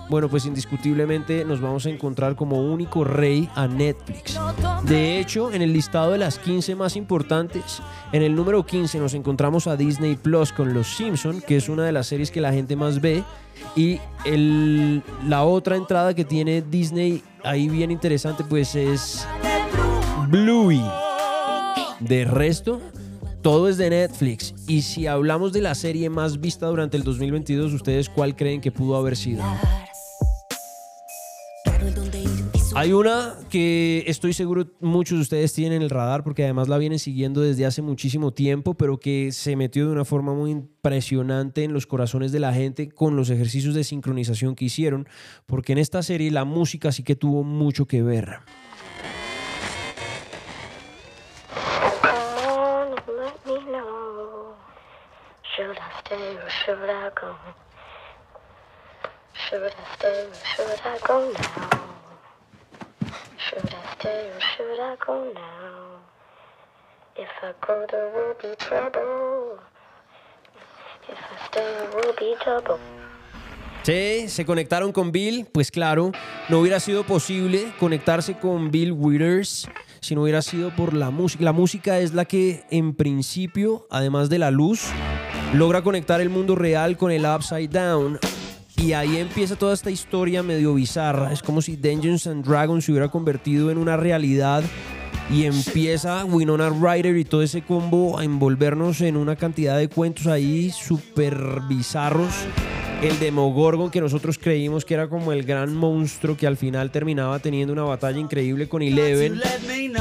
bueno, 0.09 0.27
pues 0.27 0.45
indiscutiblemente 0.45 1.45
nos 1.45 1.61
vamos 1.61 1.85
a 1.85 1.89
encontrar 1.89 2.35
como 2.35 2.61
único 2.61 3.03
rey 3.03 3.47
a 3.55 3.67
Netflix. 3.67 4.39
De 4.83 5.19
hecho, 5.19 5.53
en 5.53 5.61
el 5.61 5.71
listado 5.71 6.11
de 6.11 6.17
las 6.17 6.39
15 6.39 6.75
más 6.75 6.95
importantes, 6.95 7.81
en 8.11 8.23
el 8.23 8.35
número 8.35 8.65
15 8.65 8.99
nos 8.99 9.13
encontramos 9.13 9.67
a 9.67 9.75
Disney 9.75 10.15
Plus 10.15 10.51
con 10.51 10.73
Los 10.73 10.87
Simpson, 10.87 11.41
que 11.41 11.57
es 11.57 11.69
una 11.69 11.83
de 11.83 11.91
las 11.91 12.07
series 12.07 12.31
que 12.31 12.41
la 12.41 12.51
gente 12.51 12.75
más 12.75 12.99
ve. 12.99 13.23
Y 13.75 13.99
la 15.27 15.43
otra 15.43 15.75
entrada 15.75 16.13
que 16.15 16.25
tiene 16.25 16.61
Disney 16.61 17.21
ahí 17.43 17.69
bien 17.69 17.91
interesante, 17.91 18.43
pues 18.43 18.73
es 18.75 19.27
Bluey. 20.29 20.81
De 21.99 22.25
resto, 22.25 22.81
todo 23.41 23.69
es 23.69 23.77
de 23.77 23.89
Netflix. 23.89 24.55
Y 24.67 24.81
si 24.81 25.05
hablamos 25.05 25.53
de 25.53 25.61
la 25.61 25.75
serie 25.75 26.09
más 26.09 26.39
vista 26.39 26.65
durante 26.67 26.97
el 26.97 27.03
2022, 27.03 27.73
¿ustedes 27.73 28.09
cuál 28.09 28.35
creen 28.35 28.61
que 28.61 28.71
pudo 28.71 28.95
haber 28.95 29.15
sido? 29.15 29.43
Hay 32.79 32.93
una 32.93 33.35
que 33.49 34.05
estoy 34.07 34.31
seguro 34.31 34.67
muchos 34.79 35.17
de 35.17 35.21
ustedes 35.23 35.51
tienen 35.51 35.73
en 35.73 35.81
el 35.81 35.89
radar 35.89 36.23
porque 36.23 36.45
además 36.45 36.69
la 36.69 36.77
vienen 36.77 36.97
siguiendo 36.97 37.41
desde 37.41 37.65
hace 37.65 37.81
muchísimo 37.81 38.31
tiempo, 38.31 38.73
pero 38.75 39.01
que 39.01 39.33
se 39.33 39.57
metió 39.57 39.85
de 39.85 39.91
una 39.91 40.05
forma 40.05 40.33
muy 40.33 40.51
impresionante 40.51 41.65
en 41.65 41.73
los 41.73 41.85
corazones 41.85 42.31
de 42.31 42.39
la 42.39 42.53
gente 42.53 42.87
con 42.87 43.17
los 43.17 43.31
ejercicios 43.31 43.75
de 43.75 43.83
sincronización 43.83 44.55
que 44.55 44.63
hicieron, 44.63 45.09
porque 45.45 45.73
en 45.73 45.79
esta 45.79 46.01
serie 46.03 46.31
la 46.31 46.45
música 46.45 46.93
sí 46.93 47.03
que 47.03 47.17
tuvo 47.17 47.43
mucho 47.43 47.85
que 47.85 48.01
ver. 48.01 48.39
Should 63.39 63.69
I 63.69 63.95
stay 63.95 64.31
or 64.31 64.41
should 64.41 64.79
I 64.81 64.95
go 65.05 65.31
now? 65.33 66.01
If 67.15 67.29
I 67.41 67.53
go, 67.65 67.85
there 67.89 68.11
will 68.13 68.35
be 68.41 68.53
trouble. 68.57 69.57
If 71.07 71.17
I 71.17 71.47
stay, 71.47 71.61
there 71.61 71.89
will 71.95 72.13
be 72.19 72.35
trouble. 72.43 72.79
Sí, 73.83 74.27
se 74.27 74.45
conectaron 74.45 74.91
con 74.91 75.11
Bill, 75.11 75.47
pues 75.51 75.71
claro, 75.71 76.11
no 76.49 76.59
hubiera 76.59 76.81
sido 76.81 77.05
posible 77.05 77.71
conectarse 77.79 78.37
con 78.37 78.71
Bill 78.71 78.91
Withers 78.91 79.69
si 80.01 80.15
no 80.15 80.23
hubiera 80.23 80.41
sido 80.41 80.75
por 80.75 80.93
la 80.93 81.09
música. 81.09 81.43
La 81.43 81.53
música 81.53 81.99
es 81.99 82.13
la 82.13 82.25
que 82.25 82.65
en 82.69 82.93
principio, 82.93 83.87
además 83.89 84.29
de 84.29 84.37
la 84.37 84.51
luz, 84.51 84.87
logra 85.53 85.81
conectar 85.81 86.19
el 86.19 86.29
mundo 86.29 86.55
real 86.55 86.97
con 86.97 87.11
el 87.11 87.25
upside 87.25 87.69
down. 87.69 88.19
Y 88.81 88.93
ahí 88.93 89.17
empieza 89.17 89.55
toda 89.55 89.73
esta 89.73 89.91
historia 89.91 90.41
medio 90.41 90.73
bizarra. 90.73 91.33
Es 91.33 91.43
como 91.43 91.61
si 91.61 91.75
Dungeons 91.75 92.27
and 92.27 92.45
Dragons 92.45 92.85
se 92.85 92.91
hubiera 92.91 93.09
convertido 93.09 93.71
en 93.71 93.77
una 93.77 93.97
realidad 93.97 94.63
y 95.29 95.43
empieza 95.43 96.23
Winona 96.25 96.69
Ryder 96.69 97.17
y 97.17 97.25
todo 97.25 97.43
ese 97.43 97.61
combo 97.61 98.17
a 98.17 98.23
envolvernos 98.23 99.01
en 99.01 99.17
una 99.17 99.35
cantidad 99.35 99.77
de 99.77 99.89
cuentos 99.89 100.27
ahí 100.27 100.71
súper 100.71 101.37
bizarros. 101.67 102.33
El 103.01 103.17
Demogorgon 103.17 103.89
que 103.89 104.01
nosotros 104.01 104.37
creímos 104.37 104.83
que 104.83 104.93
era 104.93 105.07
como 105.07 105.31
el 105.31 105.43
gran 105.43 105.73
monstruo 105.73 106.35
que 106.35 106.45
al 106.45 106.57
final 106.57 106.91
terminaba 106.91 107.39
teniendo 107.39 107.71
una 107.71 107.83
batalla 107.83 108.19
increíble 108.19 108.67
con 108.67 108.81
Eleven 108.81 109.39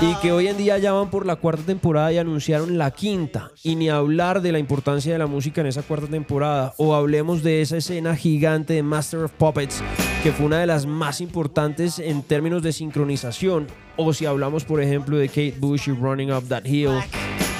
y 0.01 0.15
que 0.17 0.33
hoy 0.33 0.49
en 0.49 0.57
día 0.57 0.79
ya 0.79 0.93
van 0.93 1.09
por 1.09 1.25
la 1.25 1.37
cuarta 1.37 1.63
temporada 1.63 2.13
y 2.13 2.19
anunciaron 2.19 2.77
la 2.77 2.91
quinta. 2.91 3.53
Y 3.63 3.77
ni 3.77 3.89
hablar 3.89 4.43
de 4.43 4.51
la 4.51 4.59
importancia 4.59 5.13
de 5.13 5.19
la 5.19 5.29
música 5.29 5.61
en 5.61 5.69
esa 5.69 5.83
cuarta 5.83 6.09
temporada 6.09 6.75
o 6.77 6.97
hablemos 6.97 7.45
de 7.45 7.63
esa 7.63 7.77
escena 7.77 8.17
gigante 8.17 8.75
de 8.75 8.83
Master 8.83 9.21
of 9.21 9.33
Puppets 9.33 9.81
que 10.25 10.33
fue 10.33 10.47
una 10.47 10.59
de 10.59 10.67
las 10.67 10.85
más 10.85 11.21
importantes 11.21 12.01
en 12.01 12.23
términos 12.23 12.63
de 12.63 12.73
sincronización. 12.73 13.69
O 13.97 14.13
si 14.13 14.27
hablamos, 14.27 14.65
por 14.65 14.83
ejemplo, 14.83 15.17
de 15.17 15.29
Kate 15.29 15.55
Bush 15.59 15.89
y 15.89 15.93
Running 15.93 16.33
Up 16.33 16.49
That 16.49 16.65
Hill, 16.65 16.91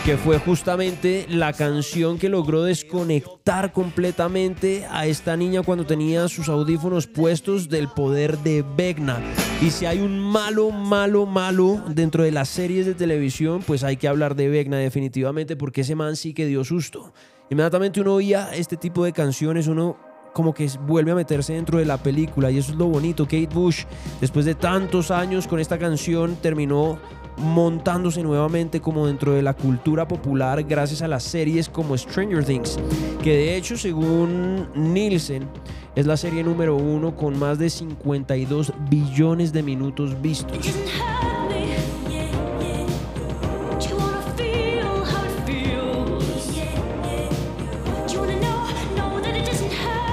que 0.09 0.17
fue 0.17 0.39
justamente 0.39 1.27
la 1.29 1.53
canción 1.53 2.17
que 2.17 2.31
logró 2.31 2.63
desconectar 2.63 3.75
completamente 3.75 4.87
a 4.91 5.05
esta 5.05 5.37
niña 5.37 5.61
cuando 5.63 5.85
tenía 5.85 6.29
sus 6.29 6.49
audífonos 6.49 7.07
puestos 7.07 7.69
del 7.69 7.89
poder 7.89 8.39
de 8.39 8.65
Vecna. 8.75 9.21
Y 9.61 9.69
si 9.69 9.85
hay 9.85 9.99
un 9.99 10.19
malo, 10.19 10.71
malo, 10.71 11.27
malo 11.27 11.83
dentro 11.89 12.23
de 12.23 12.33
las 12.33 12.49
series 12.49 12.87
de 12.87 12.95
televisión, 12.95 13.63
pues 13.67 13.85
hay 13.85 13.99
que 13.99 14.09
hablar 14.09 14.35
de 14.35 14.49
Vecna 14.49 14.79
definitivamente 14.79 15.57
porque 15.57 15.83
ese 15.83 15.95
man 15.95 16.17
sí 16.17 16.33
que 16.33 16.47
dio 16.47 16.65
susto. 16.65 17.13
Inmediatamente 17.51 18.01
uno 18.01 18.15
oía 18.15 18.49
este 18.55 18.79
tipo 18.79 19.05
de 19.05 19.13
canciones, 19.13 19.67
uno 19.67 19.99
como 20.33 20.55
que 20.55 20.71
vuelve 20.87 21.11
a 21.11 21.17
meterse 21.17 21.53
dentro 21.53 21.79
de 21.79 21.85
la 21.85 21.99
película 21.99 22.51
y 22.51 22.57
eso 22.57 22.73
es 22.73 22.79
lo 22.79 22.87
bonito. 22.87 23.25
Kate 23.25 23.51
Bush, 23.53 23.85
después 24.23 24.47
de 24.47 24.55
tantos 24.55 25.11
años 25.11 25.47
con 25.47 25.61
esta 25.61 25.79
canción, 25.79 26.37
terminó 26.41 26.99
montándose 27.39 28.23
nuevamente 28.23 28.81
como 28.81 29.07
dentro 29.07 29.33
de 29.33 29.43
la 29.43 29.55
cultura 29.55 30.07
popular 30.09 30.63
gracias 30.65 31.03
a 31.03 31.09
las 31.09 31.23
series 31.23 31.69
como 31.69 31.97
Stranger 31.97 32.45
Things, 32.45 32.79
que 33.23 33.37
de 33.37 33.57
hecho 33.57 33.77
según 33.77 34.69
Nielsen 34.75 35.49
es 35.95 36.07
la 36.07 36.17
serie 36.17 36.45
número 36.45 36.77
uno 36.77 37.17
con 37.17 37.39
más 37.39 37.59
de 37.59 37.71
52 37.71 38.73
billones 38.89 39.53
de 39.53 39.63
minutos 39.63 40.21
vistos. 40.21 40.59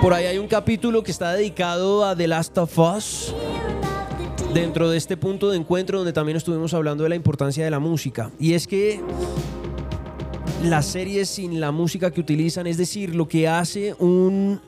Por 0.05 0.13
ahí 0.13 0.25
hay 0.25 0.37
un 0.37 0.47
capítulo 0.47 1.01
que 1.01 1.09
está 1.09 1.33
dedicado 1.33 2.05
a 2.05 2.15
The 2.15 2.27
Last 2.27 2.55
of 2.59 2.77
Us. 2.77 3.33
Dentro 4.55 4.89
de 4.89 4.95
este 4.95 5.17
punto 5.17 5.49
de 5.49 5.57
encuentro 5.57 5.97
donde 5.97 6.13
también 6.13 6.37
estuvimos 6.37 6.73
hablando 6.73 7.03
de 7.03 7.09
la 7.09 7.17
importancia 7.17 7.65
de 7.65 7.69
la 7.69 7.79
música. 7.79 8.31
Y 8.39 8.53
es 8.53 8.67
que 8.67 9.01
las 10.63 10.85
series 10.85 11.27
sin 11.27 11.59
la 11.59 11.73
música 11.73 12.09
que 12.09 12.21
utilizan, 12.21 12.65
es 12.65 12.77
decir, 12.77 13.15
lo 13.15 13.27
que 13.27 13.49
hace 13.49 13.95
un 13.99 14.61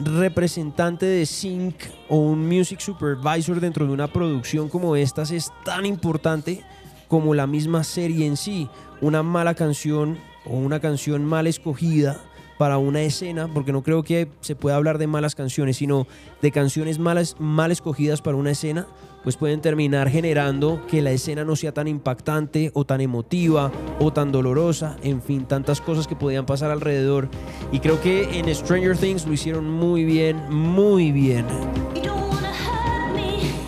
representante 0.00 1.06
de 1.06 1.24
sync 1.24 1.76
o 2.08 2.16
un 2.16 2.48
music 2.48 2.80
supervisor 2.80 3.60
dentro 3.60 3.86
de 3.86 3.92
una 3.92 4.08
producción 4.08 4.68
como 4.68 4.96
estas 4.96 5.30
es 5.30 5.52
tan 5.64 5.86
importante 5.86 6.64
como 7.06 7.32
la 7.32 7.46
misma 7.46 7.84
serie 7.84 8.26
en 8.26 8.36
sí. 8.36 8.68
Una 9.00 9.22
mala 9.22 9.54
canción 9.54 10.18
o 10.46 10.56
una 10.56 10.80
canción 10.80 11.24
mal 11.24 11.46
escogida 11.46 12.20
para 12.58 12.78
una 12.78 13.02
escena, 13.02 13.48
porque 13.52 13.72
no 13.72 13.82
creo 13.82 14.02
que 14.02 14.28
se 14.40 14.56
pueda 14.56 14.76
hablar 14.76 14.98
de 14.98 15.06
malas 15.06 15.34
canciones, 15.34 15.76
sino 15.76 16.06
de 16.42 16.50
canciones 16.50 16.98
malas, 16.98 17.36
mal 17.38 17.72
escogidas 17.72 18.22
para 18.22 18.36
una 18.36 18.52
escena, 18.52 18.86
pues 19.22 19.36
pueden 19.36 19.62
terminar 19.62 20.10
generando 20.10 20.84
que 20.86 21.00
la 21.00 21.10
escena 21.10 21.44
no 21.44 21.56
sea 21.56 21.72
tan 21.72 21.88
impactante 21.88 22.70
o 22.74 22.84
tan 22.84 23.00
emotiva 23.00 23.72
o 23.98 24.12
tan 24.12 24.30
dolorosa, 24.30 24.96
en 25.02 25.22
fin, 25.22 25.46
tantas 25.46 25.80
cosas 25.80 26.06
que 26.06 26.14
podían 26.14 26.44
pasar 26.44 26.70
alrededor. 26.70 27.28
Y 27.72 27.80
creo 27.80 28.00
que 28.00 28.38
en 28.38 28.54
Stranger 28.54 28.96
Things 28.96 29.26
lo 29.26 29.32
hicieron 29.32 29.68
muy 29.68 30.04
bien, 30.04 30.36
muy 30.50 31.10
bien. 31.10 31.46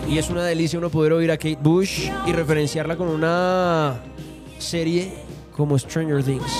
Y 0.07 0.19
es 0.19 0.29
una 0.29 0.43
delicia 0.45 0.79
uno 0.79 0.89
poder 0.89 1.11
oír 1.11 1.31
a 1.31 1.37
Kate 1.37 1.59
Bush 1.61 2.09
y 2.25 2.31
referenciarla 2.31 2.95
con 2.95 3.09
una 3.09 3.95
serie 4.59 5.11
como 5.55 5.77
Stranger 5.77 6.23
Things. 6.23 6.53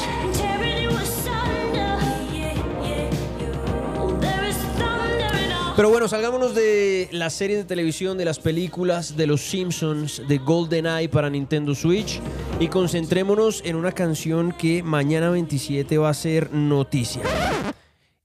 Pero 5.78 5.92
bueno, 5.92 6.08
salgámonos 6.08 6.56
de 6.56 7.08
las 7.12 7.34
series 7.34 7.60
de 7.60 7.64
televisión, 7.66 8.18
de 8.18 8.26
las 8.26 8.40
películas, 8.40 9.16
de 9.16 9.28
los 9.28 9.42
Simpsons, 9.42 10.24
de 10.28 10.40
GoldenEye 10.40 11.08
para 11.08 11.30
Nintendo 11.30 11.76
Switch 11.76 12.20
y 12.60 12.68
concentrémonos 12.68 13.62
en 13.64 13.76
una 13.76 13.92
canción 13.92 14.54
que 14.54 14.82
mañana 14.82 15.30
27 15.30 16.00
va 16.00 16.10
a 16.10 16.16
ser 16.16 16.52
noticia. 16.52 17.22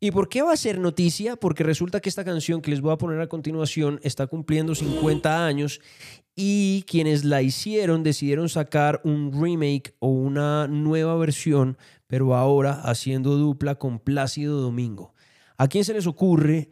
¿Y 0.00 0.12
por 0.12 0.30
qué 0.30 0.40
va 0.40 0.54
a 0.54 0.56
ser 0.56 0.80
noticia? 0.80 1.36
Porque 1.36 1.62
resulta 1.62 2.00
que 2.00 2.08
esta 2.08 2.24
canción 2.24 2.62
que 2.62 2.70
les 2.70 2.80
voy 2.80 2.94
a 2.94 2.96
poner 2.96 3.20
a 3.20 3.26
continuación 3.28 4.00
está 4.02 4.26
cumpliendo 4.26 4.74
50 4.74 5.44
años 5.44 5.80
y 6.34 6.84
quienes 6.88 7.22
la 7.22 7.42
hicieron 7.42 8.02
decidieron 8.02 8.48
sacar 8.48 9.02
un 9.04 9.30
remake 9.30 9.94
o 9.98 10.08
una 10.08 10.68
nueva 10.68 11.16
versión, 11.16 11.76
pero 12.06 12.34
ahora 12.34 12.80
haciendo 12.80 13.36
dupla 13.36 13.74
con 13.74 13.98
Plácido 13.98 14.58
Domingo. 14.62 15.12
¿A 15.58 15.68
quién 15.68 15.84
se 15.84 15.92
les 15.92 16.06
ocurre 16.06 16.46
re- 16.46 16.70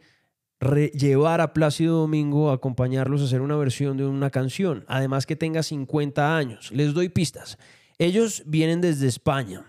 llevar 0.93 1.41
a 1.41 1.53
Plácido 1.53 1.99
Domingo 1.99 2.51
a 2.51 2.55
acompañarlos 2.55 3.21
a 3.21 3.25
hacer 3.25 3.41
una 3.41 3.55
versión 3.55 3.97
de 3.97 4.05
una 4.05 4.29
canción? 4.29 4.85
Además 4.87 5.25
que 5.25 5.35
tenga 5.35 5.63
50 5.63 6.37
años. 6.37 6.71
Les 6.71 6.93
doy 6.93 7.09
pistas. 7.09 7.57
Ellos 7.97 8.43
vienen 8.45 8.81
desde 8.81 9.07
España. 9.07 9.65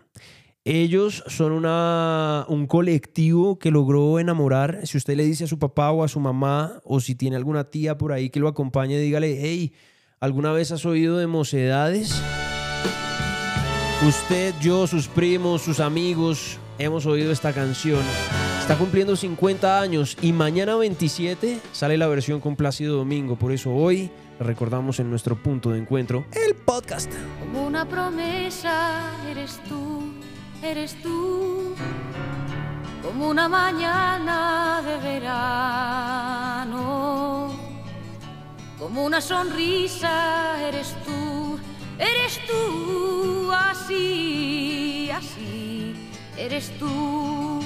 Ellos 0.65 1.25
son 1.27 1.53
una, 1.53 2.47
un 2.49 2.67
colectivo 2.67 3.59
que 3.59 3.73
logró 3.73 4.21
enamorar. 4.21 4.87
Si 4.87 4.97
usted 4.97 5.17
le 5.17 5.25
dice 5.25 5.45
a 5.45 5.49
su 5.49 5.59
papá 5.59 5.91
o 5.91 6.05
a 6.05 6.09
su 6.09 6.21
mamá, 6.21 6.81
o 6.85 7.01
si 7.01 7.17
tiene 7.17 7.37
alguna 7.37 7.65
tía 7.65 7.99
por 7.99 8.13
ahí 8.13 8.31
que 8.31 8.39
lo 8.39 8.47
acompañe, 8.47 8.99
dígale, 8.99 9.39
hey, 9.41 9.73
¿alguna 10.21 10.53
vez 10.53 10.71
has 10.71 10.87
oído 10.87 11.19
de 11.19 11.27
Mocedades? 11.27 12.23
Usted, 14.07 14.55
yo, 14.61 14.87
sus 14.87 15.09
primos, 15.09 15.63
sus 15.63 15.81
amigos, 15.81 16.59
hemos 16.79 17.07
oído 17.07 17.33
esta 17.33 17.53
canción. 17.53 18.03
Está 18.63 18.79
cumpliendo 18.79 19.17
50 19.17 19.81
años 19.81 20.17
y 20.23 20.33
mañana 20.33 20.77
27 20.77 21.61
sale 21.73 21.99
la 21.99 22.07
versión 22.07 22.39
con 22.41 22.55
Plácido 22.55 22.97
Domingo. 22.97 23.35
Por 23.35 23.51
eso 23.51 23.75
hoy 23.75 24.09
recordamos 24.39 25.01
en 25.01 25.11
nuestro 25.11 25.35
punto 25.35 25.71
de 25.71 25.81
encuentro, 25.81 26.25
el 26.31 26.55
podcast. 26.55 27.13
Como 27.41 27.67
una 27.67 27.85
promesa 27.85 29.11
eres 29.29 29.59
tú, 29.69 30.05
eres 30.63 30.95
tú. 31.03 31.75
Como 33.03 33.31
una 33.31 33.49
mañana 33.49 34.81
de 34.87 34.97
verano. 35.11 36.71
Como 38.79 39.05
una 39.05 39.21
sonrisa 39.21 40.69
eres 40.69 40.95
tú, 41.05 41.59
eres 41.99 42.39
tú. 42.47 43.51
Así, 43.53 45.11
así, 45.11 45.95
eres 46.39 46.71
tú. 46.79 47.61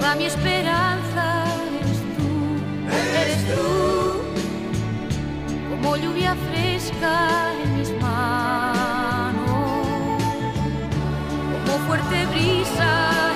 Toda 0.00 0.14
mi 0.14 0.24
esperanza 0.24 1.44
eres 1.78 2.00
tú, 2.16 2.30
eres 3.22 3.40
tú. 3.54 3.66
Como 5.68 5.88
lluvia 5.98 6.34
fresca 6.48 7.52
en 7.62 7.68
mis 7.78 7.90
manos, 8.00 9.36
como 11.52 11.72
fuerte 11.86 12.18
brisa 12.32 12.90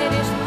eres 0.06 0.26
tú, 0.38 0.43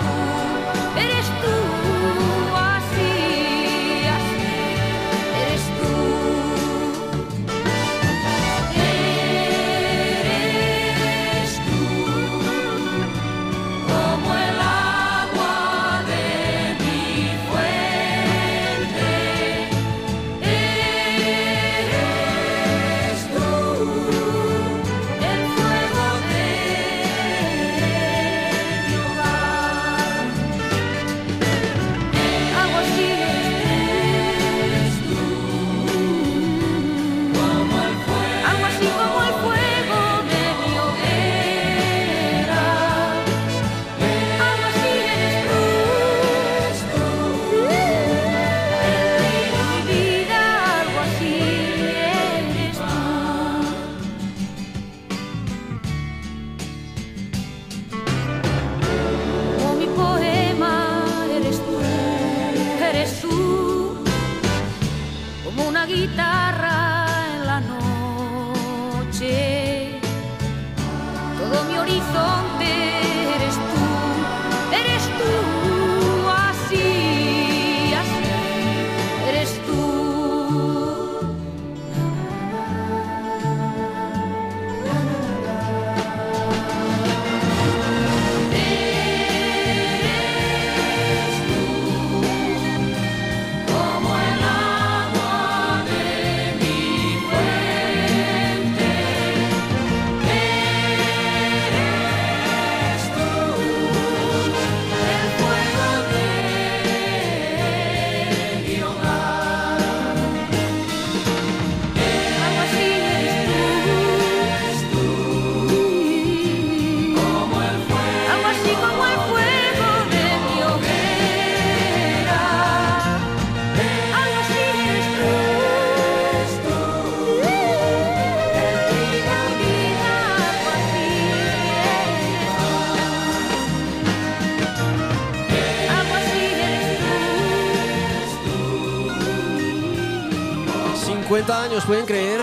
50 141.48 141.64
años, 141.64 141.86
¿pueden 141.86 142.06
creer? 142.06 142.41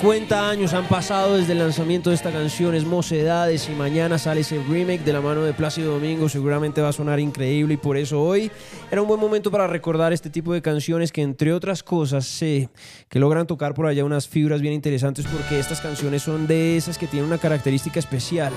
50 0.00 0.48
años 0.48 0.72
han 0.72 0.86
pasado 0.86 1.36
desde 1.36 1.52
el 1.52 1.58
lanzamiento 1.58 2.08
de 2.08 2.16
esta 2.16 2.32
canción, 2.32 2.74
es 2.74 2.86
Mocedades 2.86 3.68
y 3.68 3.72
mañana 3.72 4.16
sale 4.16 4.40
ese 4.40 4.58
remake 4.66 5.04
de 5.04 5.12
la 5.12 5.20
mano 5.20 5.42
de 5.42 5.52
Plácido 5.52 5.92
Domingo, 5.92 6.30
seguramente 6.30 6.80
va 6.80 6.88
a 6.88 6.92
sonar 6.94 7.20
increíble 7.20 7.74
y 7.74 7.76
por 7.76 7.98
eso 7.98 8.22
hoy 8.22 8.50
era 8.90 9.02
un 9.02 9.08
buen 9.08 9.20
momento 9.20 9.50
para 9.50 9.66
recordar 9.66 10.14
este 10.14 10.30
tipo 10.30 10.54
de 10.54 10.62
canciones 10.62 11.12
que 11.12 11.20
entre 11.20 11.52
otras 11.52 11.82
cosas 11.82 12.24
sé 12.24 12.70
que 13.10 13.18
logran 13.18 13.46
tocar 13.46 13.74
por 13.74 13.84
allá 13.84 14.06
unas 14.06 14.26
fibras 14.26 14.62
bien 14.62 14.72
interesantes 14.72 15.26
porque 15.26 15.58
estas 15.58 15.82
canciones 15.82 16.22
son 16.22 16.46
de 16.46 16.78
esas 16.78 16.96
que 16.96 17.06
tienen 17.06 17.26
una 17.26 17.36
característica 17.36 17.98
especial. 17.98 18.54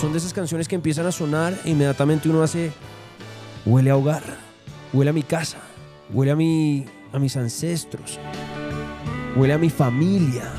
Son 0.00 0.12
de 0.12 0.18
esas 0.18 0.32
canciones 0.32 0.68
que 0.68 0.76
empiezan 0.76 1.06
a 1.06 1.12
sonar 1.12 1.54
e 1.64 1.70
inmediatamente 1.70 2.28
uno 2.28 2.44
hace 2.44 2.70
huele 3.66 3.90
a 3.90 3.96
hogar, 3.96 4.22
huele 4.92 5.10
a 5.10 5.12
mi 5.12 5.24
casa, 5.24 5.58
huele 6.12 6.30
a 6.30 6.36
mi 6.36 6.86
a 7.12 7.18
mis 7.18 7.36
ancestros. 7.36 8.18
Huele 9.36 9.54
a 9.54 9.58
mi 9.58 9.70
familia. 9.70 10.52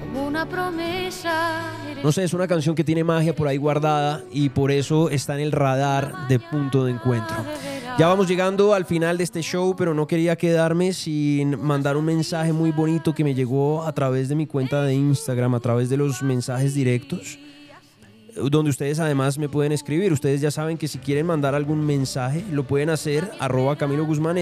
Como 0.00 0.26
una 0.26 0.48
promesa. 0.48 1.62
No 2.02 2.10
sé, 2.10 2.24
es 2.24 2.34
una 2.34 2.48
canción 2.48 2.74
que 2.74 2.84
tiene 2.84 3.04
magia 3.04 3.34
por 3.34 3.46
ahí 3.48 3.56
guardada 3.56 4.22
y 4.32 4.48
por 4.48 4.70
eso 4.70 5.08
está 5.08 5.34
en 5.34 5.40
el 5.40 5.52
radar 5.52 6.28
de 6.28 6.38
punto 6.38 6.84
de 6.84 6.92
encuentro. 6.92 7.36
Ya 7.98 8.08
vamos 8.08 8.26
llegando 8.26 8.74
al 8.74 8.86
final 8.86 9.18
de 9.18 9.24
este 9.24 9.42
show, 9.42 9.76
pero 9.76 9.92
no 9.92 10.06
quería 10.06 10.36
quedarme 10.36 10.94
sin 10.94 11.60
mandar 11.60 11.96
un 11.96 12.06
mensaje 12.06 12.52
muy 12.52 12.72
bonito 12.72 13.14
que 13.14 13.22
me 13.22 13.34
llegó 13.34 13.84
a 13.84 13.92
través 13.92 14.28
de 14.28 14.34
mi 14.34 14.46
cuenta 14.46 14.82
de 14.82 14.94
Instagram, 14.94 15.54
a 15.54 15.60
través 15.60 15.90
de 15.90 15.98
los 15.98 16.22
mensajes 16.22 16.74
directos, 16.74 17.38
donde 18.34 18.70
ustedes 18.70 18.98
además 18.98 19.38
me 19.38 19.48
pueden 19.48 19.72
escribir. 19.72 20.12
Ustedes 20.12 20.40
ya 20.40 20.50
saben 20.50 20.78
que 20.78 20.88
si 20.88 20.98
quieren 20.98 21.26
mandar 21.26 21.54
algún 21.54 21.84
mensaje, 21.84 22.44
lo 22.50 22.64
pueden 22.64 22.90
hacer 22.90 23.30
arroba 23.38 23.76
Camilo 23.76 24.06
Guzmán 24.06 24.38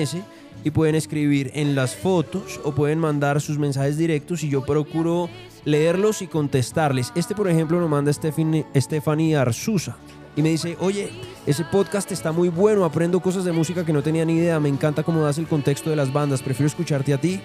y 0.63 0.71
pueden 0.71 0.95
escribir 0.95 1.51
en 1.55 1.75
las 1.75 1.97
fotos 1.97 2.61
o 2.65 2.73
pueden 2.73 2.99
mandar 2.99 3.41
sus 3.41 3.59
mensajes 3.59 3.97
directos 3.97 4.43
y 4.43 4.51
yo 4.51 4.65
procuro 4.65 5.29
leerlos 5.65 6.23
y 6.23 6.27
contestarles. 6.27 7.13
Este, 7.15 7.35
por 7.35 7.49
ejemplo, 7.49 7.81
lo 7.81 7.89
manda 7.89 8.13
Stephanie 8.13 9.37
Arzusa 9.37 9.97
y 10.37 10.43
me 10.43 10.51
dice, 10.51 10.77
oye, 10.81 11.11
ese 11.47 11.65
podcast 11.65 12.13
está 12.13 12.33
muy 12.33 12.49
bueno, 12.49 12.85
aprendo 12.85 13.21
cosas 13.21 13.45
de 13.45 13.53
música 13.53 13.85
que 13.85 13.93
no 13.93 14.03
tenía 14.03 14.25
ni 14.25 14.37
idea, 14.37 14.61
me 14.61 14.69
encanta 14.69 15.03
cómo 15.03 15.23
das 15.23 15.39
el 15.39 15.47
contexto 15.47 15.91
de 15.91 15.97
las 15.97 16.13
bandas, 16.13 16.43
prefiero 16.43 16.69
escucharte 16.69 17.13
a 17.13 17.21
ti 17.21 17.41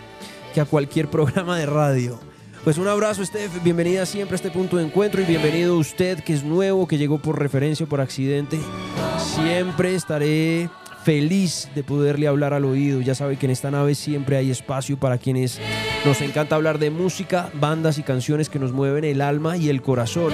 que 0.53 0.61
a 0.61 0.65
cualquier 0.65 1.09
programa 1.09 1.57
de 1.57 1.65
radio. 1.65 2.19
Pues 2.65 2.79
un 2.79 2.87
abrazo, 2.87 3.23
Steph. 3.23 3.61
Bienvenida 3.61 4.07
siempre 4.07 4.33
a 4.33 4.37
este 4.37 4.49
punto 4.49 4.77
de 4.77 4.85
encuentro 4.85 5.21
y 5.21 5.25
bienvenido 5.25 5.77
usted 5.77 6.23
que 6.23 6.33
es 6.33 6.43
nuevo, 6.43 6.87
que 6.87 6.97
llegó 6.97 7.19
por 7.19 7.37
referencia 7.37 7.85
o 7.85 7.87
por 7.87 8.01
accidente. 8.01 8.57
Siempre 9.19 9.93
estaré 9.93 10.71
feliz 11.03 11.69
de 11.75 11.83
poderle 11.83 12.27
hablar 12.27 12.55
al 12.55 12.65
oído. 12.65 13.01
Ya 13.01 13.13
sabe 13.13 13.37
que 13.37 13.45
en 13.45 13.51
esta 13.51 13.69
nave 13.69 13.93
siempre 13.93 14.37
hay 14.37 14.49
espacio 14.49 14.97
para 14.97 15.19
quienes 15.19 15.61
nos 16.05 16.19
encanta 16.21 16.55
hablar 16.55 16.79
de 16.79 16.89
música, 16.89 17.51
bandas 17.53 17.99
y 17.99 18.03
canciones 18.03 18.49
que 18.49 18.57
nos 18.57 18.71
mueven 18.71 19.03
el 19.03 19.21
alma 19.21 19.57
y 19.57 19.69
el 19.69 19.83
corazón. 19.83 20.33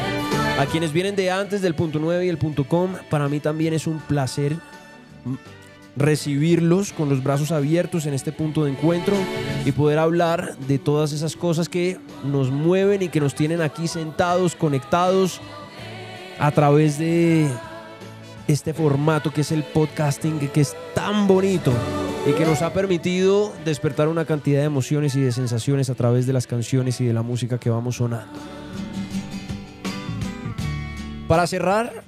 A 0.57 0.65
quienes 0.67 0.93
vienen 0.93 1.17
de 1.17 1.31
antes 1.31 1.61
del 1.61 1.75
punto 1.75 1.99
9 1.99 2.27
y 2.27 2.29
el 2.29 2.37
punto 2.37 2.63
com, 2.63 2.93
para 3.09 3.27
mí 3.27 3.41
también 3.41 3.73
es 3.73 3.87
un 3.87 3.99
placer 3.99 4.55
recibirlos 5.95 6.93
con 6.93 7.09
los 7.09 7.23
brazos 7.23 7.51
abiertos 7.51 8.05
en 8.05 8.13
este 8.13 8.31
punto 8.31 8.63
de 8.63 8.71
encuentro 8.71 9.15
y 9.65 9.71
poder 9.71 9.99
hablar 9.99 10.57
de 10.67 10.79
todas 10.79 11.11
esas 11.11 11.35
cosas 11.35 11.69
que 11.69 11.99
nos 12.23 12.49
mueven 12.49 13.01
y 13.01 13.09
que 13.09 13.19
nos 13.19 13.35
tienen 13.35 13.61
aquí 13.61 13.87
sentados, 13.87 14.55
conectados 14.55 15.41
a 16.39 16.51
través 16.51 16.97
de 16.97 17.47
este 18.47 18.73
formato 18.73 19.31
que 19.31 19.41
es 19.41 19.51
el 19.51 19.63
podcasting, 19.63 20.39
que, 20.39 20.61
es 20.61 20.75
tan 20.93 21.27
bonito 21.27 21.71
y 22.27 22.33
que 22.33 22.45
nos 22.45 22.61
ha 22.61 22.73
permitido 22.73 23.53
despertar 23.65 24.07
una 24.07 24.25
cantidad 24.25 24.59
de 24.59 24.65
emociones 24.65 25.15
y 25.15 25.21
de 25.21 25.31
sensaciones 25.31 25.89
a 25.89 25.95
través 25.95 26.25
de 26.25 26.33
las 26.33 26.47
canciones 26.47 27.01
y 27.01 27.05
de 27.05 27.13
la 27.13 27.21
música 27.21 27.59
que 27.59 27.69
vamos 27.69 27.97
sonando. 27.97 28.39
Para 31.27 31.47
cerrar, 31.47 32.03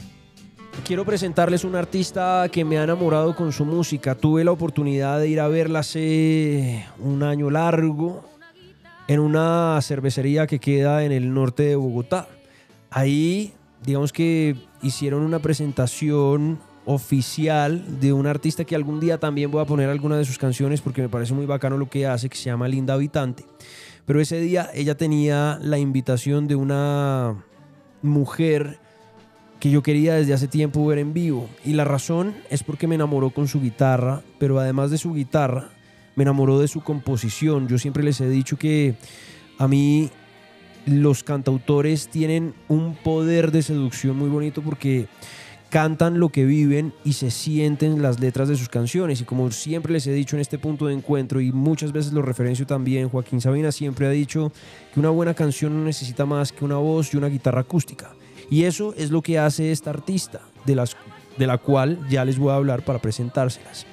quiero 0.84 1.05
presentarles 1.05 1.64
un 1.64 1.76
artista 1.76 2.47
que 2.51 2.65
me 2.65 2.77
ha 2.77 2.84
enamorado 2.84 3.35
con 3.35 3.51
su 3.53 3.64
música. 3.65 4.15
Tuve 4.15 4.43
la 4.43 4.51
oportunidad 4.51 5.19
de 5.19 5.30
ir 5.30 5.39
a 5.39 5.47
verla 5.47 5.80
hace 5.80 6.85
un 6.99 7.23
año 7.23 7.49
largo 7.49 8.26
en 9.07 9.19
una 9.19 9.80
cervecería 9.81 10.45
que 10.45 10.60
queda 10.60 11.03
en 11.03 11.11
el 11.11 11.34
norte 11.34 11.64
de 11.64 11.76
Bogotá. 11.76 12.27
Ahí, 12.89 13.53
digamos 13.84 14.11
que 14.11 14.55
hicieron 14.81 15.23
una 15.23 15.39
presentación 15.39 16.60
oficial 16.85 18.01
de 18.01 18.11
un 18.11 18.27
artista 18.27 18.65
que 18.65 18.76
algún 18.76 18.99
día 18.99 19.18
también 19.18 19.51
voy 19.51 19.61
a 19.61 19.65
poner 19.65 19.89
alguna 19.89 20.18
de 20.18 20.26
sus 20.26 20.38
canciones 20.38 20.81
porque 20.81 21.01
me 21.01 21.10
parece 21.10 21.34
muy 21.34 21.45
bacano 21.45 21.77
lo 21.77 21.89
que 21.89 22.05
hace, 22.07 22.30
que 22.30 22.38
se 22.38 22.45
llama 22.45 22.68
Linda 22.68 22.93
Habitante. 22.93 23.45
Pero 24.05 24.19
ese 24.19 24.39
día 24.41 24.69
ella 24.73 24.97
tenía 24.97 25.60
la 25.61 25.77
invitación 25.77 26.47
de 26.47 26.55
una 26.55 27.45
mujer 28.01 28.82
que 29.64 29.72
yo 29.72 29.81
quería 29.81 30.15
desde 30.15 30.34
hace 30.34 30.49
tiempo 30.49 30.85
ver 30.85 30.98
en 30.99 31.14
vivo. 31.14 31.48
Y 31.64 31.72
la 31.72 31.85
razón 31.85 32.35
es 32.49 32.64
porque 32.64 32.85
me 32.85 32.95
enamoró 32.95 33.30
con 33.30 33.48
su 33.48 33.61
guitarra, 33.61 34.22
pero 34.38 34.60
además 34.60 34.91
de 34.91 34.98
su 34.98 35.14
guitarra, 35.14 35.69
me 36.18 36.23
enamoró 36.23 36.60
de 36.60 36.68
su 36.68 36.81
composición. 36.81 37.69
Yo 37.69 37.77
siempre 37.77 38.03
les 38.03 38.19
he 38.19 38.27
dicho 38.27 38.57
que 38.57 38.95
a 39.57 39.69
mí 39.69 40.10
los 40.85 41.23
cantautores 41.23 42.10
tienen 42.10 42.53
un 42.68 42.94
poder 42.94 43.53
de 43.53 43.61
seducción 43.61 44.18
muy 44.18 44.27
bonito 44.27 44.61
porque 44.61 45.07
cantan 45.69 46.19
lo 46.19 46.27
que 46.27 46.44
viven 46.44 46.91
y 47.06 47.14
se 47.14 47.31
sienten 47.31 48.02
las 48.02 48.19
letras 48.19 48.49
de 48.49 48.57
sus 48.57 48.68
canciones. 48.68 49.22
Y 49.22 49.23
como 49.23 49.49
siempre 49.52 49.94
les 49.94 50.06
he 50.07 50.11
dicho 50.11 50.35
en 50.35 50.41
este 50.41 50.57
punto 50.57 50.88
de 50.88 50.94
encuentro, 50.94 51.40
y 51.40 51.53
muchas 51.53 51.94
veces 51.94 52.11
lo 52.11 52.22
referencio 52.22 52.68
también, 52.68 53.07
Joaquín 53.07 53.40
Sabina 53.40 53.72
siempre 53.72 54.07
ha 54.07 54.10
dicho 54.10 54.52
que 54.94 54.99
una 54.99 55.10
buena 55.10 55.34
canción 55.34 55.73
no 55.73 55.85
necesita 55.85 56.26
más 56.26 56.52
que 56.52 56.65
una 56.65 56.76
voz 56.76 57.14
y 57.14 57.18
una 57.18 57.30
guitarra 57.30 57.61
acústica. 57.61 58.14
Y 58.53 58.65
eso 58.65 58.93
es 58.95 59.09
lo 59.09 59.23
que 59.23 59.39
hace 59.39 59.71
esta 59.71 59.89
artista, 59.89 60.41
de, 60.63 60.75
las, 60.75 60.95
de 61.39 61.47
la 61.47 61.57
cual 61.57 62.07
ya 62.07 62.23
les 62.23 62.38
voy 62.38 62.51
a 62.51 62.55
hablar 62.57 62.85
para 62.85 62.99
presentárselas. 62.99 63.88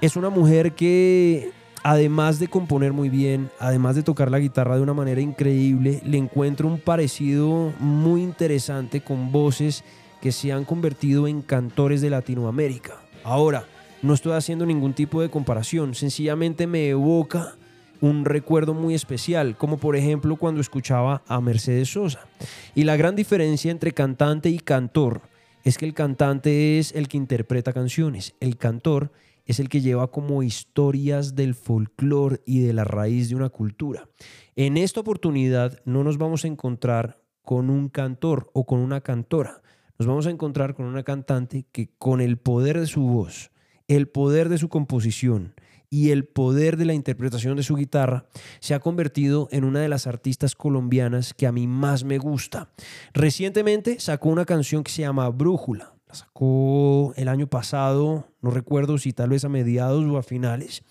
Es 0.00 0.14
una 0.14 0.30
mujer 0.30 0.76
que, 0.76 1.50
además 1.82 2.38
de 2.38 2.46
componer 2.46 2.92
muy 2.92 3.08
bien, 3.08 3.50
además 3.58 3.96
de 3.96 4.04
tocar 4.04 4.30
la 4.30 4.38
guitarra 4.38 4.76
de 4.76 4.82
una 4.82 4.94
manera 4.94 5.20
increíble, 5.20 6.00
le 6.04 6.16
encuentro 6.16 6.68
un 6.68 6.78
parecido 6.78 7.72
muy 7.80 8.22
interesante 8.22 9.00
con 9.00 9.32
voces 9.32 9.82
que 10.22 10.30
se 10.30 10.52
han 10.52 10.64
convertido 10.64 11.26
en 11.26 11.42
cantores 11.42 12.00
de 12.02 12.10
Latinoamérica. 12.10 13.02
Ahora, 13.24 13.64
no 14.00 14.14
estoy 14.14 14.34
haciendo 14.34 14.64
ningún 14.64 14.94
tipo 14.94 15.22
de 15.22 15.28
comparación, 15.28 15.96
sencillamente 15.96 16.68
me 16.68 16.90
evoca 16.90 17.56
un 18.00 18.24
recuerdo 18.24 18.74
muy 18.74 18.94
especial, 18.94 19.56
como 19.56 19.78
por 19.78 19.96
ejemplo 19.96 20.36
cuando 20.36 20.60
escuchaba 20.60 21.22
a 21.26 21.40
Mercedes 21.40 21.92
Sosa. 21.92 22.26
Y 22.74 22.84
la 22.84 22.96
gran 22.96 23.16
diferencia 23.16 23.70
entre 23.70 23.92
cantante 23.92 24.48
y 24.50 24.58
cantor 24.58 25.22
es 25.64 25.78
que 25.78 25.84
el 25.84 25.94
cantante 25.94 26.78
es 26.78 26.92
el 26.92 27.08
que 27.08 27.16
interpreta 27.16 27.72
canciones, 27.72 28.34
el 28.40 28.56
cantor 28.56 29.12
es 29.44 29.60
el 29.60 29.68
que 29.68 29.80
lleva 29.80 30.10
como 30.10 30.42
historias 30.42 31.34
del 31.34 31.54
folclore 31.54 32.40
y 32.46 32.60
de 32.60 32.72
la 32.72 32.84
raíz 32.84 33.28
de 33.28 33.36
una 33.36 33.48
cultura. 33.48 34.08
En 34.56 34.76
esta 34.76 35.00
oportunidad 35.00 35.80
no 35.84 36.04
nos 36.04 36.18
vamos 36.18 36.44
a 36.44 36.48
encontrar 36.48 37.20
con 37.42 37.68
un 37.68 37.88
cantor 37.88 38.50
o 38.54 38.64
con 38.64 38.78
una 38.80 39.00
cantora, 39.00 39.60
nos 39.98 40.06
vamos 40.06 40.26
a 40.26 40.30
encontrar 40.30 40.74
con 40.74 40.86
una 40.86 41.02
cantante 41.02 41.66
que 41.72 41.90
con 41.98 42.20
el 42.20 42.38
poder 42.38 42.80
de 42.80 42.86
su 42.86 43.02
voz, 43.02 43.50
el 43.88 44.08
poder 44.08 44.48
de 44.48 44.56
su 44.56 44.68
composición, 44.68 45.54
y 45.90 46.10
el 46.10 46.24
poder 46.24 46.76
de 46.76 46.84
la 46.84 46.94
interpretación 46.94 47.56
de 47.56 47.64
su 47.64 47.74
guitarra 47.74 48.24
se 48.60 48.74
ha 48.74 48.80
convertido 48.80 49.48
en 49.50 49.64
una 49.64 49.80
de 49.80 49.88
las 49.88 50.06
artistas 50.06 50.54
colombianas 50.54 51.34
que 51.34 51.48
a 51.48 51.52
mí 51.52 51.66
más 51.66 52.04
me 52.04 52.18
gusta. 52.18 52.70
Recientemente 53.12 53.98
sacó 53.98 54.28
una 54.28 54.44
canción 54.44 54.84
que 54.84 54.92
se 54.92 55.02
llama 55.02 55.28
Brújula. 55.28 55.92
La 56.06 56.14
sacó 56.14 57.12
el 57.16 57.28
año 57.28 57.48
pasado, 57.48 58.28
no 58.40 58.50
recuerdo 58.50 58.98
si 58.98 59.12
tal 59.12 59.30
vez 59.30 59.44
a 59.44 59.48
mediados 59.48 60.04
o 60.04 60.16
a 60.16 60.22
finales, 60.22 60.82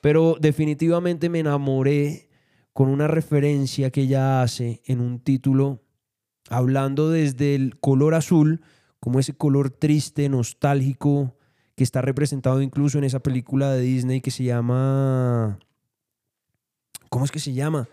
pero 0.00 0.36
definitivamente 0.40 1.28
me 1.28 1.40
enamoré 1.40 2.28
con 2.72 2.88
una 2.88 3.08
referencia 3.08 3.90
que 3.90 4.02
ella 4.02 4.42
hace 4.42 4.82
en 4.84 5.00
un 5.00 5.20
título 5.20 5.82
hablando 6.48 7.10
desde 7.10 7.54
el 7.54 7.78
color 7.78 8.14
azul, 8.14 8.62
como 8.98 9.18
ese 9.18 9.32
color 9.32 9.70
triste, 9.70 10.28
nostálgico, 10.28 11.36
que 11.80 11.84
está 11.84 12.02
representado 12.02 12.60
incluso 12.60 12.98
en 12.98 13.04
esa 13.04 13.20
película 13.20 13.72
de 13.72 13.80
Disney 13.80 14.20
que 14.20 14.30
se 14.30 14.44
llama... 14.44 15.58
¿Cómo 17.08 17.24
es 17.24 17.30
que 17.30 17.38
se 17.38 17.54
llama? 17.54 17.88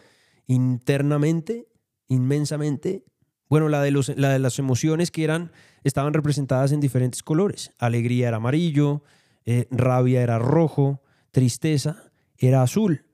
Internamente, 0.45 1.69
inmensamente. 2.09 3.05
Bueno, 3.47 3.69
la 3.69 3.81
de, 3.81 3.91
los, 3.91 4.09
la 4.17 4.33
de 4.33 4.39
las 4.39 4.59
emociones 4.59 5.09
que 5.09 5.23
eran, 5.23 5.53
estaban 5.85 6.13
representadas 6.13 6.73
en 6.73 6.81
diferentes 6.81 7.23
colores. 7.23 7.71
Alegría 7.79 8.27
era 8.27 8.35
amarillo, 8.35 9.03
eh, 9.45 9.67
rabia 9.71 10.21
era 10.21 10.37
rojo, 10.37 11.01
tristeza 11.31 12.11
era 12.37 12.63
azul. 12.63 13.05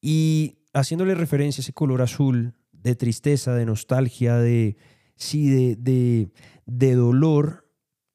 Y 0.00 0.58
haciéndole 0.74 1.14
referencia 1.14 1.60
a 1.60 1.62
ese 1.62 1.74
color 1.74 2.02
azul 2.02 2.54
de 2.72 2.96
tristeza, 2.96 3.54
de 3.54 3.66
nostalgia, 3.66 4.34
de, 4.34 4.78
sí, 5.14 5.48
de, 5.48 5.76
de, 5.76 6.32
de 6.66 6.94
dolor, 6.96 7.67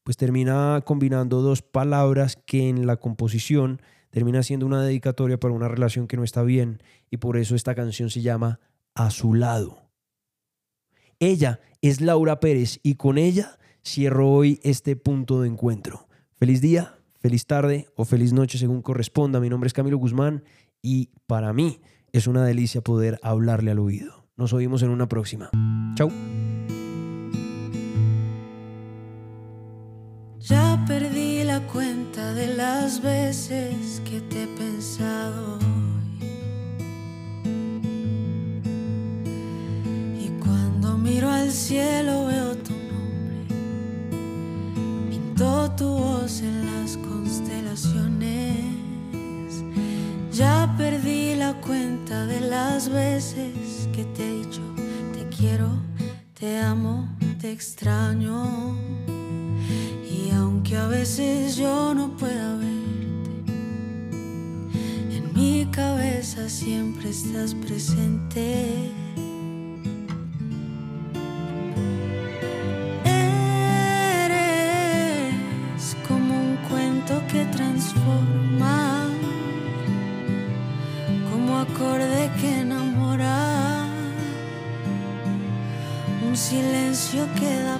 pues 0.03 0.17
termina 0.17 0.81
combinando 0.85 1.41
dos 1.41 1.61
palabras 1.61 2.37
que 2.45 2.69
en 2.69 2.85
la 2.85 2.97
composición 2.97 3.81
termina 4.09 4.43
siendo 4.43 4.65
una 4.65 4.83
dedicatoria 4.83 5.39
para 5.39 5.53
una 5.53 5.67
relación 5.67 6.07
que 6.07 6.17
no 6.17 6.23
está 6.23 6.43
bien 6.43 6.81
y 7.09 7.17
por 7.17 7.37
eso 7.37 7.55
esta 7.55 7.73
canción 7.73 8.09
se 8.09 8.21
llama 8.21 8.59
A 8.93 9.09
su 9.09 9.33
lado. 9.33 9.89
Ella 11.19 11.59
es 11.81 12.01
Laura 12.01 12.39
Pérez 12.39 12.79
y 12.83 12.95
con 12.95 13.17
ella 13.17 13.57
cierro 13.83 14.29
hoy 14.29 14.59
este 14.63 14.95
punto 14.95 15.41
de 15.41 15.47
encuentro. 15.47 16.07
Feliz 16.35 16.61
día, 16.61 16.95
feliz 17.19 17.45
tarde 17.45 17.87
o 17.95 18.05
feliz 18.05 18.33
noche 18.33 18.57
según 18.57 18.81
corresponda. 18.81 19.39
Mi 19.39 19.49
nombre 19.49 19.67
es 19.67 19.73
Camilo 19.73 19.97
Guzmán 19.97 20.43
y 20.81 21.09
para 21.25 21.53
mí 21.53 21.79
es 22.11 22.27
una 22.27 22.45
delicia 22.45 22.81
poder 22.81 23.19
hablarle 23.23 23.71
al 23.71 23.79
oído. 23.79 24.27
Nos 24.35 24.53
oímos 24.53 24.83
en 24.83 24.89
una 24.89 25.07
próxima. 25.07 25.49
Chau. 25.95 26.11
Ya 30.45 30.83
perdí 30.85 31.45
la 31.45 31.61
cuenta 31.67 32.33
de 32.33 32.53
las 32.53 33.01
veces 33.01 34.01
que 34.03 34.19
te 34.19 34.43
he 34.43 34.47
pensado. 34.47 35.57
Y 40.19 40.27
cuando 40.43 40.97
miro 40.97 41.29
al 41.29 41.49
cielo 41.49 42.25
veo 42.25 42.57
tu 42.57 42.73
nombre. 42.73 43.45
Pintó 45.09 45.71
tu 45.77 45.87
voz 45.87 46.41
en 46.41 46.65
las 46.65 46.97
constelaciones. 46.97 49.63
Ya 50.33 50.75
perdí 50.77 51.35
la 51.35 51.53
cuenta 51.61 52.25
de 52.25 52.41
las 52.41 52.89
veces 52.89 53.87
que 53.93 54.03
te 54.03 54.27
he 54.27 54.39
dicho 54.39 54.61
te 55.13 55.25
quiero, 55.29 55.69
te 56.33 56.59
amo, 56.59 57.07
te 57.39 57.49
extraño. 57.49 59.22
Aunque 60.73 60.85
a 60.85 60.87
veces 60.87 61.55
yo 61.55 61.93
no 61.93 62.09
pueda 62.17 62.55
verte, 62.55 63.53
en 65.11 65.31
mi 65.35 65.67
cabeza 65.69 66.49
siempre 66.49 67.11
estás 67.11 67.53
presente. 67.53 68.91
Eres 74.25 74.65
como 76.07 76.33
un 76.41 76.57
cuento 76.69 77.21
que 77.31 77.45
transforma, 77.45 79.09
como 81.31 81.59
acorde 81.59 82.31
que 82.41 82.61
enamora, 82.61 83.85
un 86.27 86.35
silencio 86.35 87.27
que 87.37 87.59
da 87.61 87.77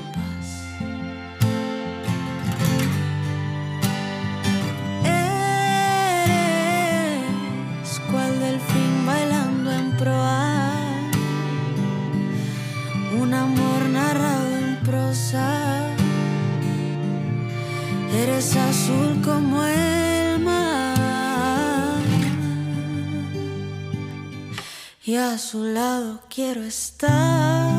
y 25.13 25.15
a 25.15 25.37
su 25.37 25.63
lado 25.63 26.21
quiero 26.27 26.63
estar. 26.63 27.72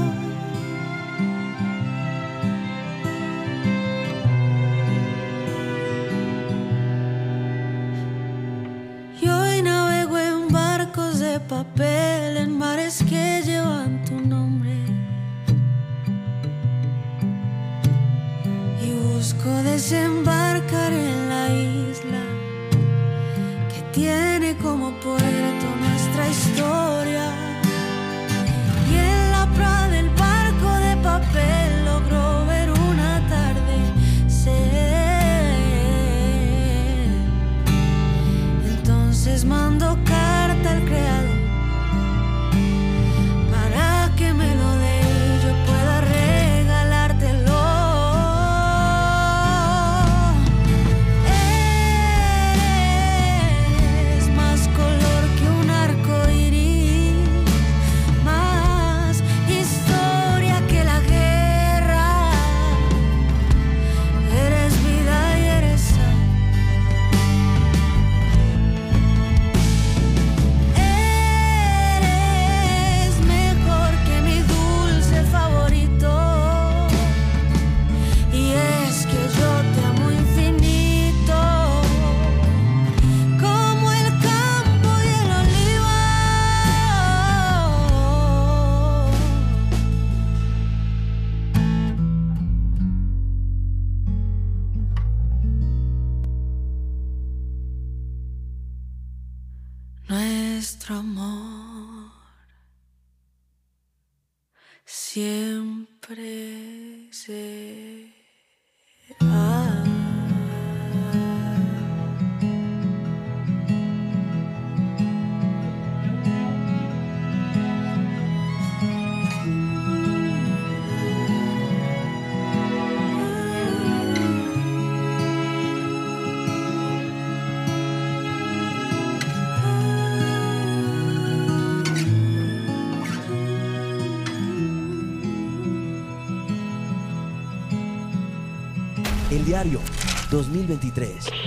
2023. 140.66 141.43